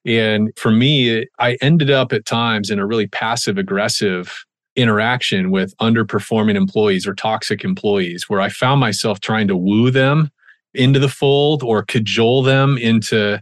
And 0.05 0.51
for 0.57 0.71
me, 0.71 1.25
I 1.39 1.57
ended 1.61 1.91
up 1.91 2.13
at 2.13 2.25
times 2.25 2.69
in 2.69 2.79
a 2.79 2.85
really 2.85 3.07
passive 3.07 3.57
aggressive 3.57 4.45
interaction 4.75 5.51
with 5.51 5.75
underperforming 5.77 6.55
employees 6.55 7.05
or 7.05 7.13
toxic 7.13 7.63
employees 7.65 8.25
where 8.29 8.39
I 8.39 8.49
found 8.49 8.79
myself 8.79 9.19
trying 9.19 9.47
to 9.49 9.57
woo 9.57 9.91
them 9.91 10.31
into 10.73 10.99
the 10.99 11.09
fold 11.09 11.63
or 11.63 11.83
cajole 11.83 12.43
them 12.43 12.77
into 12.77 13.41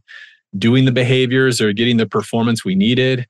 doing 0.57 0.85
the 0.85 0.91
behaviors 0.91 1.61
or 1.61 1.73
getting 1.73 1.97
the 1.97 2.07
performance 2.07 2.65
we 2.65 2.73
needed. 2.73 3.27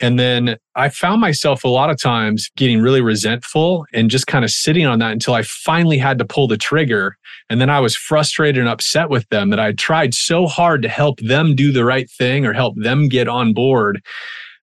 And 0.00 0.18
then 0.18 0.56
I 0.74 0.88
found 0.88 1.20
myself 1.20 1.62
a 1.64 1.68
lot 1.68 1.88
of 1.88 2.00
times 2.00 2.50
getting 2.56 2.80
really 2.80 3.00
resentful 3.00 3.86
and 3.92 4.10
just 4.10 4.26
kind 4.26 4.44
of 4.44 4.50
sitting 4.50 4.86
on 4.86 4.98
that 4.98 5.12
until 5.12 5.34
I 5.34 5.42
finally 5.42 5.98
had 5.98 6.18
to 6.18 6.24
pull 6.24 6.48
the 6.48 6.56
trigger. 6.56 7.16
And 7.48 7.60
then 7.60 7.70
I 7.70 7.78
was 7.80 7.94
frustrated 7.94 8.58
and 8.58 8.68
upset 8.68 9.08
with 9.08 9.28
them 9.28 9.50
that 9.50 9.60
I 9.60 9.72
tried 9.72 10.12
so 10.14 10.46
hard 10.46 10.82
to 10.82 10.88
help 10.88 11.20
them 11.20 11.54
do 11.54 11.70
the 11.70 11.84
right 11.84 12.10
thing 12.10 12.44
or 12.44 12.52
help 12.52 12.74
them 12.76 13.08
get 13.08 13.28
on 13.28 13.52
board. 13.54 14.02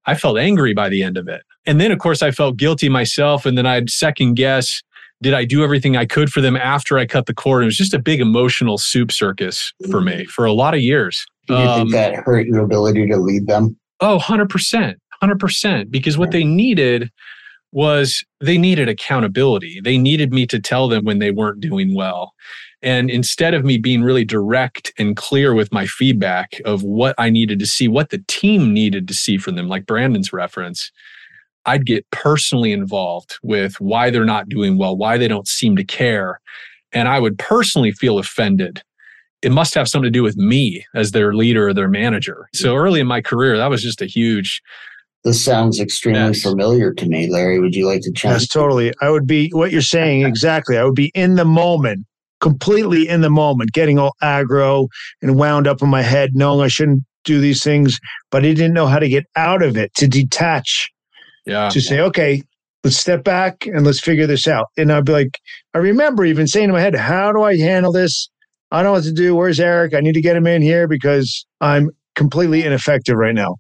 I 0.06 0.16
felt 0.16 0.38
angry 0.38 0.74
by 0.74 0.90
the 0.90 1.02
end 1.04 1.18
of 1.18 1.28
it. 1.28 1.42
And 1.66 1.80
then, 1.80 1.92
of 1.92 2.00
course, 2.00 2.22
I 2.22 2.32
felt 2.32 2.58
guilty 2.58 2.90
myself. 2.90 3.46
And 3.46 3.58
then 3.58 3.66
I'd 3.66 3.90
second 3.90 4.34
guess 4.34 4.82
did 5.22 5.36
I 5.36 5.46
do 5.46 5.64
everything 5.64 5.96
I 5.96 6.08
could 6.08 6.32
for 6.32 6.42
them 6.42 6.58
after 6.58 6.98
I 6.98 7.06
cut 7.06 7.28
the 7.28 7.34
cord? 7.34 7.62
It 7.62 7.68
was 7.68 7.78
just 7.78 7.94
a 7.94 8.00
big 8.00 8.20
emotional 8.20 8.80
soup 8.80 9.12
circus 9.12 9.72
for 9.92 10.02
me 10.02 10.26
for 10.26 10.46
a 10.46 10.52
lot 10.54 10.74
of 10.74 10.82
years. 10.82 11.24
Do 11.48 11.54
you 11.54 11.60
Um, 11.60 11.80
think 11.82 11.92
that 11.92 12.16
hurt 12.16 12.48
your 12.48 12.60
ability 12.64 13.08
to 13.08 13.18
lead 13.18 13.46
them? 13.46 13.78
Oh, 14.00 14.18
100%. 14.18 14.96
100%. 15.22 15.92
Because 15.92 16.18
what 16.18 16.32
they 16.32 16.44
needed 16.44 17.12
was 17.72 18.24
they 18.42 18.58
needed 18.58 18.90
accountability. 18.90 19.80
They 19.82 19.98
needed 19.98 20.34
me 20.34 20.46
to 20.48 20.60
tell 20.60 20.88
them 20.88 21.06
when 21.06 21.20
they 21.20 21.32
weren't 21.32 21.62
doing 21.62 21.96
well. 21.96 22.34
And 22.82 23.10
instead 23.10 23.54
of 23.54 23.64
me 23.64 23.78
being 23.78 24.02
really 24.02 24.26
direct 24.26 24.92
and 24.98 25.16
clear 25.16 25.54
with 25.54 25.72
my 25.72 25.86
feedback 25.86 26.60
of 26.66 26.84
what 26.84 27.16
I 27.18 27.30
needed 27.30 27.60
to 27.60 27.68
see, 27.68 27.88
what 27.88 28.10
the 28.10 28.24
team 28.28 28.74
needed 28.74 29.08
to 29.08 29.14
see 29.14 29.38
from 29.38 29.56
them, 29.56 29.68
like 29.68 29.86
Brandon's 29.86 30.34
reference, 30.34 30.92
I'd 31.66 31.86
get 31.86 32.10
personally 32.10 32.72
involved 32.72 33.38
with 33.44 33.80
why 33.80 34.10
they're 34.10 34.26
not 34.26 34.50
doing 34.50 34.78
well, 34.78 34.98
why 34.98 35.18
they 35.18 35.28
don't 35.28 35.48
seem 35.48 35.76
to 35.76 35.84
care. 35.84 36.42
And 36.92 37.08
I 37.08 37.20
would 37.20 37.38
personally 37.38 37.92
feel 37.92 38.18
offended 38.18 38.82
it 39.42 39.52
must 39.52 39.74
have 39.74 39.90
something 39.90 40.08
to 40.08 40.12
do 40.12 40.24
with 40.24 40.38
me 40.38 40.86
as 40.94 41.12
their 41.12 41.34
leader 41.34 41.70
or 41.70 41.74
their 41.74 41.88
manager. 41.88 42.48
So 42.54 42.76
early 42.76 43.00
in 43.00 43.08
my 43.08 43.22
career, 43.22 43.58
that 43.58 43.70
was 43.70 43.82
just 43.82 44.02
a 44.02 44.06
huge, 44.06 44.62
This 45.24 45.44
sounds 45.44 45.80
extremely 45.80 46.20
Yes. 46.20 46.42
familiar 46.42 46.94
to 46.94 47.06
me. 47.06 47.30
Larry, 47.30 47.60
would 47.60 47.76
you 47.76 47.86
like 47.88 48.02
to 48.02 48.12
chime? 48.12 48.32
Yes, 48.34 48.48
totally. 48.48 48.92
I 49.02 49.10
would 49.10 49.28
be 49.28 49.50
what 49.54 49.72
you're 49.72 49.82
saying 49.82 50.22
exactly. 50.26 50.78
I 50.78 50.84
would 50.84 50.96
be 50.96 51.12
in 51.14 51.36
the 51.36 51.46
moment, 51.46 52.06
completely 52.40 53.08
in 53.08 53.22
the 53.22 53.30
moment, 53.30 53.72
getting 53.72 54.00
all 54.00 54.16
aggro 54.24 54.88
and 55.22 55.36
wound 55.38 55.68
up 55.68 55.82
in 55.82 55.90
my 55.90 56.02
head, 56.02 56.32
knowing 56.34 56.62
I 56.62 56.68
shouldn't 56.70 57.04
do 57.24 57.40
these 57.40 57.64
things, 57.64 58.00
but 58.32 58.44
I 58.44 58.54
didn't 58.54 58.74
know 58.74 58.88
how 58.88 58.98
to 58.98 59.08
get 59.08 59.26
out 59.36 59.62
of 59.62 59.78
it, 59.78 59.94
to 59.96 60.08
detach, 60.08 60.90
yeah. 61.46 61.70
to 61.70 61.80
say, 61.80 62.00
okay, 62.00 62.42
let's 62.84 62.98
step 62.98 63.24
back 63.24 63.68
and 63.68 63.86
let's 63.86 64.00
figure 64.00 64.26
this 64.26 64.48
out. 64.48 64.66
And 64.76 64.92
I'd 64.92 65.06
be 65.06 65.12
like, 65.12 65.38
I 65.76 65.78
remember 65.78 66.26
even 66.26 66.48
saying 66.48 66.66
in 66.70 66.72
my 66.72 66.82
head, 66.82 66.96
how 66.96 67.32
do 67.32 67.44
I 67.44 67.58
handle 67.58 67.92
this? 67.92 68.28
I 68.72 68.78
don't 68.78 68.86
know 68.86 68.92
what 68.94 69.04
to 69.04 69.12
do. 69.12 69.36
Where's 69.36 69.60
Eric? 69.60 69.94
I 69.94 70.00
need 70.00 70.14
to 70.14 70.22
get 70.22 70.36
him 70.36 70.48
in 70.48 70.64
here 70.64 70.88
because 70.88 71.46
I'm 71.60 71.92
completely 72.16 72.64
ineffective 72.64 73.16
right 73.18 73.36
now. 73.36 73.58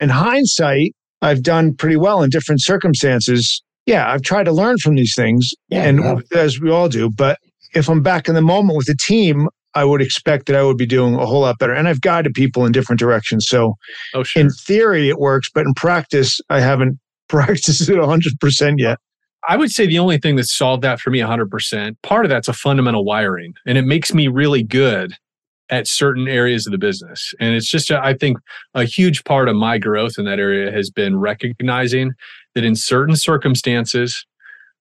In 0.00 0.08
hindsight, 0.08 0.92
I've 1.22 1.42
done 1.42 1.74
pretty 1.74 1.96
well 1.96 2.22
in 2.22 2.30
different 2.30 2.62
circumstances. 2.62 3.62
Yeah, 3.86 4.10
I've 4.10 4.22
tried 4.22 4.44
to 4.44 4.52
learn 4.52 4.78
from 4.78 4.94
these 4.96 5.14
things, 5.16 5.50
Yeah, 5.68 5.84
and 5.84 5.98
yeah. 5.98 6.16
as 6.38 6.60
we 6.60 6.70
all 6.70 6.88
do. 6.88 7.10
But 7.10 7.38
if 7.74 7.88
I'm 7.88 8.02
back 8.02 8.28
in 8.28 8.34
the 8.34 8.42
moment 8.42 8.76
with 8.76 8.86
the 8.86 8.94
team, 8.94 9.48
I 9.74 9.84
would 9.84 10.00
expect 10.02 10.46
that 10.46 10.56
I 10.56 10.62
would 10.62 10.76
be 10.76 10.86
doing 10.86 11.14
a 11.14 11.26
whole 11.26 11.40
lot 11.42 11.58
better. 11.58 11.72
And 11.74 11.88
I've 11.88 12.00
guided 12.00 12.34
people 12.34 12.64
in 12.66 12.72
different 12.72 12.98
directions. 12.98 13.46
So 13.48 13.74
Oh, 14.14 14.22
sure. 14.22 14.40
in 14.42 14.50
theory, 14.50 15.08
it 15.08 15.18
works, 15.18 15.48
but 15.52 15.66
in 15.66 15.74
practice, 15.74 16.40
I 16.50 16.60
haven't 16.60 16.98
practiced 17.28 17.88
it 17.88 17.96
100% 17.96 18.74
yet. 18.78 18.98
I 19.48 19.56
would 19.56 19.70
say 19.70 19.86
the 19.86 19.98
only 19.98 20.18
thing 20.18 20.36
that 20.36 20.44
solved 20.46 20.82
that 20.82 21.00
for 21.00 21.10
me 21.10 21.20
100%, 21.20 21.94
part 22.02 22.24
of 22.24 22.28
that's 22.28 22.48
a 22.48 22.52
fundamental 22.52 23.04
wiring, 23.04 23.54
and 23.66 23.78
it 23.78 23.82
makes 23.82 24.12
me 24.12 24.28
really 24.28 24.62
good 24.62 25.14
at 25.70 25.86
certain 25.86 26.28
areas 26.28 26.66
of 26.66 26.72
the 26.72 26.78
business. 26.78 27.34
And 27.40 27.54
it's 27.54 27.68
just, 27.68 27.90
I 27.90 28.14
think, 28.14 28.38
a 28.74 28.84
huge 28.84 29.24
part 29.24 29.48
of 29.48 29.56
my 29.56 29.78
growth 29.78 30.18
in 30.18 30.24
that 30.24 30.38
area 30.38 30.72
has 30.72 30.90
been 30.90 31.18
recognizing 31.18 32.12
that 32.54 32.64
in 32.64 32.74
certain 32.74 33.16
circumstances, 33.16 34.24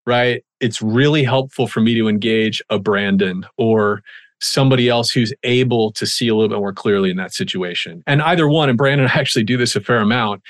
right, 0.05 0.43
it's 0.59 0.81
really 0.81 1.23
helpful 1.23 1.67
for 1.67 1.81
me 1.81 1.95
to 1.95 2.07
engage 2.07 2.61
a 2.69 2.79
Brandon 2.79 3.45
or 3.57 4.01
somebody 4.39 4.87
else 4.87 5.11
who's 5.11 5.33
able 5.43 5.91
to 5.91 6.05
see 6.05 6.27
a 6.27 6.35
little 6.35 6.49
bit 6.49 6.59
more 6.59 6.73
clearly 6.73 7.09
in 7.09 7.17
that 7.17 7.33
situation. 7.33 8.03
And 8.07 8.21
either 8.21 8.47
one, 8.47 8.69
and 8.69 8.77
Brandon 8.77 9.07
I 9.13 9.19
actually 9.19 9.43
do 9.43 9.57
this 9.57 9.75
a 9.75 9.81
fair 9.81 9.99
amount, 9.99 10.41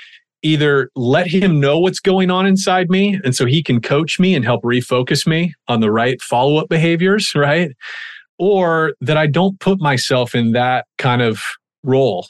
either 0.42 0.90
let 0.94 1.26
him 1.26 1.58
know 1.58 1.78
what's 1.78 2.00
going 2.00 2.30
on 2.30 2.46
inside 2.46 2.90
me 2.90 3.18
and 3.24 3.34
so 3.34 3.44
he 3.44 3.62
can 3.62 3.80
coach 3.80 4.20
me 4.20 4.34
and 4.34 4.44
help 4.44 4.62
refocus 4.62 5.26
me 5.26 5.52
on 5.66 5.80
the 5.80 5.90
right 5.90 6.20
follow-up 6.22 6.68
behaviors 6.68 7.32
right 7.34 7.72
or 8.38 8.94
that 9.00 9.16
i 9.16 9.26
don't 9.26 9.58
put 9.60 9.80
myself 9.80 10.34
in 10.34 10.52
that 10.52 10.86
kind 10.98 11.22
of 11.22 11.42
role 11.84 12.26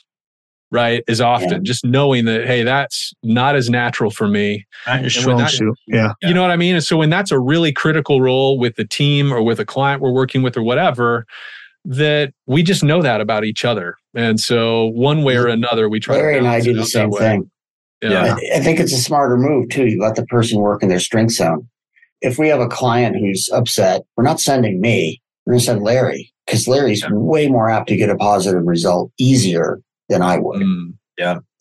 right 0.71 1.03
as 1.09 1.21
often 1.21 1.51
Yeah. 1.51 1.59
just 1.63 1.85
knowing 1.85 2.25
that 2.27 2.47
hey 2.47 2.63
that's 2.63 3.13
not 3.23 3.57
as 3.57 3.71
natural 3.71 4.11
for 4.11 4.29
me 4.29 4.67
Not 4.87 5.01
your 5.01 5.11
strong 5.11 5.39
that- 5.39 5.51
suit. 5.51 5.75
Yeah. 5.87 6.13
you 6.23 6.35
know 6.35 6.43
what 6.43 6.51
i 6.51 6.57
mean 6.57 6.75
and 6.75 6.85
so 6.85 6.97
when 6.97 7.11
that's 7.11 7.31
a 7.31 7.39
really 7.39 7.73
critical 7.73 8.21
role 8.21 8.59
with 8.59 8.77
the 8.77 8.85
team 8.87 9.33
or 9.33 9.43
with 9.43 9.61
a 9.61 9.65
client 9.65 10.03
we're 10.03 10.13
working 10.13 10.43
with 10.43 10.57
or 10.57 10.63
whatever 10.63 11.25
that 11.85 12.33
we 12.47 12.63
just 12.63 12.83
know 12.83 13.01
that 13.01 13.21
about 13.21 13.45
each 13.45 13.65
other 13.65 13.97
and 14.15 14.41
so 14.41 14.87
one 14.89 15.23
way 15.23 15.37
or 15.37 15.45
mm-hmm. 15.45 15.53
another 15.65 15.89
we 15.89 16.01
try 16.01 16.17
Larry 16.17 16.35
to 16.35 16.39
and 16.41 16.49
I 16.49 16.61
do 16.61 16.75
the 16.75 16.85
same 16.85 17.11
thing. 17.13 17.51
yeah. 18.03 18.37
I, 18.37 18.57
I 18.57 18.61
think 18.61 18.79
it's 18.81 18.93
a 18.93 18.99
smarter 18.99 19.37
move 19.39 19.71
too. 19.71 19.87
You 19.87 20.01
let 20.03 20.17
the 20.17 20.27
person 20.27 20.61
work 20.61 20.83
in 20.83 20.89
their 20.89 21.01
strength 21.01 21.35
zone. 21.35 21.69
If 22.21 22.37
we 22.39 22.49
have 22.49 22.61
a 22.61 22.69
client 22.69 23.17
who's 23.17 23.49
upset, 23.53 24.03
we're 24.17 24.25
not 24.25 24.41
sending 24.41 24.81
me. 24.81 25.23
We're 25.49 25.53
going 25.53 25.61
to 25.61 25.65
send 25.65 25.83
Larry 25.83 26.31
because 26.47 26.69
Larry's 26.69 27.03
way 27.11 27.49
more 27.49 27.71
apt 27.71 27.89
to 27.89 27.97
get 27.97 28.11
a 28.11 28.17
positive 28.17 28.67
result 28.67 29.11
easier 29.19 29.81
than 30.11 30.21
I 30.21 30.37
would. 30.37 30.61
Mm, 30.61 30.93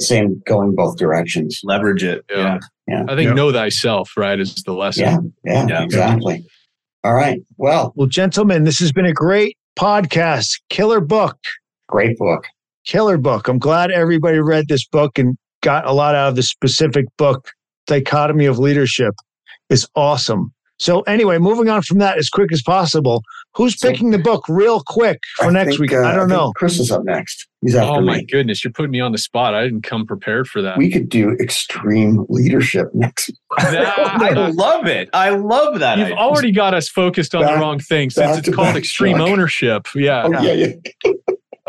Same 0.02 0.42
going 0.46 0.76
both 0.76 0.98
directions. 0.98 1.62
leverage 1.64 2.04
it. 2.04 2.26
Yeah. 2.30 2.60
Yeah. 2.86 3.04
I 3.08 3.16
think 3.16 3.30
Yeah. 3.30 3.34
know 3.34 3.54
thyself, 3.54 4.12
right, 4.18 4.38
is 4.42 4.56
the 4.66 4.74
lesson. 4.74 5.34
Yeah, 5.46 5.54
yeah, 5.54 5.68
Yeah. 5.70 5.84
exactly. 5.84 6.46
All 7.06 7.14
right. 7.14 7.40
Well, 7.56 7.94
Well, 7.96 8.08
gentlemen, 8.08 8.66
this 8.66 8.78
has 8.80 8.92
been 8.92 9.06
a 9.06 9.14
great 9.14 9.56
podcast. 9.80 10.60
Killer 10.70 11.00
book. 11.00 11.38
great 11.88 12.18
book. 12.18 12.46
Killer 12.86 13.18
book. 13.18 13.48
I'm 13.48 13.58
glad 13.60 13.90
everybody 13.92 14.40
read 14.40 14.68
this 14.68 14.86
book 14.86 15.18
and 15.18 15.38
got 15.64 15.86
a 15.88 15.94
lot 15.94 16.14
out 16.14 16.28
of 16.28 16.36
the 16.36 16.44
specific 16.44 17.06
book, 17.18 17.52
Dichotomy 17.88 18.46
of 18.48 18.60
Leadership. 18.60 19.14
It's 19.70 19.88
awesome. 19.96 20.52
So, 20.80 21.02
anyway, 21.02 21.38
moving 21.40 21.70
on 21.70 21.82
from 21.82 21.98
that 22.00 22.18
as 22.18 22.30
quick 22.30 22.52
as 22.52 22.62
possible. 22.62 23.24
Who's 23.58 23.78
So- 23.80 23.89
picking 23.89 24.12
the 24.12 24.20
book 24.20 24.45
real 24.47 24.82
quick 24.86 25.20
for 25.38 25.47
I 25.47 25.49
next 25.51 25.70
think, 25.72 25.80
week? 25.82 25.93
uh, 25.93 26.03
I 26.03 26.12
don't 26.16 26.30
think 26.30 26.39
know. 26.39 26.51
Chris 26.55 26.80
is 26.80 26.91
up 26.91 27.03
next. 27.03 27.47
He's 27.62 27.76
after 27.76 27.91
Oh 27.93 28.01
my 28.01 28.18
me. 28.18 28.26
goodness, 28.26 28.64
you're 28.64 28.72
putting 28.72 28.91
me 28.91 28.99
on 28.99 29.12
the 29.12 29.18
spot. 29.18 29.55
I 29.55 29.64
didn't 29.64 29.82
come 29.82 30.05
prepared 30.05 30.47
for 30.47 30.62
that. 30.62 30.78
We 30.78 30.91
could 30.91 31.10
do 31.10 31.32
extreme 31.39 32.24
leadership 32.30 32.88
next. 32.93 33.32
I 33.58 34.51
love 34.53 34.86
it. 34.86 35.10
I 35.12 35.32
love 35.32 35.80
that. 35.80 35.97
You've 35.97 36.05
idea. 36.08 36.18
already 36.18 36.51
got 36.51 36.74
us 36.76 36.88
focused 36.88 37.34
on 37.34 37.41
Back- 37.41 37.55
the 37.55 37.60
wrong 37.60 37.80
thing 37.80 38.10
since 38.12 38.38
it's 38.38 38.55
called 38.55 38.76
extreme 38.76 39.18
truck. 39.18 39.30
ownership. 39.30 39.88
Yeah. 39.95 40.24
Oh, 40.26 40.41
yeah, 40.41 40.53
yeah. 41.05 41.12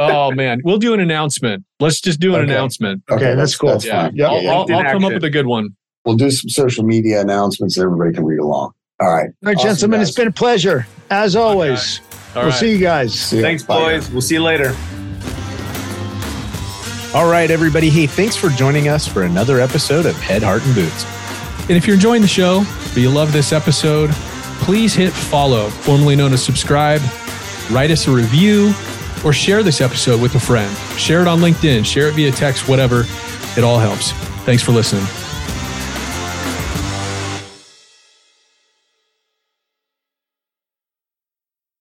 Oh 0.01 0.30
man, 0.30 0.61
we'll 0.62 0.78
do 0.78 0.95
an 0.95 1.01
announcement. 1.01 1.64
Let's 1.80 2.01
just 2.01 2.20
do 2.20 2.34
an 2.36 2.43
Okay. 2.43 2.53
announcement. 2.53 3.03
Okay, 3.11 3.34
that's 3.34 3.57
cool. 3.57 3.70
That's 3.70 3.84
Yeah, 3.84 4.03
fine. 4.05 4.12
Yeah. 4.14 4.28
I'll, 4.28 4.43
yeah. 4.43 4.51
I'll, 4.53 4.72
I'll 4.76 4.93
come 4.93 5.05
up 5.05 5.12
with 5.12 5.24
a 5.24 5.30
good 5.30 5.47
one. 5.47 5.70
We'll 6.05 6.16
do 6.16 6.30
some 6.30 6.49
social 6.51 6.84
media 6.84 7.20
announcements. 7.20 7.74
so 7.74 7.82
Everybody 7.82 8.12
can 8.14 8.24
read 8.24 8.39
along. 8.39 8.72
All 9.01 9.09
right. 9.14 9.26
All 9.28 9.32
right, 9.42 9.57
Awesome, 9.57 9.68
gentlemen, 9.68 10.01
guys. 10.01 10.09
it's 10.09 10.16
been 10.16 10.28
a 10.28 10.32
pleasure. 10.32 10.86
As 11.11 11.36
always, 11.36 12.01
All 12.34 12.42
we'll 12.42 12.51
right. 12.51 12.59
see 12.59 12.72
you 12.72 12.78
guys. 12.78 13.14
See. 13.18 13.40
Thanks, 13.40 13.62
Bye. 13.62 13.78
boys. 13.78 14.11
We'll 14.11 14.20
see 14.20 14.34
you 14.34 14.42
later. 14.42 14.74
All 17.14 17.30
right, 17.30 17.51
everybody. 17.51 17.88
Hey, 17.88 18.07
thanks 18.07 18.36
for 18.36 18.51
joining 18.51 18.88
us 18.88 19.07
for 19.09 19.22
another 19.22 19.61
episode 19.61 20.05
of 20.05 20.14
Head, 20.16 20.42
Heart, 20.42 20.62
and 20.66 20.74
Boots. 20.74 21.05
And 21.68 21.70
if 21.76 21.86
you're 21.86 21.94
enjoying 21.94 22.22
the 22.22 22.28
show, 22.28 22.64
or 22.94 22.99
you 23.01 23.09
love 23.11 23.32
this 23.32 23.53
episode, 23.53 24.11
please 24.61 24.94
hit 24.94 25.12
follow, 25.12 25.68
formerly 25.70 26.16
known 26.16 26.32
as 26.32 26.44
subscribe, 26.44 27.01
write 27.70 27.90
us 27.90 28.07
a 28.09 28.11
review, 28.11 28.72
or 29.24 29.32
share 29.32 29.62
this 29.62 29.80
episode 29.80 30.20
with 30.20 30.34
a 30.34 30.40
friend. 30.40 30.74
Share 30.99 31.22
it 31.22 31.28
on 31.28 31.38
LinkedIn, 31.40 31.84
share 31.86 32.09
it 32.09 32.14
via 32.14 32.30
text, 32.30 32.68
whatever. 32.68 33.05
It 33.57 33.64
all 33.64 33.78
helps. 33.78 34.12
Thanks 34.44 34.62
for 34.62 34.72
listening. 34.72 35.05